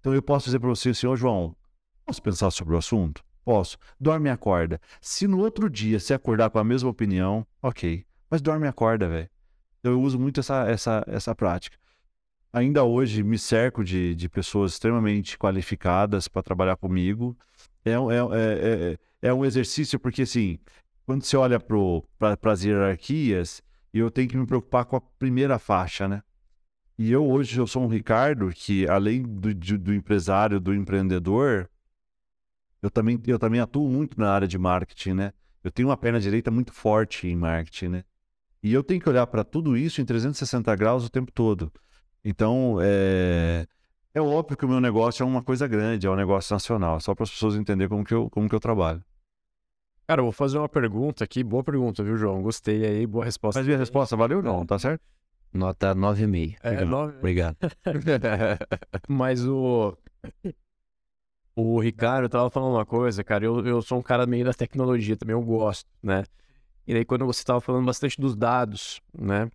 [0.00, 1.56] Então eu posso dizer para você, senhor João,
[2.04, 3.24] posso pensar sobre o assunto?
[3.44, 3.76] Posso.
[3.98, 4.80] Dorme e acorda.
[5.00, 8.04] Se no outro dia você acordar com a mesma opinião, ok.
[8.30, 9.30] Mas dorme e acorda, velho.
[9.80, 11.76] Então eu uso muito essa, essa, essa prática.
[12.52, 17.36] Ainda hoje me cerco de, de pessoas extremamente qualificadas para trabalhar comigo.
[17.84, 20.58] É, é, é, é é um exercício porque, assim,
[21.06, 23.62] quando você olha para as hierarquias,
[23.94, 26.22] eu tenho que me preocupar com a primeira faixa, né?
[26.98, 31.68] E eu hoje eu sou um Ricardo que, além do, do empresário, do empreendedor,
[32.82, 35.32] eu também, eu também atuo muito na área de marketing, né?
[35.62, 38.04] Eu tenho uma perna direita muito forte em marketing, né?
[38.62, 41.72] E eu tenho que olhar para tudo isso em 360 graus o tempo todo.
[42.24, 43.66] Então, é,
[44.14, 47.14] é óbvio que o meu negócio é uma coisa grande, é um negócio nacional, só
[47.14, 49.02] para as pessoas entenderem como que eu, como que eu trabalho.
[50.06, 51.42] Cara, eu vou fazer uma pergunta aqui.
[51.42, 52.42] Boa pergunta, viu, João?
[52.42, 53.60] Gostei aí, boa resposta.
[53.60, 54.66] Mas minha resposta valeu ou não?
[54.66, 55.02] Tá certo?
[55.52, 56.56] Nota 9,5.
[56.62, 57.18] É, 9...
[57.18, 57.56] Obrigado.
[59.08, 59.96] Mas o.
[61.54, 63.44] O Ricardo tava falando uma coisa, cara.
[63.44, 66.24] Eu, eu sou um cara meio da tecnologia também, eu gosto, né?
[66.86, 69.50] E aí, quando você tava falando bastante dos dados, né?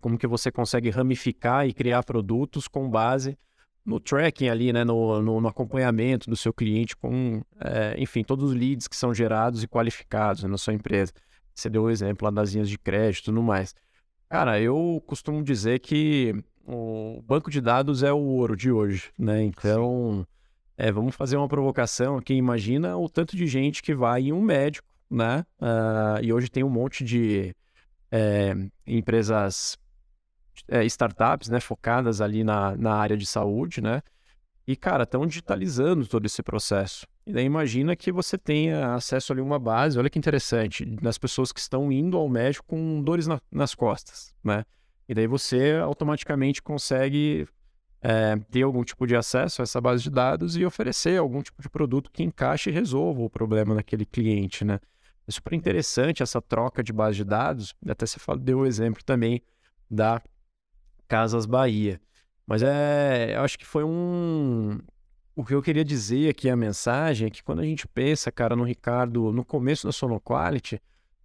[0.00, 3.38] Como que você consegue ramificar e criar produtos com base
[3.84, 8.50] no tracking ali, né, no, no, no acompanhamento do seu cliente com, é, enfim, todos
[8.50, 11.12] os leads que são gerados e qualificados né, na sua empresa.
[11.54, 13.74] Você deu o exemplo lá das linhas de crédito e tudo mais.
[14.28, 16.34] Cara, eu costumo dizer que
[16.64, 19.42] o banco de dados é o ouro de hoje, né?
[19.42, 20.24] Então,
[20.78, 22.34] é, vamos fazer uma provocação aqui.
[22.34, 25.44] Imagina o tanto de gente que vai em um médico, né?
[25.60, 27.54] Uh, e hoje tem um monte de
[28.10, 28.54] é,
[28.86, 29.76] empresas
[30.68, 34.02] é, startups, né, focadas ali na, na área de saúde, né?
[34.66, 37.06] E, cara, estão digitalizando todo esse processo.
[37.26, 41.18] E daí imagina que você tenha acesso ali a uma base, olha que interessante, das
[41.18, 44.64] pessoas que estão indo ao médico com dores na, nas costas, né?
[45.08, 47.48] E daí você automaticamente consegue
[48.00, 51.60] é, ter algum tipo de acesso a essa base de dados e oferecer algum tipo
[51.60, 54.78] de produto que encaixe e resolva o problema daquele cliente, né?
[55.26, 57.74] É super interessante essa troca de base de dados.
[57.88, 59.42] Até você deu o exemplo também
[59.90, 60.22] da
[61.10, 62.00] Casas Bahia.
[62.46, 64.78] Mas é, eu acho que foi um.
[65.34, 68.54] O que eu queria dizer aqui, a mensagem, é que quando a gente pensa, cara,
[68.54, 70.80] no Ricardo, no começo da Sonoquality,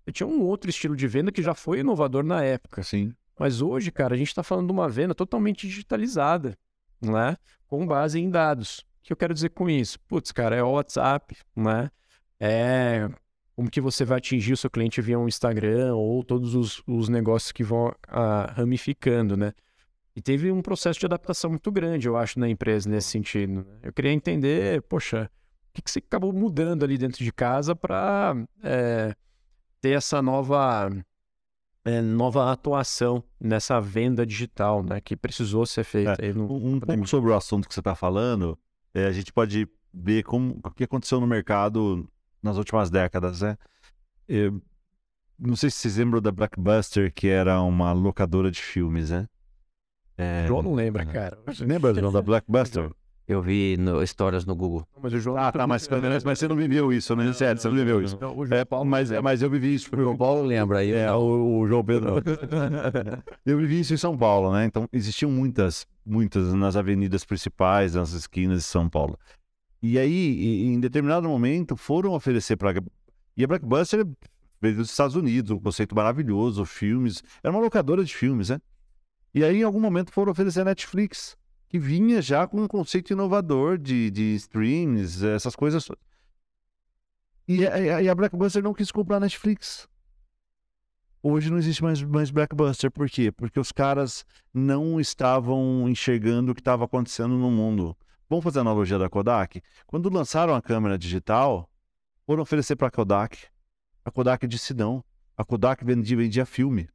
[0.05, 2.81] eu tinha um outro estilo de venda que já foi inovador na época.
[2.81, 3.13] Sim.
[3.37, 6.57] Mas hoje, cara, a gente está falando de uma venda totalmente digitalizada,
[6.99, 7.37] né?
[7.67, 8.79] Com base em dados.
[8.79, 9.99] O que eu quero dizer com isso?
[10.07, 11.91] Putz, cara, é o WhatsApp, né?
[12.39, 13.07] É
[13.55, 17.07] como que você vai atingir o seu cliente via um Instagram ou todos os, os
[17.07, 19.53] negócios que vão ah, ramificando, né?
[20.15, 23.65] E teve um processo de adaptação muito grande, eu acho, na empresa nesse sentido.
[23.65, 23.79] Né?
[23.83, 25.29] Eu queria entender, poxa,
[25.69, 28.33] o que, que você acabou mudando ali dentro de casa para
[28.63, 29.13] é,
[29.81, 30.89] ter essa nova,
[31.83, 35.01] é, nova atuação nessa venda digital, né?
[35.01, 36.15] Que precisou ser feita.
[36.19, 38.57] É, no, um, pouco sobre o assunto que você está falando,
[38.93, 42.07] é, a gente pode ver como, o que aconteceu no mercado
[42.41, 43.57] nas últimas décadas, né?
[44.29, 44.61] Eu,
[45.37, 49.27] não sei se vocês lembram da Blackbuster, que era uma locadora de filmes, né?
[50.17, 50.45] É...
[50.47, 51.37] João não lembra, cara.
[51.59, 52.89] Lembra, João, da Blackbuster?
[53.27, 54.87] Eu vi no, histórias no Google.
[55.01, 55.37] Mas o João.
[55.37, 57.33] Ah, tá, mas, mas, mas você não viveu isso, né?
[57.33, 58.15] Sério, você não viveu isso.
[58.21, 59.89] Não, o João é, Paulo, mas, mas eu vivi isso.
[59.91, 60.91] O João Paulo lembra aí.
[60.91, 62.21] É, o, o João Pedro.
[63.43, 64.65] eu vivi isso em São Paulo, né?
[64.65, 69.17] Então existiam muitas, muitas nas avenidas principais, nas esquinas de São Paulo.
[69.81, 72.79] E aí, em determinado momento, foram oferecer para.
[73.35, 74.05] E a Blackbuster
[74.61, 77.23] veio dos Estados Unidos, um conceito maravilhoso, filmes.
[77.43, 78.61] Era uma locadora de filmes, né?
[79.35, 81.35] E aí, em algum momento, foram oferecer a Netflix,
[81.67, 85.89] que vinha já com um conceito inovador de, de streams, essas coisas.
[87.45, 89.89] E a, e a Blackbuster não quis comprar a Netflix.
[91.21, 92.89] Hoje não existe mais, mais Blackbuster.
[92.89, 93.29] Por quê?
[93.29, 97.93] Porque os caras não estavam enxergando o que estava acontecendo no mundo.
[98.29, 99.61] Vamos fazer a analogia da Kodak?
[99.85, 101.69] Quando lançaram a câmera digital,
[102.25, 103.37] foram oferecer para a Kodak.
[104.05, 105.03] A Kodak disse não.
[105.35, 106.87] A Kodak vendia, vendia filme.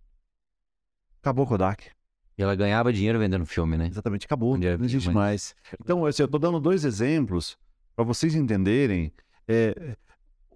[1.18, 1.99] Acabou a Kodak.
[2.40, 3.86] E ela ganhava dinheiro vendendo filme, né?
[3.86, 4.56] Exatamente, acabou.
[4.56, 5.54] Não existe mais.
[5.78, 7.58] Então, assim, eu estou dando dois exemplos
[7.94, 9.12] para vocês entenderem.
[9.46, 9.94] É,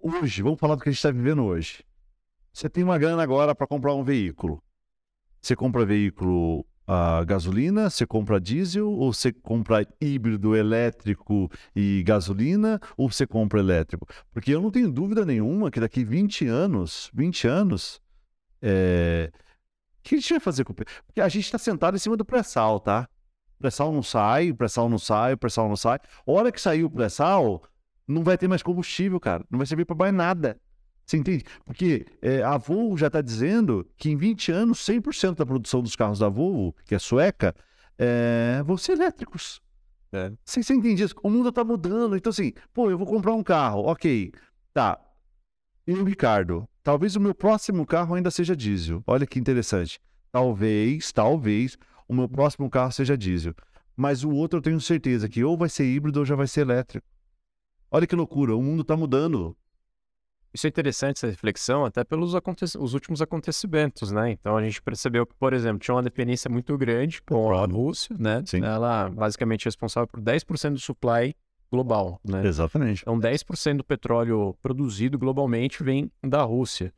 [0.01, 1.85] hoje, vamos falar do que a gente está vivendo hoje.
[2.51, 4.63] Você tem uma grana agora para comprar um veículo.
[5.39, 12.81] Você compra veículo a gasolina, você compra diesel, ou você compra híbrido elétrico e gasolina,
[12.97, 14.07] ou você compra elétrico?
[14.33, 18.01] Porque eu não tenho dúvida nenhuma que daqui 20 anos, 20 anos,
[18.59, 19.31] é,
[20.09, 22.23] que a gente vai fazer com o Porque a gente está sentado em cima do
[22.23, 23.09] pré-sal, tá?
[23.57, 25.99] O pré-sal não sai, o pré-sal não sai, o pré-sal não sai.
[26.25, 27.63] A hora que sair o pré-sal,
[28.07, 29.43] não vai ter mais combustível, cara.
[29.49, 30.59] Não vai servir para mais nada.
[31.05, 31.43] Você entende?
[31.65, 35.95] Porque é, a Volvo já está dizendo que em 20 anos, 100% da produção dos
[35.95, 37.55] carros da Volvo, que é sueca,
[37.97, 39.61] é, vão ser elétricos.
[40.11, 40.31] É.
[40.43, 41.15] Você, você entende isso?
[41.21, 42.15] O mundo está mudando.
[42.15, 43.81] Então, assim, pô, eu vou comprar um carro.
[43.85, 44.31] Ok,
[44.73, 44.99] tá.
[45.87, 46.67] E o Ricardo?
[46.83, 49.03] Talvez o meu próximo carro ainda seja diesel.
[49.05, 49.99] Olha que interessante.
[50.31, 53.53] Talvez, talvez, o meu próximo carro seja diesel.
[53.95, 56.61] Mas o outro eu tenho certeza que ou vai ser híbrido ou já vai ser
[56.61, 57.07] elétrico.
[57.91, 59.55] Olha que loucura, o mundo está mudando.
[60.53, 64.31] Isso é interessante, essa reflexão, até pelos aconte os últimos acontecimentos, né?
[64.31, 68.15] Então a gente percebeu que, por exemplo, tinha uma dependência muito grande com a Rússia,
[68.17, 68.41] né?
[68.45, 68.63] Sim.
[68.63, 71.35] Ela basicamente é responsável por 10% do supply
[71.71, 72.45] global, né?
[72.45, 73.01] Exatamente.
[73.01, 76.93] Então, 10% do petróleo produzido globalmente vem da Rússia.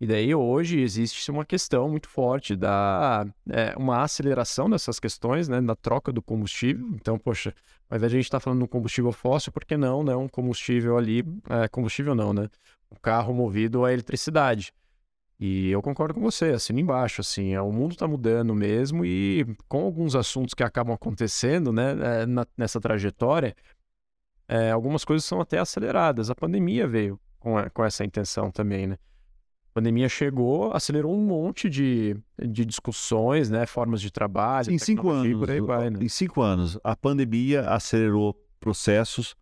[0.00, 5.60] E daí hoje existe uma questão muito forte da é, uma aceleração dessas questões, né,
[5.60, 6.88] da troca do combustível.
[6.94, 7.54] Então, poxa,
[7.88, 10.02] ao invés de a gente estar tá falando de um combustível fóssil, por que não,
[10.02, 12.48] né, um combustível ali, é, combustível não, né,
[12.90, 14.72] um carro movido a eletricidade.
[15.38, 19.46] E eu concordo com você, assino embaixo, assim, é, o mundo está mudando mesmo e
[19.68, 23.54] com alguns assuntos que acabam acontecendo, né, é, na, nessa trajetória,
[24.50, 26.28] é, algumas coisas são até aceleradas.
[26.28, 28.96] A pandemia veio com, a, com essa intenção também, né?
[29.70, 33.64] A pandemia chegou, acelerou um monte de, de discussões, né?
[33.64, 34.72] Formas de trabalho.
[34.72, 35.48] Em cinco anos.
[35.64, 36.00] Vai, né?
[36.02, 39.36] Em cinco anos, a pandemia acelerou processos.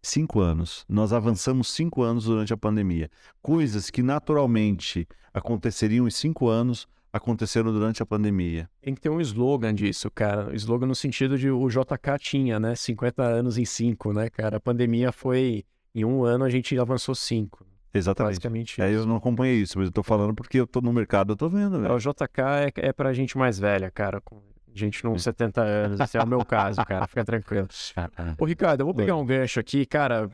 [0.00, 0.84] Cinco anos.
[0.88, 3.10] Nós avançamos cinco anos durante a pandemia.
[3.42, 8.68] Coisas que naturalmente aconteceriam em cinco anos aconteceram durante a pandemia.
[8.82, 10.52] Tem que ter um slogan disso, cara.
[10.56, 12.74] Slogan no sentido de o JK tinha, né?
[12.74, 14.56] 50 anos em 5, né, cara?
[14.56, 15.64] A pandemia foi.
[15.94, 17.64] Em um ano a gente avançou 5.
[17.94, 18.32] Exatamente.
[18.32, 21.34] Basicamente é, eu não acompanhei isso, mas eu tô falando porque eu tô no mercado,
[21.34, 21.92] eu tô vendo, velho.
[21.92, 24.20] É, o JK é, é pra gente mais velha, cara.
[24.20, 24.42] Com
[24.74, 26.00] gente com 70 anos.
[26.00, 27.06] Esse é o meu caso, cara.
[27.06, 27.68] Fica tranquilo.
[28.36, 30.28] Ô, Ricardo, eu vou pegar um gancho aqui, cara.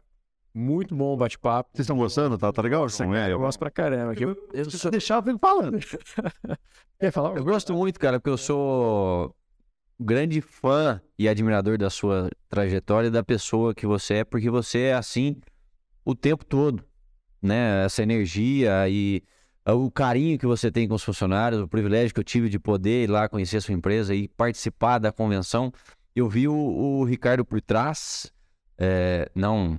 [0.53, 1.71] Muito bom o bate-papo.
[1.73, 2.37] Vocês estão gostando?
[2.37, 2.83] Tá, tá legal?
[2.83, 4.15] Nossa, é, eu, gosto pra caramba.
[4.15, 4.91] Eu, eu, eu só...
[4.91, 5.79] deixar eu falando.
[6.99, 7.37] Quer falar?
[7.37, 9.35] Eu gosto muito, cara, porque eu sou
[9.99, 14.81] grande fã e admirador da sua trajetória e da pessoa que você é, porque você
[14.85, 15.37] é assim
[16.05, 16.85] o tempo todo,
[17.41, 17.85] né?
[17.85, 19.23] Essa energia e
[19.67, 23.05] o carinho que você tem com os funcionários, o privilégio que eu tive de poder
[23.05, 25.73] ir lá conhecer a sua empresa e participar da convenção.
[26.17, 28.33] Eu vi o, o Ricardo por trás,
[28.77, 29.79] é, não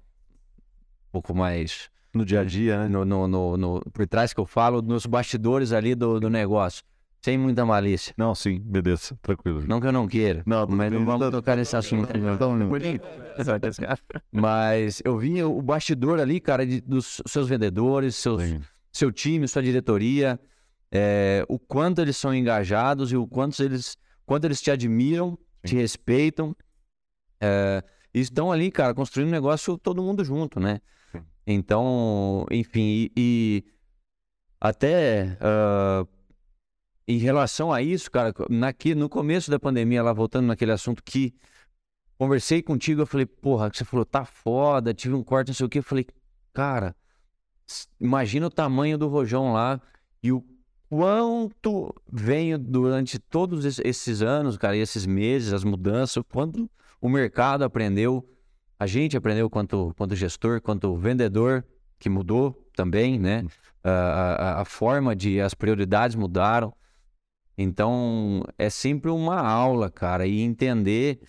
[1.12, 2.88] pouco mais no dia a dia, né?
[2.88, 6.84] No, no, no, no, por trás que eu falo, nos bastidores ali do, do negócio.
[7.24, 8.16] Sem muita malícia.
[8.18, 9.64] Não, sim, beleza, tranquilo.
[9.68, 12.10] Não que eu não queira, Não, mas não vamos tocar nesse assunto.
[14.32, 18.62] Mas eu vi o bastidor ali, cara, de- dos seus vendedores, seus, Sim.
[18.92, 20.40] seu time, sua diretoria,
[20.92, 25.76] é, o quanto eles são engajados e o quanto eles, quanto eles te admiram, te
[25.76, 26.56] respeitam.
[27.40, 27.84] É,
[28.14, 30.80] e estão ali, cara, construindo um negócio todo mundo junto, né?
[31.52, 33.64] Então, enfim, e, e
[34.60, 36.06] até ah,
[37.07, 41.34] em relação a isso, cara, naqui, no começo da pandemia, lá voltando naquele assunto que
[42.18, 45.65] conversei contigo, eu falei, porra, que você falou, tá foda, tive um corte, não sei
[45.65, 45.80] o quê.
[45.80, 46.06] Eu falei,
[46.53, 46.95] cara,
[47.99, 49.82] imagina o tamanho do rojão lá
[50.22, 50.44] e o
[50.90, 56.69] quanto veio durante todos es- esses anos, cara, e esses meses, as mudanças, o quanto
[56.99, 58.28] o mercado aprendeu,
[58.82, 61.64] a gente aprendeu quanto, quanto gestor, quanto vendedor,
[61.99, 63.45] que mudou também, né?
[63.84, 66.74] A, a, a forma de, as prioridades mudaram.
[67.56, 71.22] Então, é sempre uma aula, cara, e entender,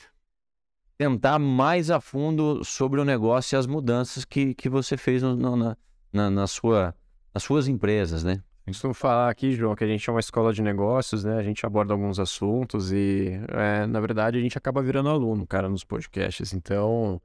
[0.97, 5.37] tentar mais a fundo sobre o negócio e as mudanças que, que você fez no-
[5.37, 5.77] no- na,
[6.11, 6.95] na, na sua,
[7.35, 8.43] nas suas empresas, né?
[8.65, 11.37] Costumo falar aqui, João, que a gente é uma escola de negócios, né?
[11.37, 15.69] A gente aborda alguns assuntos e, é, na verdade, a gente acaba virando aluno, cara,
[15.69, 16.55] nos podcasts.
[16.55, 17.21] Então,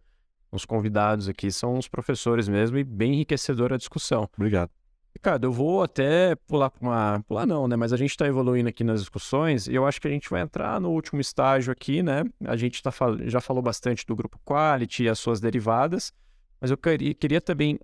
[0.58, 4.30] os convidados aqui são os professores mesmo e bem enriquecedora a discussão.
[4.36, 4.70] Obrigado.
[5.16, 7.24] Ricardo, eu vou até pular para uma.
[7.28, 7.76] Pular não, né?
[7.76, 10.42] Mas a gente está evoluindo aqui nas discussões e eu acho que a gente vai
[10.42, 12.24] entrar no último estágio aqui, né?
[12.46, 13.18] A gente tá fal...
[13.28, 16.14] já falou bastante do grupo Quality e as suas derivadas,
[16.62, 17.80] mas eu queria, queria também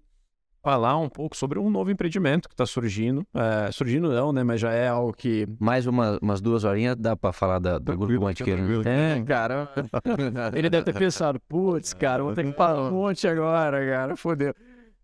[0.64, 3.28] falar um pouco sobre um novo empreendimento que está surgindo.
[3.34, 4.44] É, surgindo não, né?
[4.44, 5.46] Mas já é algo que.
[5.60, 8.62] Mais uma, umas duas horinhas dá pra falar da, do Tranquilo, grupo Mantiqueira.
[8.62, 8.88] tranquilo.
[8.88, 9.70] É, cara.
[10.56, 14.56] Ele deve ter pensado, putz, cara, vou ter que falar um monte agora, cara, fodeu.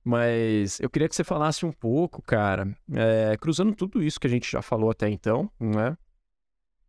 [0.02, 4.30] Mas eu queria que você falasse um pouco, cara, é, cruzando tudo isso que a
[4.30, 5.98] gente já falou até então, né?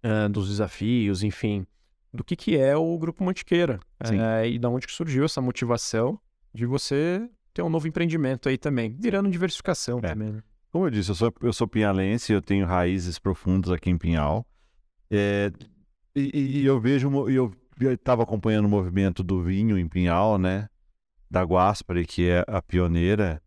[0.02, 1.66] É, dos desafios, enfim,
[2.14, 3.80] do que, que é o Grupo Mantiqueira.
[4.04, 4.18] Sim.
[4.18, 6.18] é, e da onde que surgiu essa motivação
[6.54, 10.08] de você ter um novo empreendimento aí também, virando diversificação É.
[10.08, 10.32] também.
[10.32, 10.42] né?
[10.72, 14.46] Como eu disse, eu sou, eu sou pinhalense, eu tenho raízes profundas aqui em Pinhal.
[15.10, 15.50] É,
[16.14, 17.52] e, e- eu vejo, eu
[17.92, 20.68] estava acompanhando o movimento do vinho em Pinhal, né?
[21.28, 23.42] Da Guaspari, que é a pioneira.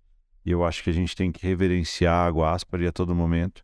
[0.45, 3.63] E eu acho que a gente tem que reverenciar a Guaspari a todo momento.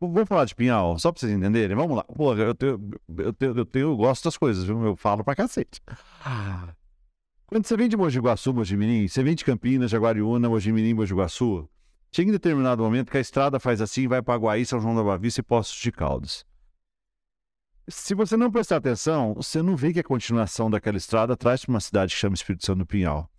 [0.00, 1.76] Vamos falar de Pinhal, só para vocês entenderem.
[1.76, 2.02] Vamos lá.
[2.02, 4.84] Pô, eu, tenho, eu, tenho, eu, tenho, eu gosto das coisas, viu?
[4.84, 5.80] Eu falo pra cacete.
[7.52, 10.94] Quando você vem de Mogi Guaçu, Mogi Mirim, você vem de Campinas, Jaguariúna, Mogi Mirim,
[10.94, 11.68] Mogi Guaçu,
[12.10, 15.02] chega em determinado momento que a estrada faz assim, vai para Guaí, São João da
[15.02, 16.46] Boa Vista e Poços de Caldas.
[17.86, 21.74] Se você não prestar atenção, você não vê que a continuação daquela estrada traz para
[21.74, 23.30] uma cidade que chama Espírito Santo do Pinhal.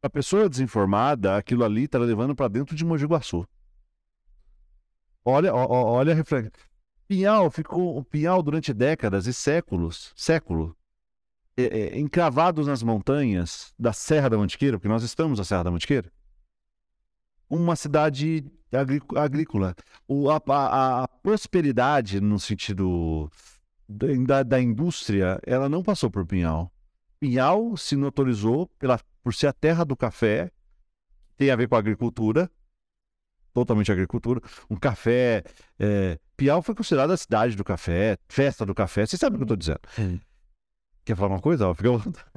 [0.00, 3.44] A pessoa desinformada, aquilo ali está levando para dentro de Mogi Guaçu.
[5.24, 6.52] Olha, olha a reflexão.
[7.08, 10.76] Pinhal ficou Pinhal durante décadas e séculos, século,
[11.66, 15.70] é, é, encravados nas montanhas da Serra da Mantiqueira, porque nós estamos na Serra da
[15.70, 16.10] Mantiqueira,
[17.48, 19.74] uma cidade agrí- agrícola.
[20.06, 23.30] O, a, a- a prosperidade, no sentido
[24.26, 26.72] da, da indústria, ela não passou por Pinhal.
[27.18, 30.50] Pinhal se notorizou pela, por ser a terra do café,
[31.36, 32.50] tem a ver com a agricultura,
[33.52, 34.40] totalmente agricultura.
[34.70, 35.42] Um café.
[35.78, 39.04] É, Pinhal foi considerada a cidade do café, festa do café.
[39.04, 39.80] Vocês sabem o que eu estou dizendo?
[41.10, 41.66] Quer falar uma coisa?
[41.68, 41.88] Ó, Fica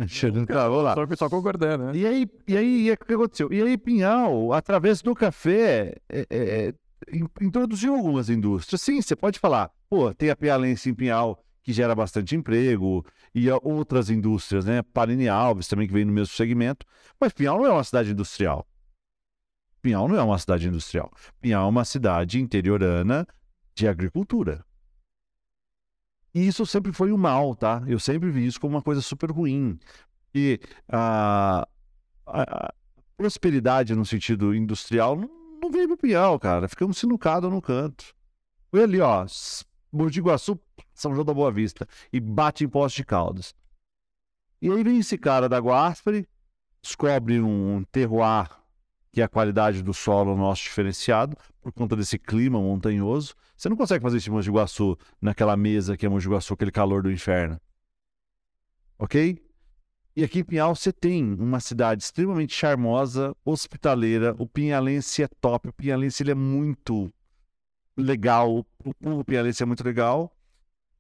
[0.08, 0.48] cheirando.
[0.52, 0.96] Tá, vamos lá.
[0.96, 1.92] Só, só concordando, né?
[1.96, 3.54] E aí, e aí, e o que aconteceu?
[3.54, 6.74] E aí, Pinhal, através do café, é, é, é,
[7.16, 8.82] in- introduziu algumas indústrias.
[8.82, 13.06] Sim, você pode falar, pô, tem a Pialense em Pinhal, que gera bastante emprego,
[13.36, 14.82] e outras indústrias, né?
[14.82, 16.84] Parini Alves também, que vem no mesmo segmento.
[17.22, 18.66] Mas Pinhal não é uma cidade industrial.
[19.84, 21.12] Pinhal não é uma cidade industrial.
[21.40, 23.28] Pinhal é uma cidade interiorana
[23.76, 24.66] de agricultura.
[26.34, 27.84] E isso sempre foi o mal, tá?
[27.88, 29.80] Eu sempre vi isso como uma coisa super ruim.
[30.34, 31.68] E a,
[32.26, 32.74] a- a
[33.16, 35.30] prosperidade no sentido industrial não,
[35.62, 36.68] não veio pro Pinhal, cara.
[36.68, 38.16] Ficamos sinucados no canto.
[38.72, 39.26] Foi ali, ó,
[39.92, 40.22] Mogi
[40.94, 43.54] São João da Boa Vista, e bate em Poços de Caldas.
[44.60, 46.28] E aí vem esse cara da Guaspari,
[46.82, 48.50] descobre um terroir,
[49.14, 53.36] que é a qualidade do solo nosso diferenciado, por conta desse clima montanhoso.
[53.56, 56.72] Você não consegue fazer isso em Mogi Guaçu, naquela mesa que é Mogi Guaçu, aquele
[56.72, 57.62] calor do inferno.
[58.98, 59.40] Ok?
[60.16, 64.36] E aqui em Pinhal você tem uma cidade extremamente charmosa, hospitaleira.
[64.40, 65.70] O pinhalense é top.
[65.70, 67.12] O pinhalense ele é muito
[67.96, 68.66] legal.
[68.84, 70.36] O povo pinhalense é muito legal.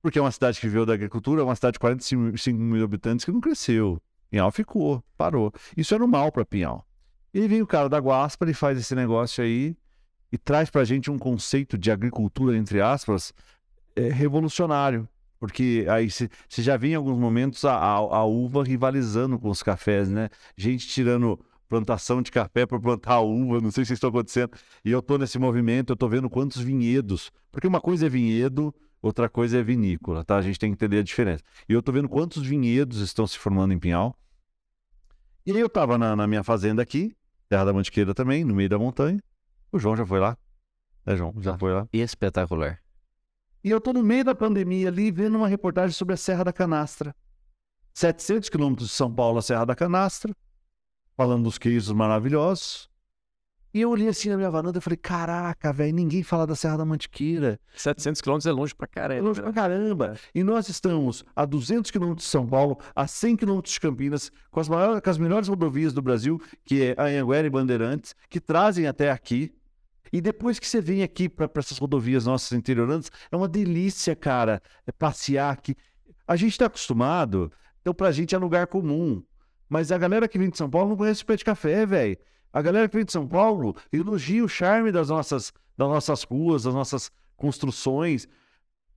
[0.02, 3.26] Porque é uma cidade que viveu da agricultura, é uma cidade de 45 mil habitantes
[3.26, 3.99] que não cresceu.
[4.30, 5.52] Pinhal ficou, parou.
[5.76, 6.85] Isso era um mal para Pinhal.
[7.34, 9.76] E vem o cara da Guaspa e faz esse negócio aí.
[10.31, 13.34] e traz para a gente um conceito de agricultura, entre aspas,
[13.95, 15.07] é, revolucionário.
[15.39, 19.61] Porque aí você já vê em alguns momentos a, a, a, uva rivalizando com os
[19.61, 20.30] cafés, né?
[20.57, 24.51] Gente tirando plantação de café para plantar uva, não sei se isso está acontecendo.
[24.85, 27.31] E eu estou nesse movimento, eu estou vendo quantos vinhedos.
[27.51, 30.38] Porque uma coisa é vinhedo, outra coisa é vinícola, tá?
[30.38, 31.43] A gente tem que entender a diferença.
[31.68, 34.18] E eu estou vendo quantos vinhedos estão se formando em Pinhal.
[35.45, 37.14] E aí eu estava na, na, minha fazenda aqui,
[37.53, 39.21] Terra da Mantiqueira também, no meio da montanha.
[39.71, 40.35] O João já foi lá.
[41.05, 41.35] É, João?
[41.39, 41.88] Já foi lá.
[41.93, 42.80] Espetacular.
[43.63, 46.51] E eu estou no meio da pandemia ali, vendo uma reportagem sobre a Serra da
[46.51, 47.15] Canastra.
[47.93, 50.35] 700 quilômetros de São Paulo, a Serra da Canastra,
[51.15, 52.89] falando dos queijos maravilhosos.
[53.73, 56.77] E eu olhei assim na minha varanda e falei, caraca, velho, ninguém fala da Serra
[56.77, 57.59] da Mantiqueira.
[57.75, 59.19] 700 quilômetros é longe pra caramba.
[59.19, 60.15] É longe pra caramba.
[60.35, 64.59] E nós estamos a 200 quilômetros de São Paulo, a 100 quilômetros de Campinas, com
[64.59, 68.39] as, maiores, com as melhores rodovias do Brasil, que é a Anhanguera e Bandeirantes, que
[68.39, 69.51] trazem até aqui.
[70.11, 74.61] E depois que você vem aqui para essas rodovias nossas interiorantes, é uma delícia, cara,
[74.85, 75.75] é passear aqui.
[76.27, 77.51] A gente está acostumado,
[77.81, 79.23] então pra gente é lugar comum.
[79.67, 82.19] Mas a galera que vem de São Paulo não conhece o pé de café, velho.
[82.53, 86.63] A galera que vem de São Paulo elogia o charme das nossas, das nossas ruas,
[86.63, 88.27] das nossas construções.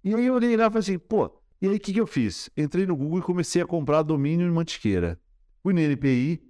[0.05, 2.07] E aí eu olhei lá e falei assim, pô, e aí o que, que eu
[2.07, 2.51] fiz?
[2.55, 5.19] Entrei no Google e comecei a comprar domínio em Mantiqueira.
[5.63, 6.43] Fui no NPI,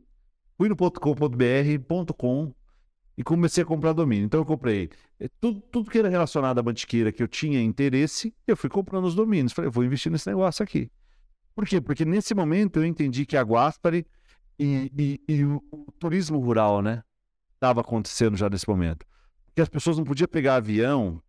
[0.59, 2.53] fui no .com.br.com
[3.17, 4.27] e comecei a comprar domínio.
[4.27, 8.35] Então eu comprei eh, tudo, tudo que era relacionado à Mantiqueira que eu tinha interesse,
[8.49, 9.53] eu fui comprando os domínios.
[9.53, 10.91] Falei, vou investir nesse negócio aqui.
[11.55, 11.81] Por quê?
[11.81, 14.05] Porque nesse momento eu entendi que a Guaspari
[14.59, 17.03] e, e, e o, o, turismo rural, né?
[17.55, 19.07] Estava acontecendo já nesse momento.
[19.47, 21.23] Porque as pessoas não podiam pegar avião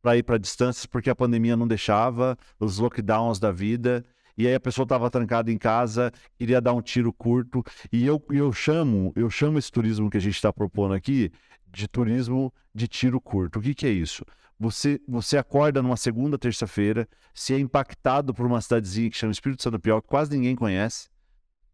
[0.00, 4.04] para ir para distâncias porque a pandemia não deixava, os lockdowns da vida.
[4.36, 7.62] E aí a pessoa estava trancada em casa, queria dar um tiro curto.
[7.92, 11.30] E eu, eu chamo, eu chamo esse turismo que a gente está propondo aqui
[11.66, 13.58] de turismo de tiro curto.
[13.58, 14.24] O que, que é isso?
[14.58, 19.62] Você, você acorda numa segunda, terça-feira, se é impactado por uma cidadezinha que chama Espírito
[19.62, 21.08] Santo Piau, que quase ninguém conhece.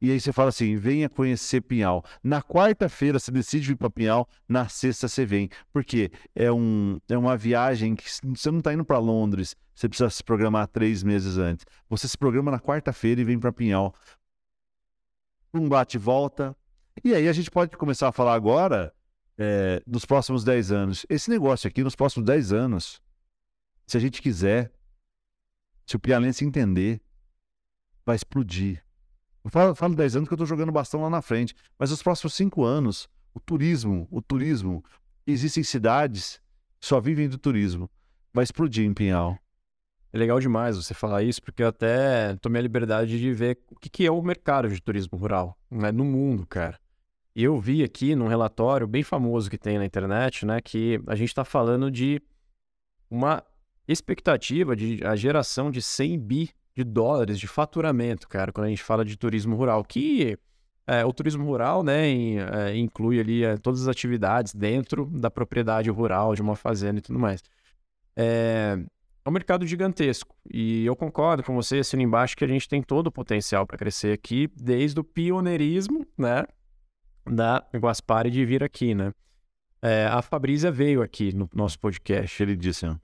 [0.01, 2.05] E aí você fala assim: venha conhecer Pinhal.
[2.23, 5.49] Na quarta-feira você decide vir para Pinhal, na sexta você vem.
[5.73, 10.11] Porque é, um, é uma viagem que você não está indo para Londres, você precisa
[10.11, 11.65] se programar três meses antes.
[11.89, 13.95] Você se programa na quarta-feira e vem para Pinhal.
[15.53, 16.55] Um bate e volta.
[17.05, 18.93] Aí a gente pode começar a falar agora
[19.39, 21.05] é, dos próximos dez anos.
[21.09, 23.01] Esse negócio aqui, nos próximos dez anos,
[23.87, 24.73] se a gente quiser,
[25.87, 27.01] se o pialense entender,
[28.05, 28.86] vai explodir
[29.47, 31.55] eu falo, falo 10 anos que eu estou jogando bastão lá na frente.
[31.79, 34.85] Mas nos próximos 5 anos, o turismo, o turismo,
[35.25, 36.41] existem cidades
[36.81, 37.89] que só vivem do turismo.
[38.35, 39.39] Vai explodir em Pinhal.
[40.13, 43.79] É legal demais você falar isso, porque eu até tomei a liberdade de ver o
[43.79, 46.81] que, que é o mercado de turismo rural né, no mundo, cara.
[47.33, 51.15] E eu vi aqui num relatório bem famoso que tem na internet, né, que a
[51.15, 52.21] gente está falando de
[53.09, 53.45] uma
[53.87, 58.83] expectativa de a geração de 100 bi de dólares de faturamento, cara, quando a gente
[58.83, 60.39] fala de turismo rural, que
[60.87, 65.31] é, o turismo rural, né, em, é, inclui ali é, todas as atividades dentro da
[65.31, 67.43] propriedade rural de uma fazenda e tudo mais.
[68.15, 68.79] É,
[69.25, 72.83] é um mercado gigantesco e eu concordo com você, assino embaixo, que a gente tem
[72.83, 76.45] todo o potencial para crescer aqui, desde o pioneirismo, né,
[77.25, 79.13] da Guaspari de vir aqui, né.
[79.83, 82.43] É, a Fabrícia veio aqui no nosso podcast.
[82.43, 82.99] Ele disse, né?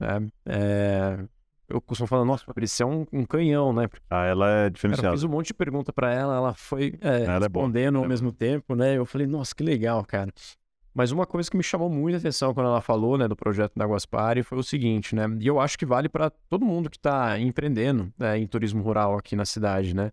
[0.45, 1.25] É,
[1.67, 3.87] eu costumo falar, nossa, Patrícia, é um, um canhão, né?
[4.09, 5.07] Ah, ela é diferenciada.
[5.07, 7.99] Cara, eu fiz um monte de pergunta para ela, ela foi é, ela é respondendo
[7.99, 8.97] é ao mesmo tempo, né?
[8.97, 10.31] Eu falei, nossa, que legal, cara.
[10.93, 13.85] Mas uma coisa que me chamou muita atenção quando ela falou, né, do projeto da
[13.85, 15.25] Guaspari foi o seguinte, né?
[15.39, 19.17] E eu acho que vale para todo mundo que está empreendendo né, em turismo rural
[19.17, 20.11] aqui na cidade, né?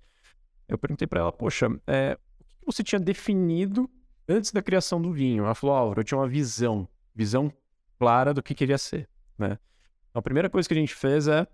[0.66, 3.90] Eu perguntei para ela, poxa, é, o que você tinha definido
[4.26, 5.44] antes da criação do vinho?
[5.44, 7.52] Ela falou, Álvaro, eu tinha uma visão, visão
[7.98, 9.06] clara do que queria ser,
[9.36, 9.58] né?
[10.10, 11.46] Então, a primeira coisa que a gente fez é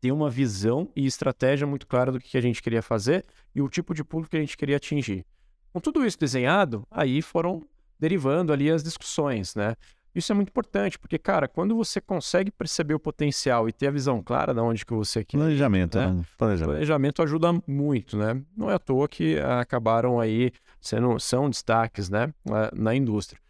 [0.00, 3.24] ter uma visão e estratégia muito clara do que a gente queria fazer
[3.54, 5.24] e o tipo de público que a gente queria atingir.
[5.72, 7.66] Com tudo isso desenhado, aí foram
[7.98, 9.74] derivando ali as discussões, né?
[10.14, 13.90] Isso é muito importante, porque, cara, quando você consegue perceber o potencial e ter a
[13.90, 15.36] visão clara de onde que você quer...
[15.36, 16.12] Planejamento, né?
[16.12, 16.24] né?
[16.36, 16.74] Planejamento.
[16.74, 18.42] Planejamento ajuda muito, né?
[18.56, 20.50] Não é à toa que acabaram aí
[20.80, 22.32] sendo, são destaques, né?
[22.74, 23.40] Na indústria.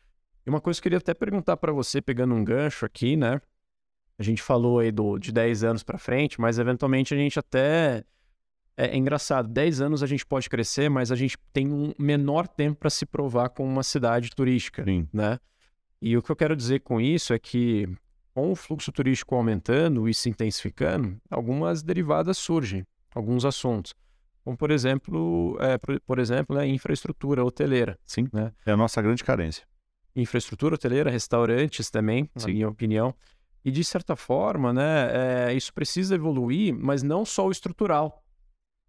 [0.44, 3.40] E uma coisa que eu queria até perguntar para você, pegando um gancho aqui, né?
[4.18, 8.02] A gente falou aí do, de 10 anos para frente, mas eventualmente a gente até.
[8.76, 12.46] É, é, engraçado, 10 anos a gente pode crescer, mas a gente tem um menor
[12.48, 15.08] tempo para se provar como uma cidade turística, Sim.
[15.12, 15.38] né?
[16.00, 17.88] E o que eu quero dizer com isso é que,
[18.32, 23.94] com o fluxo turístico aumentando e se intensificando, algumas derivadas surgem, alguns assuntos.
[24.44, 27.98] Como, por exemplo, é, por, por, exemplo, né, infraestrutura hoteleira.
[28.04, 28.52] Sim, né?
[28.64, 29.66] é a nossa grande carência.
[30.14, 32.46] infraestrutura hoteleira, restaurantes também, Sim.
[32.46, 33.14] na minha opinião.
[33.64, 38.22] E de certa forma, né, é, isso precisa evoluir, mas não só o estrutural.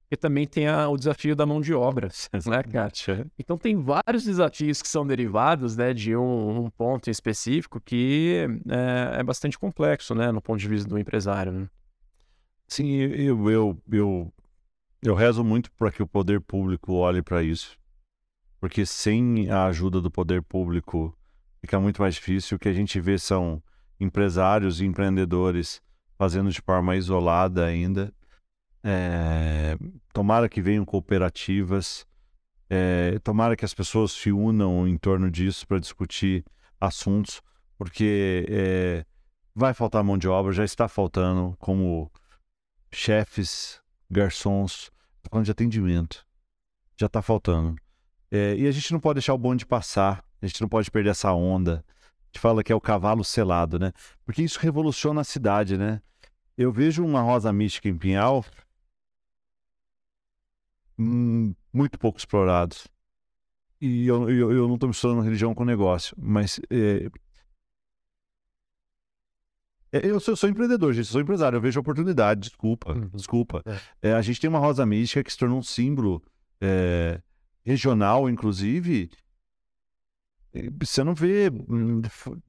[0.03, 2.07] Porque também tem a, o desafio da mão de obra,
[2.47, 3.27] né, Kátia?
[3.37, 8.47] Então tem vários desafios que são derivados né, de um, um ponto em específico que
[8.67, 11.51] é, é, bastante complexo, né, no ponto de vista do empresário.
[11.51, 11.69] Né?
[12.67, 14.33] Sim, eu, eu, eu,
[15.03, 17.77] eu rezo muito para que o poder público olhe para isso.
[18.59, 21.15] Porque sem a ajuda do poder público
[21.61, 22.57] fica muito mais difícil.
[22.57, 23.61] O que a gente vê são
[23.99, 25.81] empresários e empreendedores
[26.17, 28.13] fazendo de forma isolada ainda.
[28.83, 29.77] É,
[30.13, 32.05] tomara que venham cooperativas,
[32.69, 36.45] é, tomara que as pessoas se unam em torno disso para discutir
[36.79, 37.41] assuntos,
[37.77, 39.05] porque é,
[39.55, 42.11] vai faltar mão de obra, já está faltando, como
[42.91, 44.91] chefes, garçons,
[45.29, 46.25] falando de atendimento,
[46.97, 47.75] já está faltando.
[48.31, 51.09] É, e a gente não pode deixar o bonde passar, a gente não pode perder
[51.09, 51.83] essa onda
[52.31, 53.91] gente fala que é o cavalo selado, né?
[54.25, 56.01] Porque isso revoluciona a cidade, né?
[56.57, 58.45] Eu vejo uma rosa mística em Pinhal
[60.97, 62.75] hum, muito pouco explorado.
[63.81, 67.09] E eu, eu, eu não estou misturando religião com negócio, mas é...
[69.91, 73.09] É, eu sou, sou, empreendedor, gente, sou empresário, eu vejo oportunidade, desculpa, uhum.
[73.11, 73.63] desculpa.
[74.01, 74.09] É.
[74.09, 74.13] é.
[74.13, 76.21] a gente tem uma rosa mística que se tornou um símbolo
[76.61, 77.19] é,
[77.65, 79.09] regional, inclusive,
[80.79, 82.01] você não vê, hum,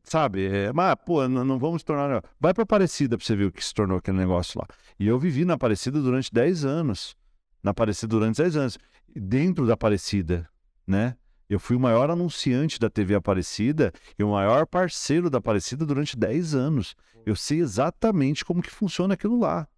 [0.03, 0.47] sabe?
[0.47, 2.23] É, mas, pô, não, não vamos tornar.
[2.39, 4.67] Vai para Aparecida para você ver o que se tornou aquele negócio lá.
[4.99, 7.17] E eu vivi na Aparecida durante 10 anos.
[7.63, 8.79] Na Aparecida durante 10 anos.
[9.15, 10.49] Dentro da Aparecida,
[10.87, 11.17] né?
[11.49, 16.17] Eu fui o maior anunciante da TV Aparecida e o maior parceiro da Aparecida durante
[16.17, 16.95] 10 anos.
[17.27, 19.69] Eu sei exatamente como que funciona aquilo lá.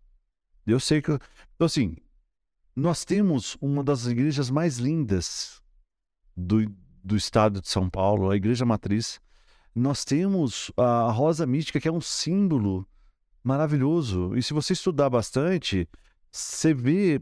[0.67, 1.11] Eu sei que.
[1.11, 1.97] Então, assim,
[2.77, 5.63] nós temos uma das igrejas mais lindas
[6.37, 6.61] do,
[7.03, 9.21] do estado de São Paulo, a Igreja Matriz,
[9.75, 12.87] nós temos a Rosa Mística, que é um símbolo
[13.43, 14.37] maravilhoso.
[14.37, 15.89] E se você estudar bastante,
[16.31, 17.21] você vê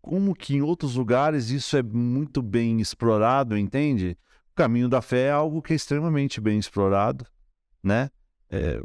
[0.00, 4.16] como que em outros lugares isso é muito bem explorado, entende?
[4.52, 7.26] O caminho da fé é algo que é extremamente bem explorado,
[7.82, 8.10] né?
[8.50, 8.80] É,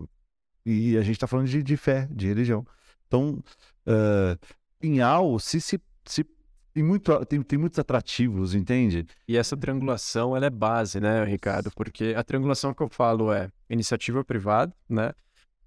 [0.65, 2.65] e a gente está falando de, de, fé, de religião.
[3.07, 3.43] Então,
[3.87, 4.37] uh,
[4.79, 6.25] Pinhal, se, se, se
[6.73, 9.05] tem, muito, tem, tem muitos atrativos, entende?
[9.27, 11.71] E essa triangulação, ela é base, né, Ricardo?
[11.75, 15.11] Porque a triangulação que eu falo é iniciativa privada, né?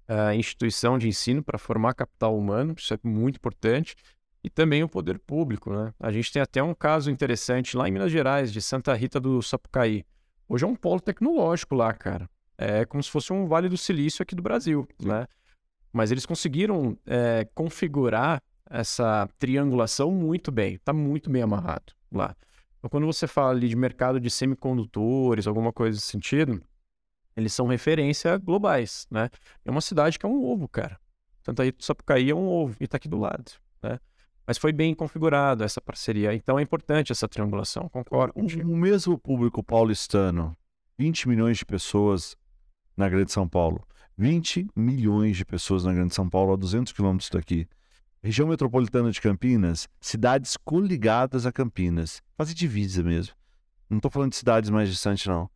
[0.07, 3.95] A instituição de ensino para formar capital humano, isso é muito importante.
[4.43, 5.93] E também o poder público, né?
[5.99, 9.41] A gente tem até um caso interessante lá em Minas Gerais, de Santa Rita do
[9.41, 10.05] Sapucaí.
[10.47, 12.29] Hoje é um polo tecnológico lá, cara.
[12.57, 15.27] É como se fosse um Vale do Silício aqui do Brasil, né?
[15.91, 22.35] Mas eles conseguiram é, configurar essa triangulação muito bem, está muito bem amarrado lá.
[22.77, 26.61] Então, quando você fala ali de mercado de semicondutores, alguma coisa nesse sentido,
[27.35, 29.29] eles são referência globais, né?
[29.65, 30.99] É uma cidade que é um ovo, cara.
[31.43, 33.99] Tanto aí Sapucaí é um ovo e está aqui do lado, né?
[34.45, 36.33] Mas foi bem configurado essa parceria.
[36.33, 38.33] Então é importante essa triangulação, concordo.
[38.35, 40.55] O, o mesmo público paulistano,
[40.97, 42.35] 20 milhões de pessoas
[42.95, 43.85] na Grande São Paulo.
[44.17, 47.67] 20 milhões de pessoas na Grande São Paulo, a 200 quilômetros daqui.
[48.23, 52.21] Região metropolitana de Campinas, cidades coligadas a Campinas.
[52.35, 53.35] Quase divisa mesmo.
[53.89, 55.49] Não estou falando de cidades mais distantes, não.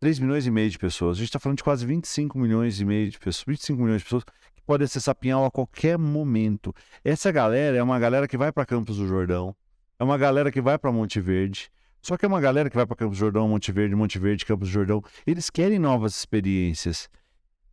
[0.00, 1.16] 3 milhões e meio de pessoas.
[1.16, 3.44] A gente está falando de quase 25 milhões e meio de pessoas.
[3.46, 6.74] 25 milhões de pessoas que podem acessar Pinhal a qualquer momento.
[7.04, 9.54] Essa galera é uma galera que vai para Campos do Jordão.
[9.96, 11.70] É uma galera que vai para Monte Verde.
[12.02, 14.44] Só que é uma galera que vai para Campos do Jordão, Monte Verde, Monte Verde,
[14.44, 15.02] Campos do Jordão.
[15.24, 17.08] Eles querem novas experiências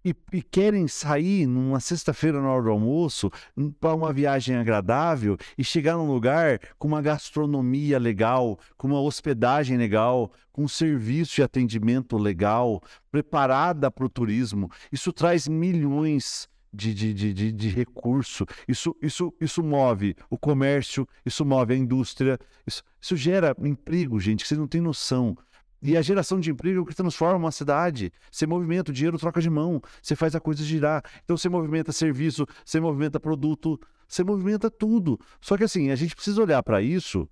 [0.04, 3.32] e, e querem sair numa sexta-feira na hora do almoço
[3.80, 9.78] para uma viagem agradável e chegar num lugar com uma gastronomia legal, com uma hospedagem
[9.78, 12.82] legal, com um serviço de atendimento legal,
[13.12, 14.70] preparada para o turismo.
[14.92, 21.08] Isso traz milhões de, de, de, de, de recurso, isso, isso, isso move o comércio,
[21.26, 25.36] isso move a indústria, isso, isso gera emprego, gente, que vocês não têm noção.
[25.82, 28.12] E a geração de emprego que transforma uma cidade.
[28.32, 31.04] Você movimenta, o dinheiro troca de mão, você faz a coisa girar.
[31.24, 35.20] Então você movimenta serviço, você movimenta produto, você movimenta tudo.
[35.40, 37.30] Só que assim, a gente precisa olhar para isso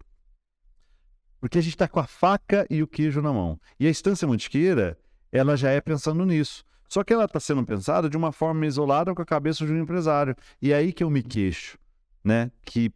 [1.40, 3.60] porque a gente está com a faca e o queijo na mão.
[3.80, 4.98] E a Estância Mantiqueira,
[5.32, 6.64] ela já é pensando nisso.
[6.90, 9.80] Só que ela está sendo pensada de uma forma isolada com a cabeça de um
[9.80, 10.36] empresário.
[10.61, 11.78] E é aí que eu me queixo,
[12.24, 12.52] né?
[12.64, 12.90] Que,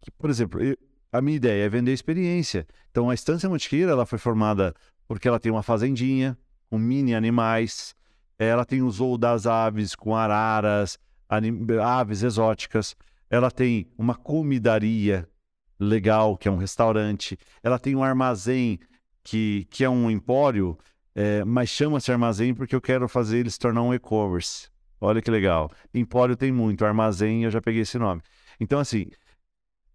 [0.00, 0.76] que por exemplo, eu,
[1.12, 2.66] a minha ideia é vender experiência.
[2.90, 4.74] Então a Estância Mantiqueira ela foi formada
[5.06, 6.36] porque ela tem uma fazendinha
[6.68, 7.94] com mini animais,
[8.38, 10.98] ela tem o zoo das aves com araras,
[11.82, 12.94] aves exóticas,
[13.30, 15.28] ela tem uma comidaria
[15.80, 18.78] legal, que é um restaurante, ela tem um armazém
[19.22, 20.76] que, que é um empório
[21.20, 24.68] é, mas chama-se armazém porque eu quero fazer ele se tornar um e-commerce.
[25.00, 25.68] Olha que legal.
[25.92, 28.22] Empório tem muito, armazém eu já peguei esse nome.
[28.60, 29.06] Então, assim,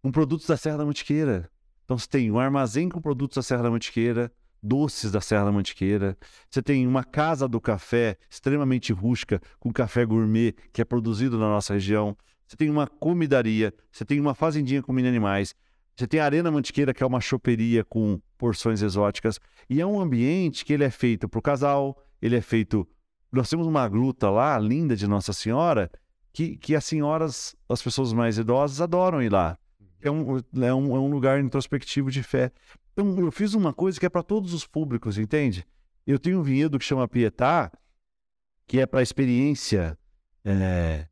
[0.03, 1.49] um produto da Serra da Mantiqueira.
[1.85, 4.31] Então, você tem um armazém com produtos da Serra da Mantiqueira,
[4.61, 6.17] doces da Serra da Mantiqueira.
[6.49, 11.47] Você tem uma casa do café extremamente rústica, com café gourmet, que é produzido na
[11.47, 12.17] nossa região.
[12.45, 15.55] Você tem uma comidaria, você tem uma fazendinha com mini animais.
[15.95, 19.39] Você tem a Arena Mantiqueira, que é uma choperia com porções exóticas.
[19.69, 22.87] E é um ambiente que ele é feito para o casal, ele é feito...
[23.31, 25.89] Nós temos uma gruta lá, linda de Nossa Senhora,
[26.31, 29.57] que, que as senhoras, as pessoas mais idosas, adoram ir lá.
[30.03, 32.51] É um, é um, é um lugar introspectivo de fé.
[32.91, 35.65] Então, eu fiz uma coisa que é para todos os públicos, entende?
[36.05, 37.71] Eu tenho um vinhedo que chama Pietá,
[38.67, 39.97] que é para a experiência
[40.45, 41.07] é,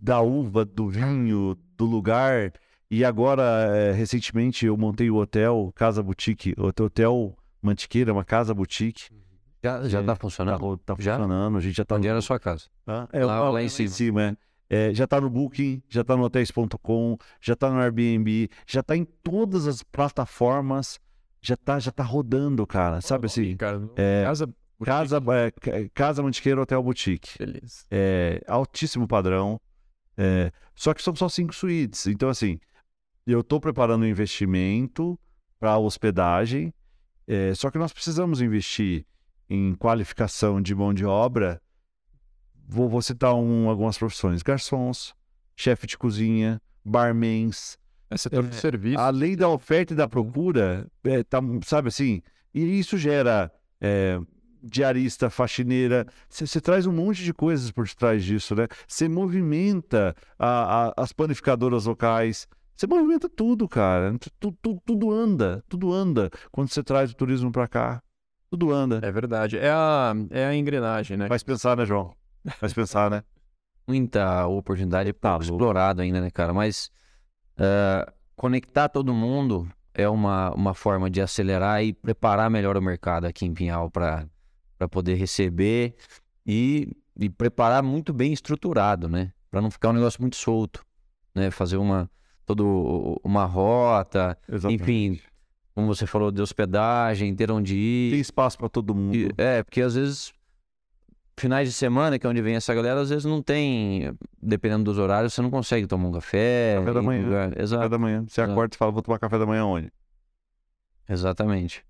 [0.00, 2.52] da uva, do vinho, do lugar.
[2.90, 3.42] E agora,
[3.74, 9.10] é, recentemente, eu montei o hotel Casa Boutique, o Hotel Mantiqueira, uma casa boutique.
[9.62, 10.76] Já, já É, tá Tá, funcionando?
[10.78, 11.16] tá Já?
[11.16, 12.64] funcionando, a gente já tá Onde era a sua casa?
[12.84, 13.08] Tá?
[13.12, 14.22] É, Lá- lá, lá em cima.
[14.22, 14.36] é.
[14.74, 18.96] É, já está no Booking, já está no hotéis.com, já está no Airbnb, já está
[18.96, 20.98] em todas as plataformas,
[21.42, 23.02] já está já tá rodando, cara.
[23.02, 23.42] Sabe assim?
[23.42, 24.48] Ricardo, é, casa,
[24.82, 27.38] Casa, é, ca- casa Mantiqueira Hotel Boutique.
[27.38, 27.84] Beleza.
[27.90, 29.60] É, altíssimo padrão.
[30.16, 32.06] é, só que são só cinco suítes.
[32.06, 32.58] Então, assim,
[33.26, 35.18] eu estou preparando um investimento
[35.60, 36.72] para hospedagem,
[37.28, 39.04] é, só que nós precisamos investir
[39.50, 41.60] em qualificação de mão de obra.
[42.72, 45.14] Vou, vou citar um- algumas profissões: garçons,
[45.56, 47.78] chefe de cozinha, barmans.
[48.10, 48.98] É setor de É, serviço.
[49.00, 52.20] Além da oferta e da procura, é, tá, sabe assim?
[52.54, 53.50] E isso gera
[53.80, 54.20] é,
[54.62, 56.06] diarista, faxineira.
[56.28, 58.68] Você traz um monte de coisas por trás disso, né?
[58.86, 62.46] Você movimenta a- a- as panificadoras locais.
[62.76, 64.14] Você movimenta tudo, cara.
[64.38, 68.02] Tu- tu- tudo anda, tudo anda quando você traz o turismo para cá.
[68.50, 69.00] Tudo anda.
[69.02, 69.56] É verdade.
[69.58, 71.26] É a, é a engrenagem, né?
[71.28, 72.14] Faz pensar, né, João?
[72.58, 73.22] Faz pensar, né?
[73.86, 76.52] Muita oportunidade Tá pouco explorado ainda, né, cara?
[76.52, 76.90] Mas
[77.58, 83.26] ah, conectar todo mundo é uma, uma forma de acelerar e preparar melhor o mercado
[83.26, 84.26] aqui em Pinhal para
[84.90, 85.94] poder receber
[86.46, 89.32] e, e preparar muito bem estruturado, né?
[89.50, 90.84] Para não ficar um negócio muito solto,
[91.34, 91.50] né?
[91.50, 92.10] Fazer uma,
[92.46, 94.82] todo, uma rota, Exatamente.
[94.82, 95.20] enfim,
[95.74, 98.10] como você falou, de hospedagem, ter onde ir.
[98.12, 99.14] Tem espaço para todo mundo.
[99.14, 100.32] E- É, porque às vezes,
[101.36, 104.98] finais de semana, que é onde vem essa galera, às vezes não tem, dependendo dos
[104.98, 106.76] horários, você não consegue tomar um café.
[106.78, 107.24] Café da manhã.
[107.24, 108.24] lugar- Café Exato, da manhã.
[108.28, 108.52] Você Exato.
[108.52, 109.92] acorda e fala, vou tomar café da manhã onde?
[111.08, 111.84] exatamente.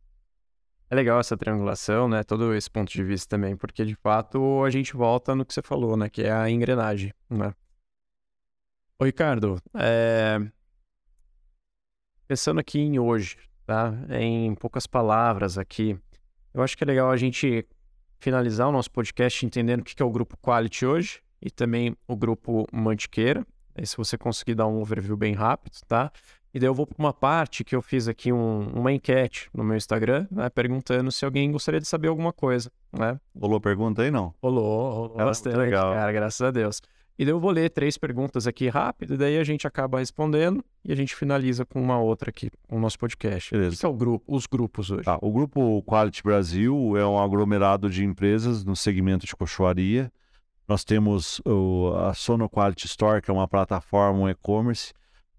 [0.91, 2.23] É legal essa triangulação, né?
[2.23, 5.63] Todo esse ponto de vista também, porque de fato a gente volta no que você
[5.63, 6.11] falou, né?
[6.11, 7.55] Que é a engrenagem, né?
[8.99, 10.39] Ô, Ricardo, é...
[12.27, 13.95] pensando aqui em hoje, tá?
[14.11, 15.99] Em poucas palavras aqui,
[16.53, 17.67] eu acho que é legal a gente
[18.23, 22.15] finalizar o nosso podcast entendendo o que é o grupo Quality hoje e também o
[22.17, 23.45] grupo Mantiqueira.
[23.75, 26.11] Aí se você conseguir dar um overview bem rápido, tá?
[26.55, 29.65] E daí eu vou para uma parte que eu fiz aqui um- uma enquete no
[29.65, 33.19] meu Instagram, né, perguntando se alguém gostaria de saber alguma coisa, né?
[33.35, 34.33] Rolou pergunta aí, não?
[34.41, 35.95] Rolou, rolou Cara, bastante, muito legal.
[35.95, 36.81] cara, graças a Deus.
[37.19, 40.65] E daí eu vou ler três perguntas aqui rápido, e daí a gente acaba respondendo
[40.85, 43.51] e a gente finaliza com uma outra aqui, com o nosso podcast.
[43.51, 43.77] Beleza.
[43.77, 45.05] O que é o grupo, os grupos hoje?
[45.05, 50.11] Tá, o grupo Quality Brasil é um aglomerado de empresas no segmento de cochoaria.
[50.67, 54.93] Nós temos o- a Sono Quality Store, que é uma plataforma, um e-commerce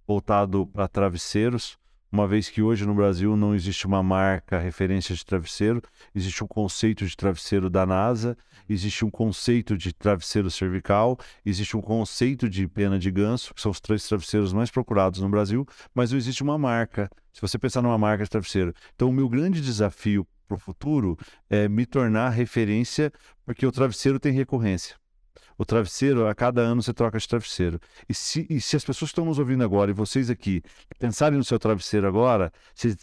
[0.08, 1.78] voltado para travesseiros.
[2.14, 5.82] Uma vez que hoje no Brasil não existe uma marca referência de travesseiro,
[6.14, 8.38] existe um conceito de travesseiro da NASA,
[8.70, 13.72] existe um conceito de travesseiro cervical, existe um conceito de pena de ganso, que são
[13.72, 17.10] os três travesseiros mais procurados no Brasil, mas não existe uma marca.
[17.34, 21.18] Se você pensar numa marca de travesseiro, então, o meu grande desafio para o futuro
[21.50, 23.12] é me tornar referência,
[23.44, 25.03] porque o travesseiro tem recorrência.
[25.58, 27.80] O travesseiro, a cada ano você troca de travesseiro.
[28.10, 30.62] E se, e se as pessoas que estão nos ouvindo agora, e vocês aqui,
[31.00, 32.96] pensarem no seu travesseiro agora, vocês,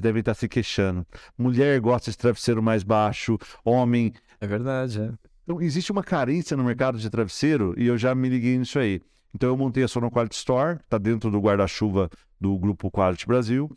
[0.00, 1.06] devem estar se queixando.
[1.36, 4.12] Mulher gosta de travesseiro mais baixo, homem.
[4.40, 5.12] É verdade, é.
[5.44, 9.00] Então, existe uma carência no mercado de travesseiro e eu já me liguei nisso aí.
[9.34, 12.08] Então, eu montei a Sono Quality Store, está dentro do guarda-chuva
[12.40, 13.70] do Grupo Quality Brasil.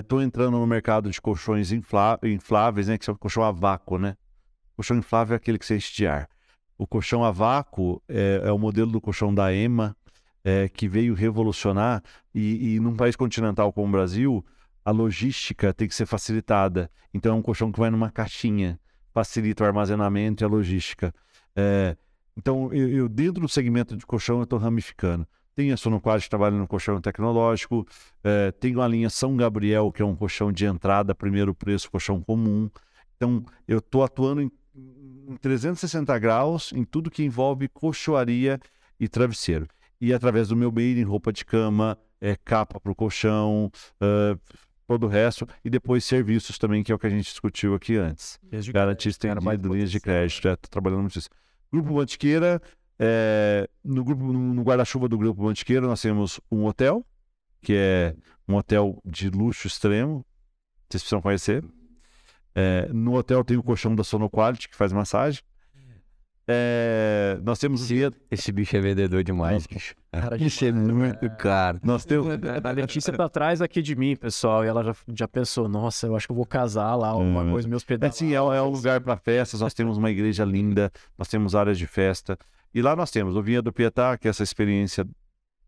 [0.00, 2.96] Estou entrando no mercado de colchões inflá- infláveis, né?
[2.96, 4.16] Que são colchão a vácuo, né?
[4.74, 6.28] Colchão inflável é aquele que você enche de ar.
[6.78, 9.96] O colchão a vácuo é, é o modelo do colchão da EMA,
[10.44, 12.02] é, que veio revolucionar.
[12.32, 14.44] E, e num país continental como o Brasil,
[14.84, 16.90] a logística tem que ser facilitada.
[17.12, 18.78] Então, é um colchão que vai numa caixinha,
[19.12, 21.12] facilita o armazenamento e a logística.
[21.54, 21.96] É,
[22.36, 25.26] então, eu, eu, dentro do segmento de colchão, eu estou ramificando.
[25.56, 27.84] Tem a Sonoquad que trabalha no colchão tecnológico.
[28.22, 32.22] É, tem a linha São Gabriel, que é um colchão de entrada, primeiro preço, colchão
[32.22, 32.70] comum.
[33.16, 34.50] Então, eu estou atuando em,
[35.28, 38.58] em 360 graus em tudo que envolve colchoaria
[38.98, 39.66] e travesseiro.
[40.00, 44.40] E através do meu mailing, roupa de cama, é, capa para o colchão, uh,
[44.86, 47.96] todo o resto, e depois serviços também, que é o que a gente discutiu aqui
[47.96, 48.38] antes.
[48.72, 51.28] Garantir estendido, linhas de crédito, estou é, trabalhando muito isso.
[51.70, 52.62] Grupo Mantiqueira,
[52.98, 57.04] é, no grupo no guarda-chuva do grupo Mantiqueira nós temos um hotel,
[57.60, 58.16] que é
[58.48, 60.24] um hotel de luxo extremo,
[60.88, 61.62] vocês precisam conhecer.
[62.60, 65.40] É, no hotel tem o colchão da Sonoquality, que faz massagem.
[66.50, 69.94] É, nós temos esse, esse bicho é vendedor demais, bicho.
[70.10, 71.78] Cara, isso é muito caro.
[71.84, 72.26] Nós temos...
[72.64, 76.16] A Letícia tá atrás aqui de mim, pessoal, e ela já, já pensou, nossa, eu
[76.16, 77.52] acho que eu vou casar lá, alguma hum.
[77.52, 78.16] coisa, meus pedaços.
[78.16, 81.54] É, sim, é, é um lugar para festas, nós temos uma igreja linda, nós temos
[81.54, 82.36] áreas de festa.
[82.74, 85.06] E lá nós temos o Vinhedo Pietá, que é essa experiência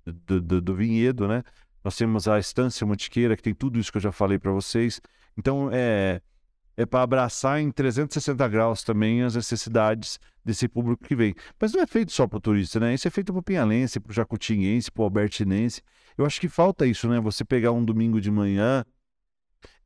[0.04, 1.44] do, do, do vinhedo, né?
[1.84, 5.00] Nós temos a Estância Mantiqueira, que tem tudo isso que eu já falei para vocês.
[5.36, 6.20] Então, é,
[6.80, 11.34] é para abraçar em 360 graus também as necessidades desse público que vem.
[11.60, 12.94] Mas não é feito só para o turista, né?
[12.94, 15.82] Isso é feito para o pinhalense, para o jacutinense, para o albertinense.
[16.16, 17.20] Eu acho que falta isso, né?
[17.20, 18.84] Você pegar um domingo de manhã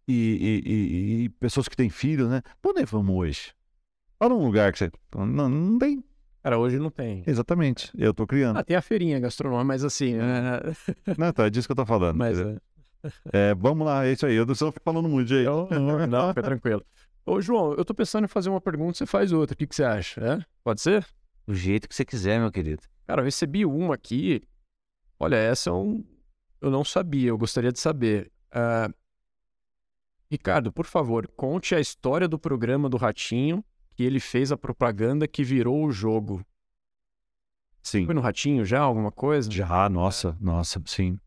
[0.06, 2.42] e, e, e, e pessoas que têm filhos, né?
[2.62, 3.52] Para onde vamos hoje?
[4.16, 4.90] Fala um lugar que você...
[5.16, 6.04] Não, não tem
[6.44, 7.24] Cara, hoje não tem.
[7.26, 7.90] Exatamente.
[7.96, 8.58] Eu tô criando.
[8.58, 10.14] Ah, tem a feirinha gastronômica, mas assim.
[10.16, 11.16] É...
[11.16, 12.18] Não, tá, é disso que eu tô falando.
[12.18, 12.58] Mas, é...
[13.32, 13.54] é...
[13.54, 14.34] vamos lá, é isso aí.
[14.34, 15.44] Eu não estou falando muito, aí.
[15.44, 16.84] Não, não, não, fica tranquilo.
[17.26, 19.54] Ô, João, eu tô pensando em fazer uma pergunta, você faz outra.
[19.54, 20.20] O que, que você acha?
[20.20, 20.44] É?
[20.62, 21.06] Pode ser?
[21.46, 22.82] Do jeito que você quiser, meu querido.
[23.06, 24.42] Cara, eu recebi uma aqui.
[25.18, 26.04] Olha, essa eu,
[26.60, 28.30] é eu não sabia, eu gostaria de saber.
[28.50, 28.92] Uh...
[30.30, 33.64] Ricardo, por favor, conte a história do programa do Ratinho
[33.94, 36.44] que ele fez a propaganda que virou o jogo.
[37.82, 38.06] Sim.
[38.06, 39.50] Foi no Ratinho já, alguma coisa?
[39.50, 40.44] Já, nossa, é.
[40.44, 41.18] nossa, sim.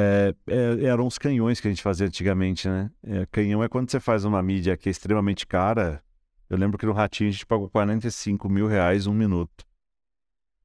[0.00, 2.88] É, é, eram os canhões que a gente fazia antigamente, né?
[3.02, 6.00] É, canhão é quando você faz uma mídia que é extremamente cara.
[6.48, 9.66] Eu lembro que no Ratinho a gente pagou 45 mil reais um minuto.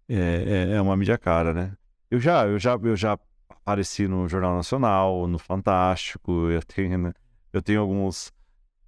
[0.08, 1.76] É, é, é uma mídia cara, né?
[2.12, 3.18] Eu já, eu já, eu já
[3.50, 7.14] apareci no Jornal Nacional, no Fantástico, eu tenho, né?
[7.52, 8.28] eu tenho alguns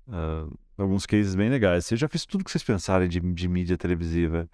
[0.07, 1.89] uh, alguns cases bem legais.
[1.89, 4.47] Eu já fiz tudo que vocês pensarem de, de mídia televisiva.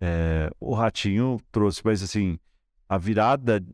[0.00, 2.40] É, o Ratinho trouxe, mas assim,
[2.88, 3.64] a virada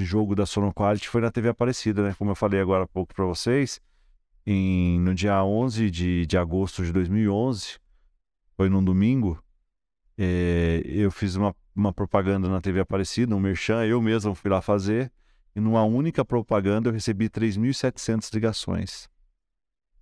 [0.00, 2.14] de jogo da Sono Quality foi na TV Aparecida, né?
[2.18, 3.80] Como eu falei agora há pouco para vocês,
[4.46, 7.78] em, no dia 11 de, de agosto de 2011,
[8.56, 9.42] foi num domingo,
[10.16, 14.62] é, eu fiz uma, uma propaganda na TV Aparecida, um merchan, eu mesmo fui lá
[14.62, 15.12] fazer,
[15.54, 19.08] e numa única propaganda eu recebi 3.700 ligações.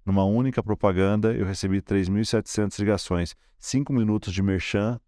[0.05, 3.37] Numa única propaganda, eu recebi 3.700 ligações.
[3.59, 4.99] Cinco minutos de merchan,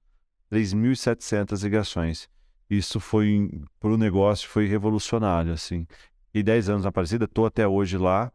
[0.53, 2.29] 3.700 ligações.
[2.70, 5.86] Isso foi, para o negócio, foi revolucionário, assim.
[6.32, 8.32] E 10 anos na Aparecida, estou até hoje lá,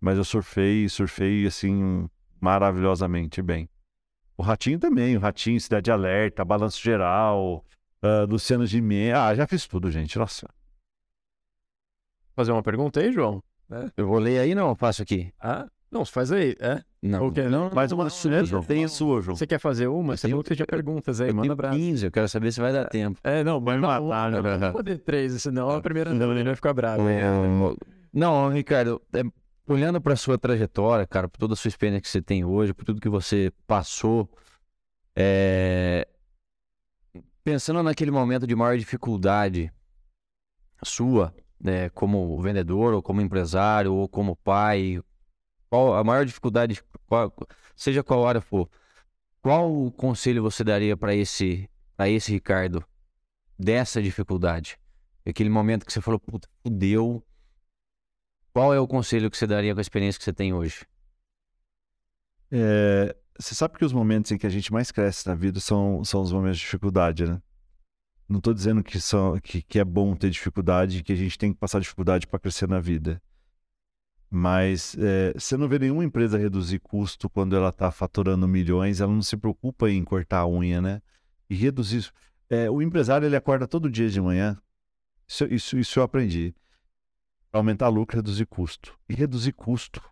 [0.00, 3.68] mas eu surfei, surfei, assim, maravilhosamente bem.
[4.36, 7.64] O Ratinho também, o Ratinho, Cidade Alerta, Balanço Geral,
[8.02, 9.14] uh, Luciano Gimenez.
[9.14, 10.48] Ah, já fiz tudo, gente, nossa.
[12.34, 13.42] Fazer uma pergunta aí, João?
[13.70, 13.90] É.
[13.96, 14.70] Eu vou ler aí, não?
[14.70, 15.32] Eu faço aqui.
[15.40, 15.68] Ah?
[15.90, 16.82] Não, faz aí, é?
[17.02, 17.28] Não.
[17.28, 18.62] Okay, não, Mais uma sua, João.
[18.62, 19.36] Tem a sua, João.
[19.36, 20.16] Você quer fazer uma?
[20.16, 21.78] Você falou que tinha perguntas aí, manda abraço.
[21.78, 23.18] 15, eu quero saber se vai dar tempo.
[23.24, 24.42] É, não, vai matar, né?
[24.42, 27.08] Não vou poder três, senão a primeira não, ele vai ficar bravo.
[27.08, 27.22] É,
[28.12, 29.22] não, Ricardo, é,
[29.66, 32.84] olhando para sua trajetória, cara, por toda a sua experiência que você tem hoje, por
[32.84, 34.28] tudo que você passou,
[35.14, 36.06] é...
[37.44, 39.72] pensando naquele momento de maior dificuldade
[40.82, 45.00] sua, né, como vendedor, ou como empresário, ou como pai,
[45.68, 47.32] qual a maior dificuldade, qual,
[47.76, 48.68] seja qual hora for,
[49.40, 52.84] qual conselho você daria para esse, para esse Ricardo
[53.58, 54.78] dessa dificuldade?
[55.26, 57.22] Aquele momento que você falou, puta, fudeu.
[58.52, 60.86] Qual é o conselho que você daria com a experiência que você tem hoje?
[62.50, 66.02] É, você sabe que os momentos em que a gente mais cresce na vida são,
[66.02, 67.40] são os momentos de dificuldade, né?
[68.28, 71.52] Não estou dizendo que, são, que, que é bom ter dificuldade, que a gente tem
[71.52, 73.22] que passar dificuldade para crescer na vida.
[74.30, 79.12] Mas é, você não vê nenhuma empresa reduzir custo quando ela está faturando milhões, ela
[79.12, 81.02] não se preocupa em cortar a unha, né?
[81.48, 82.10] E reduzir.
[82.50, 84.56] É, o empresário ele acorda todo dia de manhã.
[85.26, 86.54] Isso, isso, isso eu aprendi.
[87.50, 88.98] Aumentar lucro, reduzir custo.
[89.08, 90.02] E reduzir custo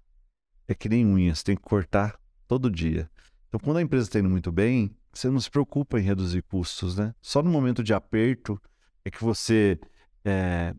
[0.67, 3.11] é que nem unha, você tem que cortar todo dia.
[3.49, 6.97] Então, quando a empresa está indo muito bem, você não se preocupa em reduzir custos,
[6.97, 7.15] né?
[7.21, 8.61] Só no momento de aperto
[9.05, 9.79] é que você
[10.25, 10.75] é,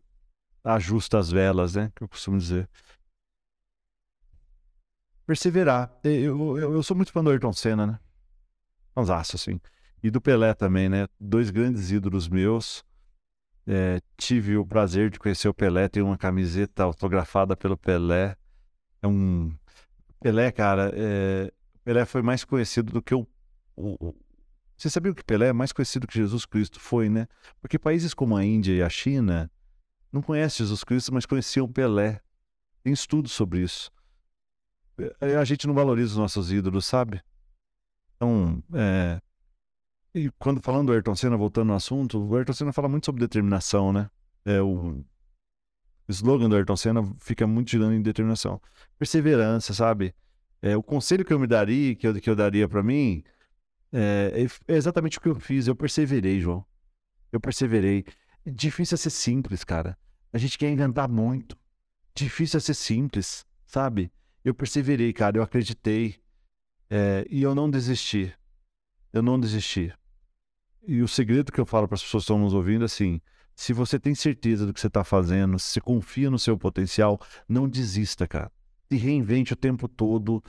[0.63, 1.91] ajusta as velas, né?
[1.95, 2.67] Que eu costumo dizer
[5.27, 5.91] perseverar.
[6.03, 7.99] Eu, eu, eu sou muito fã do Ayrton Senna, né?
[8.95, 9.59] Fanzaço, assim.
[10.01, 11.07] E do Pelé também, né?
[11.19, 12.83] Dois grandes ídolos meus.
[13.67, 18.37] É, tive o prazer de conhecer o Pelé, tenho uma camiseta autografada pelo Pelé.
[19.01, 19.53] É um.
[20.21, 21.51] Pelé, cara, é...
[21.83, 23.27] Pelé foi mais conhecido do que o,
[23.75, 24.15] o,
[24.77, 27.27] Você sabia que Pelé é mais conhecido que Jesus Cristo foi, né?
[27.59, 29.51] Porque países como a Índia e a China
[30.11, 32.21] não conhecem Jesus Cristo, mas conheciam Pelé.
[32.81, 33.91] Tem estudos sobre isso.
[35.21, 37.21] É, a gente não valoriza os nossos ídolos, sabe?
[38.15, 39.21] Então, é,
[40.13, 43.21] e quando falando do Ayrton Senna, voltando ao assunto, o Ayrton Senna fala muito sobre
[43.21, 44.09] determinação, né?
[44.43, 45.03] É o,
[46.09, 48.61] slogan do Ayrton Senna fica muito girando em determinação.
[48.97, 50.15] Perseverança, sabe?
[50.61, 53.23] É, o conselho que eu me daria, que eu, que eu daria para mim,
[53.91, 55.67] é, é, exatamente o que eu fiz.
[55.67, 56.65] Eu perseverei, João.
[57.31, 58.05] Eu perseverei.
[58.45, 59.97] Difícil é ser simples, cara.
[60.31, 61.57] A gente quer inventar muito.
[62.15, 64.11] Difícil é ser simples, sabe?
[64.47, 65.37] Eu perseverei, cara.
[65.37, 66.15] Eu acreditei.
[66.89, 68.33] É, e eu não desisti.
[69.11, 69.93] Eu não desisti.
[70.87, 73.19] E o segredo que eu falo para as pessoas que estão nos ouvindo é assim:
[73.53, 77.67] se você tem certeza do que você está fazendo, se confia no seu potencial, não
[77.67, 78.49] desista, cara.
[78.89, 80.41] Se reinvente o tempo todo,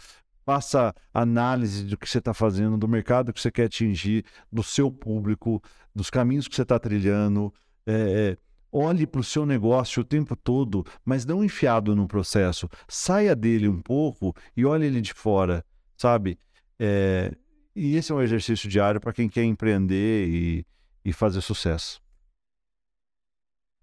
[0.47, 4.93] faça análise do que você está fazendo, do mercado que você quer atingir, do seu
[4.93, 5.61] público,
[5.93, 7.53] dos caminhos que você está trilhando.
[7.85, 8.39] É, é,
[8.73, 12.69] olhe para o seu negócio o tempo todo, mas não enfiado no processo.
[12.87, 15.65] Saia dele um pouco e olhe ele de fora,
[15.97, 16.39] sabe?
[16.79, 17.33] É,
[17.75, 20.67] e esse é um exercício diário para quem quer empreender e,
[21.05, 22.01] e fazer sucesso.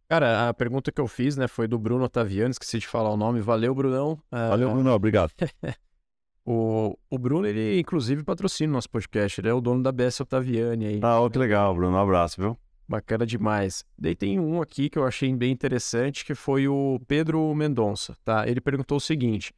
[0.07, 3.17] Cara, a pergunta que eu fiz, né, foi do Bruno Otaviano, esqueci de falar o
[3.17, 3.41] nome.
[3.41, 4.13] Valeu, Brunão.
[4.31, 5.31] Uh, Valeu, Bruno, obrigado.
[6.45, 10.19] o, o Bruno, ele inclusive patrocina o nosso podcast, ele é o dono da BS
[10.19, 10.99] Otaviani aí.
[11.01, 12.57] Ah, oh, que legal, Bruno, um abraço, viu?
[12.87, 13.83] Bacana demais.
[13.97, 18.47] Daí tem um aqui que eu achei bem interessante, que foi o Pedro Mendonça, tá?
[18.47, 19.53] Ele perguntou o seguinte,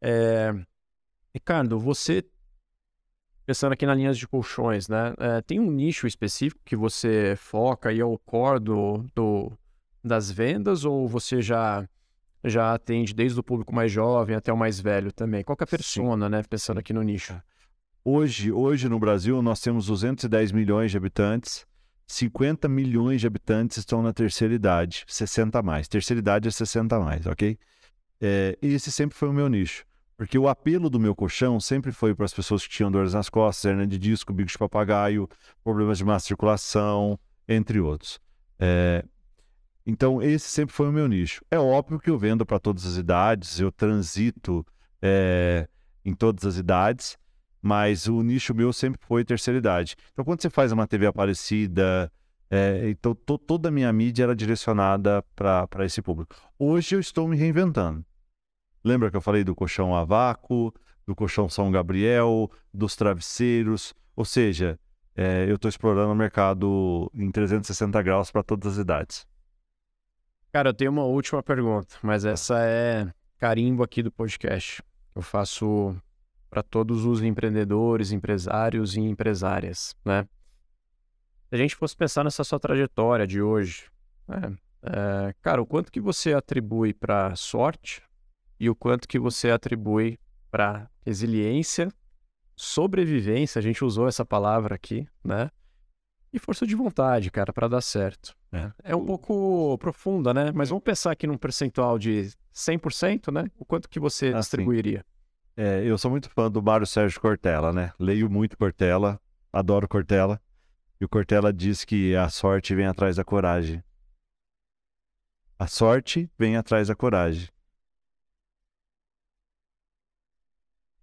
[0.00, 0.52] é...
[1.32, 2.24] Ricardo, você
[3.46, 5.14] pensando aqui na linhas de colchões, né?
[5.18, 9.52] É, tem um nicho específico que você foca e é o core do, do,
[10.02, 11.86] das vendas ou você já
[12.46, 15.42] já atende desde o público mais jovem até o mais velho também?
[15.42, 16.30] Qual é a persona, Sim.
[16.30, 16.42] né?
[16.42, 17.34] Pensando aqui no nicho.
[18.04, 21.66] Hoje, hoje no Brasil nós temos 210 milhões de habitantes.
[22.06, 25.88] 50 milhões de habitantes estão na terceira idade, 60 a mais.
[25.88, 27.58] Terceira idade é 60 a mais, ok?
[28.20, 29.84] É, esse sempre foi o meu nicho.
[30.16, 33.28] Porque o apelo do meu colchão sempre foi para as pessoas que tinham dores nas
[33.28, 35.28] costas, hernia de disco, bico de papagaio,
[35.62, 37.18] problemas de má circulação,
[37.48, 38.20] entre outros.
[38.58, 39.04] É...
[39.86, 41.44] Então, esse sempre foi o meu nicho.
[41.50, 44.64] É óbvio que eu vendo para todas as idades, eu transito
[45.02, 45.68] é...
[46.04, 47.18] em todas as idades,
[47.64, 49.96] mas o nicho meu sempre foi terceira idade.
[50.12, 52.12] Então, quando você faz uma TV Aparecida,
[52.50, 52.90] é...
[52.90, 56.36] então to toda a minha mídia era direcionada para esse público.
[56.58, 58.04] Hoje eu estou me reinventando.
[58.84, 60.74] Lembra que eu falei do colchão a vácuo,
[61.06, 63.94] do colchão São Gabriel, dos travesseiros?
[64.14, 64.78] Ou seja,
[65.16, 69.26] é, eu estou explorando o mercado em 360 graus para todas as idades.
[70.52, 74.82] Cara, eu tenho uma última pergunta, mas essa é carimbo aqui do podcast.
[75.14, 75.96] Eu faço
[76.54, 80.22] para todos os empreendedores, empresários e empresárias, né?
[81.48, 83.90] Se a gente fosse pensar nessa sua trajetória de hoje,
[84.28, 84.56] né?
[84.84, 88.04] é, cara, o quanto que você atribui para sorte,
[88.60, 90.16] e o quanto que você atribui
[90.48, 91.92] para resiliência,
[92.54, 95.50] sobrevivência, a gente usou essa palavra aqui, né?
[96.32, 98.32] E força de vontade, cara, para dar certo.
[98.52, 98.70] É.
[98.84, 100.52] é um pouco profunda, né?
[100.54, 103.50] Mas vamos pensar aqui num percentual de 100%, né?
[103.58, 105.04] O quanto que você ah, distribuiria?
[105.56, 107.92] É, eu sou muito fã do Mário Sérgio Cortella, né?
[107.98, 109.20] Leio muito Cortella,
[109.52, 110.42] adoro Cortella.
[111.00, 113.82] E o Cortella diz que a sorte vem atrás da coragem.
[115.56, 117.48] A sorte vem atrás da coragem.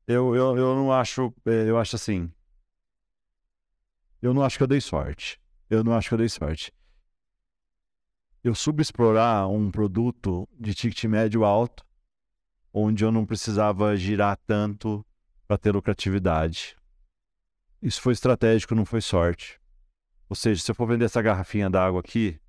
[0.05, 1.33] Eu, eu, eu não acho.
[1.45, 2.29] É, eu acho assim.
[4.21, 5.39] Eu não acho que eu dei sorte.
[5.69, 6.73] Eu não acho que eu dei sorte.
[8.43, 11.85] Eu subexplorar um produto de ticket médio alto,
[12.73, 15.05] onde eu não precisava girar tanto
[15.47, 16.77] para ter lucratividade.
[17.81, 19.59] Isso foi estratégico, não foi sorte.
[20.29, 22.39] Ou seja, se eu for vender essa garrafinha d'água aqui,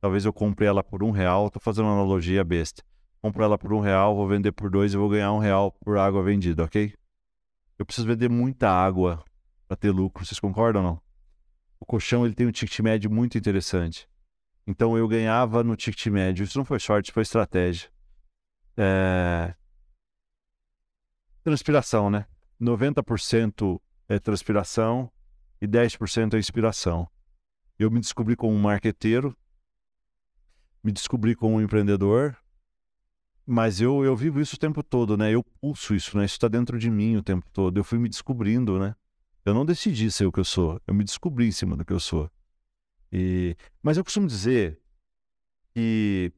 [0.00, 1.46] talvez eu compre ela por um real.
[1.46, 2.82] Estou fazendo uma analogia besta.
[3.22, 5.98] Compro ela por um real, vou vender por dois e vou ganhar um real por
[5.98, 6.94] água vendida, ok?
[7.78, 9.22] Eu preciso vender muita água
[9.68, 10.24] para ter lucro.
[10.24, 11.02] Vocês concordam ou não?
[11.78, 14.08] O colchão ele tem um ticket médio muito interessante.
[14.66, 16.44] Então eu ganhava no ticket médio.
[16.44, 17.90] Isso não foi sorte, foi estratégia.
[18.76, 19.54] É...
[21.50, 22.26] Transpiração, né?
[22.60, 25.10] 90% é transpiração
[25.60, 27.10] e 10% é inspiração.
[27.76, 29.36] Eu me descobri como um marqueteiro,
[30.80, 32.36] me descobri como um empreendedor,
[33.44, 35.34] mas eu, eu vivo isso o tempo todo, né?
[35.34, 36.24] Eu pulso isso, né?
[36.24, 37.76] Isso está dentro de mim o tempo todo.
[37.76, 38.94] Eu fui me descobrindo, né?
[39.44, 40.80] Eu não decidi ser o que eu sou.
[40.86, 42.30] Eu me descobri em cima do que eu sou.
[43.10, 43.56] E...
[43.82, 44.78] Mas eu costumo dizer
[45.74, 46.32] que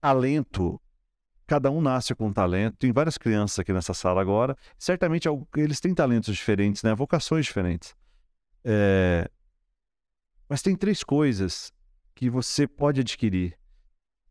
[0.00, 0.80] talento,
[1.52, 2.78] cada um nasce com um talento.
[2.78, 4.56] Tem várias crianças aqui nessa sala agora.
[4.78, 6.94] Certamente eles têm talentos diferentes, né?
[6.94, 7.94] Vocações diferentes.
[8.64, 9.30] É...
[10.48, 11.70] Mas tem três coisas
[12.14, 13.58] que você pode adquirir,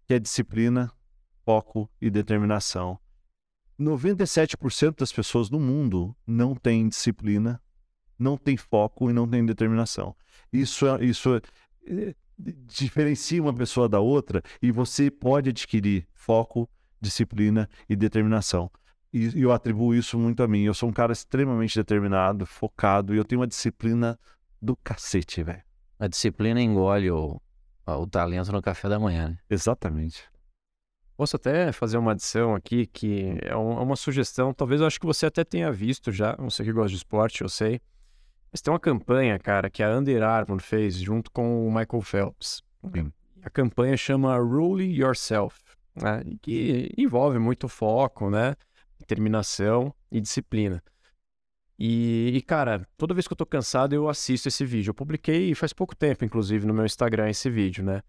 [0.08, 0.92] que é disciplina,
[1.46, 3.00] foco e determinação.
[3.80, 7.62] 97% das pessoas no mundo não têm disciplina,
[8.18, 10.16] não tem foco e não tem determinação.
[10.52, 11.42] Isso, é, isso é,
[11.86, 16.68] é, diferencia uma pessoa da outra e você pode adquirir foco,
[17.02, 18.70] disciplina e determinação.
[19.14, 20.64] E eu atribuo isso muito a mim.
[20.64, 24.18] Eu sou um cara extremamente determinado, focado e eu tenho uma disciplina
[24.62, 25.64] do cacete, velho.
[26.00, 27.42] A disciplina engole o,
[27.86, 29.38] o talento no café da manhã, né?
[29.50, 30.24] Exatamente.
[31.18, 35.06] Posso até fazer uma adição aqui que é, é uma sugestão, talvez eu acho que
[35.06, 37.80] você até tenha visto já, não sei que gosta de esporte, eu sei.
[38.52, 42.64] Mas tem uma campanha, cara, que a Under Armour fez junto com o Michael Phelps.
[42.94, 43.12] Sim.
[43.44, 45.60] A campanha chama Rule Yourself,
[45.96, 46.24] né?
[46.42, 48.56] que envolve muito foco, né?
[49.00, 50.84] Determinação e disciplina.
[51.84, 54.92] E, e, cara, toda vez que eu tô cansado, eu assisto esse vídeo.
[54.92, 58.04] Eu publiquei faz pouco tempo, inclusive, no meu Instagram esse vídeo, né?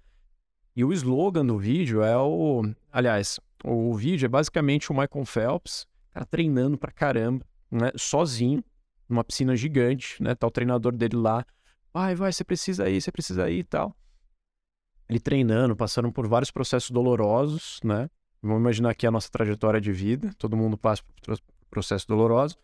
[0.77, 2.63] E o slogan do vídeo é o.
[2.91, 7.91] Aliás, o vídeo é basicamente o Michael Phelps, cara, treinando pra caramba, né?
[7.97, 8.63] Sozinho,
[9.09, 10.35] numa piscina gigante, né?
[10.35, 11.45] Tá o treinador dele lá.
[11.95, 13.97] Vai, vai, você precisa ir, você precisa ir e tal.
[15.13, 18.09] Ele treinando, passando por vários processos dolorosos, né?
[18.41, 20.33] Vamos imaginar aqui a nossa trajetória de vida.
[20.39, 22.57] Todo mundo passa por processo doloroso.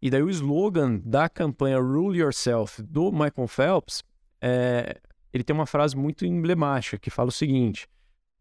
[0.00, 4.02] E daí o slogan da campanha Rule Yourself do Michael Phelps
[4.40, 4.98] é,
[5.34, 7.86] ele tem uma frase muito emblemática que fala o seguinte: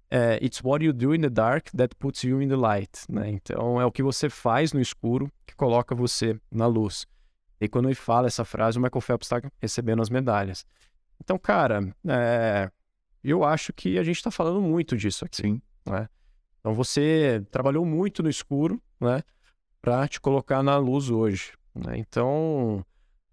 [0.09, 3.01] é, It's what you do in the dark that puts you in the light.
[3.09, 3.31] Né?
[3.31, 7.05] Então, é o que você faz no escuro que coloca você na luz.
[7.59, 10.65] E quando ele fala essa frase, o Michael Phelps está recebendo as medalhas.
[11.21, 12.71] Então, cara, é,
[13.31, 15.37] eu acho que a gente está falando muito disso aqui.
[15.37, 15.61] Sim.
[15.85, 16.07] Né?
[16.59, 19.21] Então, você trabalhou muito no escuro, né?
[19.81, 21.53] Para te colocar na luz hoje.
[21.75, 21.97] Né?
[21.97, 22.83] Então,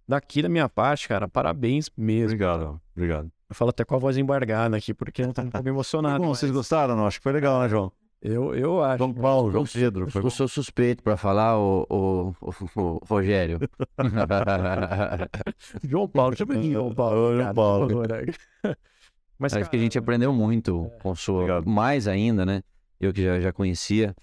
[0.06, 2.34] daqui da minha parte, cara, parabéns mesmo.
[2.34, 3.32] Obrigado, obrigado.
[3.48, 6.20] Eu falo até com a voz embargada aqui, porque eu tô um pouco emocionado.
[6.20, 6.38] Bom, mas...
[6.38, 6.96] vocês gostaram?
[6.96, 7.06] Não?
[7.06, 7.92] Acho que foi legal, né, João?
[8.20, 8.98] Eu, eu acho.
[8.98, 10.08] João Paulo, João Pedro.
[10.14, 13.58] Eu, eu sou suspeito para falar, o, o, o, o Rogério.
[15.82, 17.36] João Paulo, chama de João Paulo.
[17.36, 18.02] João Paulo.
[19.38, 20.98] Mas, Acho que a gente aprendeu muito é.
[21.00, 21.64] com senhor.
[21.66, 22.62] Mais ainda, né?
[23.00, 24.14] Eu que já, já conhecia.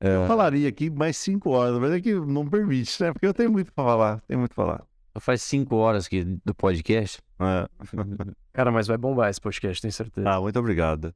[0.00, 0.26] Eu é...
[0.26, 3.12] falaria aqui mais cinco horas, mas é que não permite, né?
[3.12, 4.20] Porque eu tenho muito para falar.
[4.28, 4.84] Tenho muito para falar.
[5.20, 7.22] Faz cinco horas que, do podcast.
[7.40, 7.68] É.
[8.52, 10.28] Cara, mas vai bombar esse podcast, tenho certeza.
[10.28, 11.14] Ah, muito obrigado.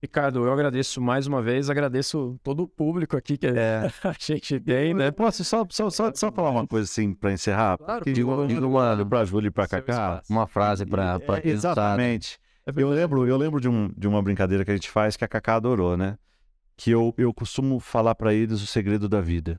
[0.00, 3.90] Ricardo, eu agradeço mais uma vez, agradeço todo o público aqui que é.
[4.04, 5.10] a gente tem, né?
[5.10, 7.76] Posso só, só, só, só falar uma coisa assim para encerrar?
[7.78, 11.48] Claro, que digo, digo uma, pra Júlio e pra Cacá, uma frase para pra é,
[11.48, 12.38] Exatamente.
[12.68, 15.24] É eu lembro, eu lembro de, um, de uma brincadeira que a gente faz que
[15.24, 16.18] a Cacá adorou, né?
[16.76, 19.58] Que eu, eu costumo falar para eles o segredo da vida.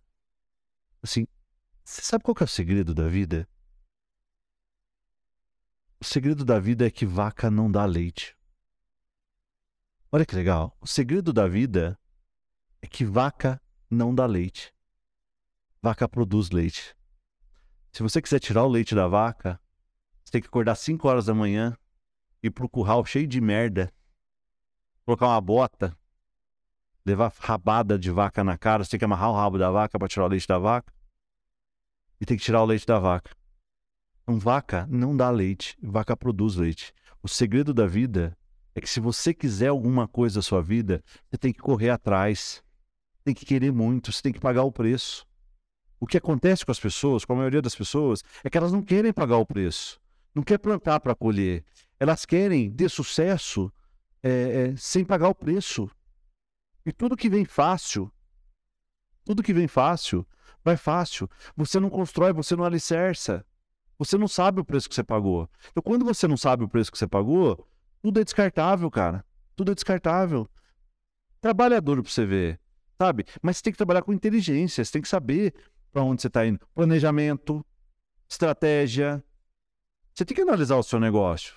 [1.01, 1.25] Assim,
[1.83, 3.49] você sabe qual que é o segredo da vida?
[5.99, 8.37] O segredo da vida é que vaca não dá leite.
[10.11, 10.77] Olha que legal.
[10.79, 11.99] O segredo da vida
[12.79, 14.71] é que vaca não dá leite.
[15.81, 16.95] Vaca produz leite.
[17.91, 19.59] Se você quiser tirar o leite da vaca,
[20.23, 21.75] você tem que acordar 5 horas da manhã,
[22.41, 23.91] ir pro curral cheio de merda,
[25.05, 25.97] colocar uma bota,
[27.05, 30.07] levar rabada de vaca na cara, você tem que amarrar o rabo da vaca para
[30.07, 30.93] tirar o leite da vaca
[32.19, 33.31] e tem que tirar o leite da vaca.
[34.23, 36.93] Então, vaca não dá leite, vaca produz leite.
[37.23, 38.37] O segredo da vida
[38.75, 42.63] é que se você quiser alguma coisa da sua vida, você tem que correr atrás,
[43.23, 45.25] tem que querer muito, você tem que pagar o preço.
[45.99, 48.81] O que acontece com as pessoas, com a maioria das pessoas, é que elas não
[48.81, 49.99] querem pagar o preço,
[50.33, 51.65] não quer plantar para colher.
[51.99, 53.71] Elas querem ter sucesso
[54.23, 54.29] é,
[54.71, 55.89] é, sem pagar o preço.
[56.85, 58.11] E tudo que vem fácil,
[59.25, 60.25] tudo que vem fácil,
[60.63, 61.29] vai fácil.
[61.55, 63.45] Você não constrói, você não alicerça.
[63.97, 65.49] Você não sabe o preço que você pagou.
[65.71, 67.67] Então, quando você não sabe o preço que você pagou,
[68.01, 69.25] tudo é descartável, cara.
[69.55, 70.49] Tudo é descartável.
[71.41, 72.59] Trabalha duro pra você ver,
[72.97, 73.25] sabe?
[73.41, 75.53] Mas você tem que trabalhar com inteligência, você tem que saber
[75.91, 76.59] para onde você está indo.
[76.73, 77.65] Planejamento,
[78.27, 79.23] estratégia.
[80.13, 81.55] Você tem que analisar o seu negócio.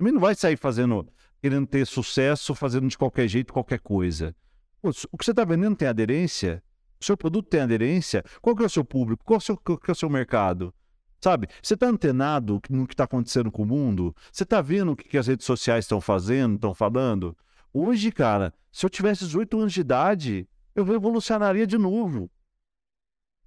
[0.00, 1.06] Também não vai sair fazendo,
[1.42, 4.34] querendo ter sucesso, fazendo de qualquer jeito, qualquer coisa.
[4.80, 6.62] Pô, o que você está vendendo tem aderência?
[6.98, 8.24] O seu produto tem aderência?
[8.40, 9.22] Qual que é o seu público?
[9.22, 10.72] Qual, é o seu, qual é o seu mercado?
[11.20, 11.48] Sabe?
[11.62, 14.16] Você está antenado no que está acontecendo com o mundo?
[14.32, 17.36] Você está vendo o que, que as redes sociais estão fazendo, estão falando?
[17.70, 22.30] Hoje, cara, se eu tivesse 18 anos de idade, eu revolucionaria de novo.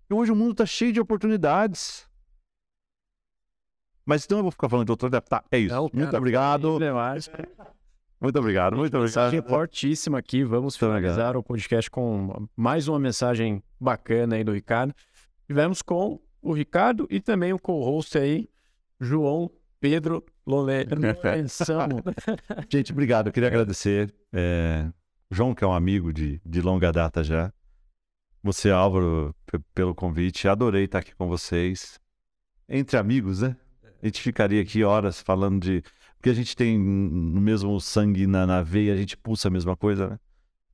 [0.07, 2.07] E hoje o mundo está cheio de oportunidades.
[4.06, 5.22] Mas então eu vou ficar falando de outra.
[5.22, 5.73] Tá, é isso.
[5.73, 6.80] Não, cara, Muito obrigado.
[8.23, 9.59] Muito obrigado, muito Mensagem obrigado.
[9.59, 10.43] fortíssima aqui.
[10.45, 11.14] Vamos Muito obrigado.
[11.14, 14.93] finalizar o podcast com mais uma mensagem bacana aí do Ricardo.
[15.45, 18.49] Tivemos com o Ricardo e também o co-host aí,
[18.99, 20.23] João Pedro.
[20.45, 21.88] Lourenção.
[22.72, 23.27] Gente, obrigado.
[23.27, 24.14] Eu queria agradecer.
[24.32, 24.90] É,
[25.30, 27.51] João, que é um amigo de, de longa data já.
[28.41, 29.35] Você, Álvaro,
[29.73, 30.48] pelo convite.
[30.48, 31.99] Adorei estar aqui com vocês.
[32.67, 33.56] Entre amigos, né?
[34.03, 35.82] A gente ficaria aqui horas falando de.
[36.17, 39.77] Porque a gente tem o mesmo sangue na, na veia, a gente pulsa a mesma
[39.77, 40.19] coisa, né?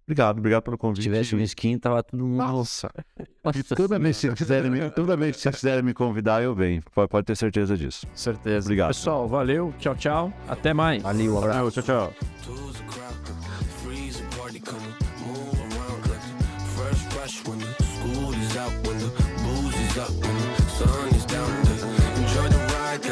[0.04, 1.04] Obrigado, obrigado pelo convite.
[1.04, 2.26] Se tivesse um skin, tava tudo.
[2.26, 2.90] Nossa!
[3.46, 6.82] Nossa toda, vez quiserem toda vez que vocês quiserem me convidar, eu venho.
[6.96, 8.08] Pode, pode ter certeza disso.
[8.16, 8.66] Certeza.
[8.66, 8.88] Obrigado.
[8.88, 9.72] Pessoal, valeu.
[9.78, 10.34] Tchau, tchau.
[10.48, 11.04] Até mais.
[11.04, 11.84] Valeu, um abraço.
[11.84, 12.14] Tchau, tchau.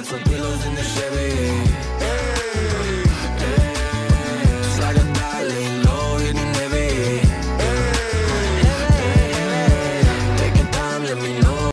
[0.08, 1.67] some pillows in the Chevy.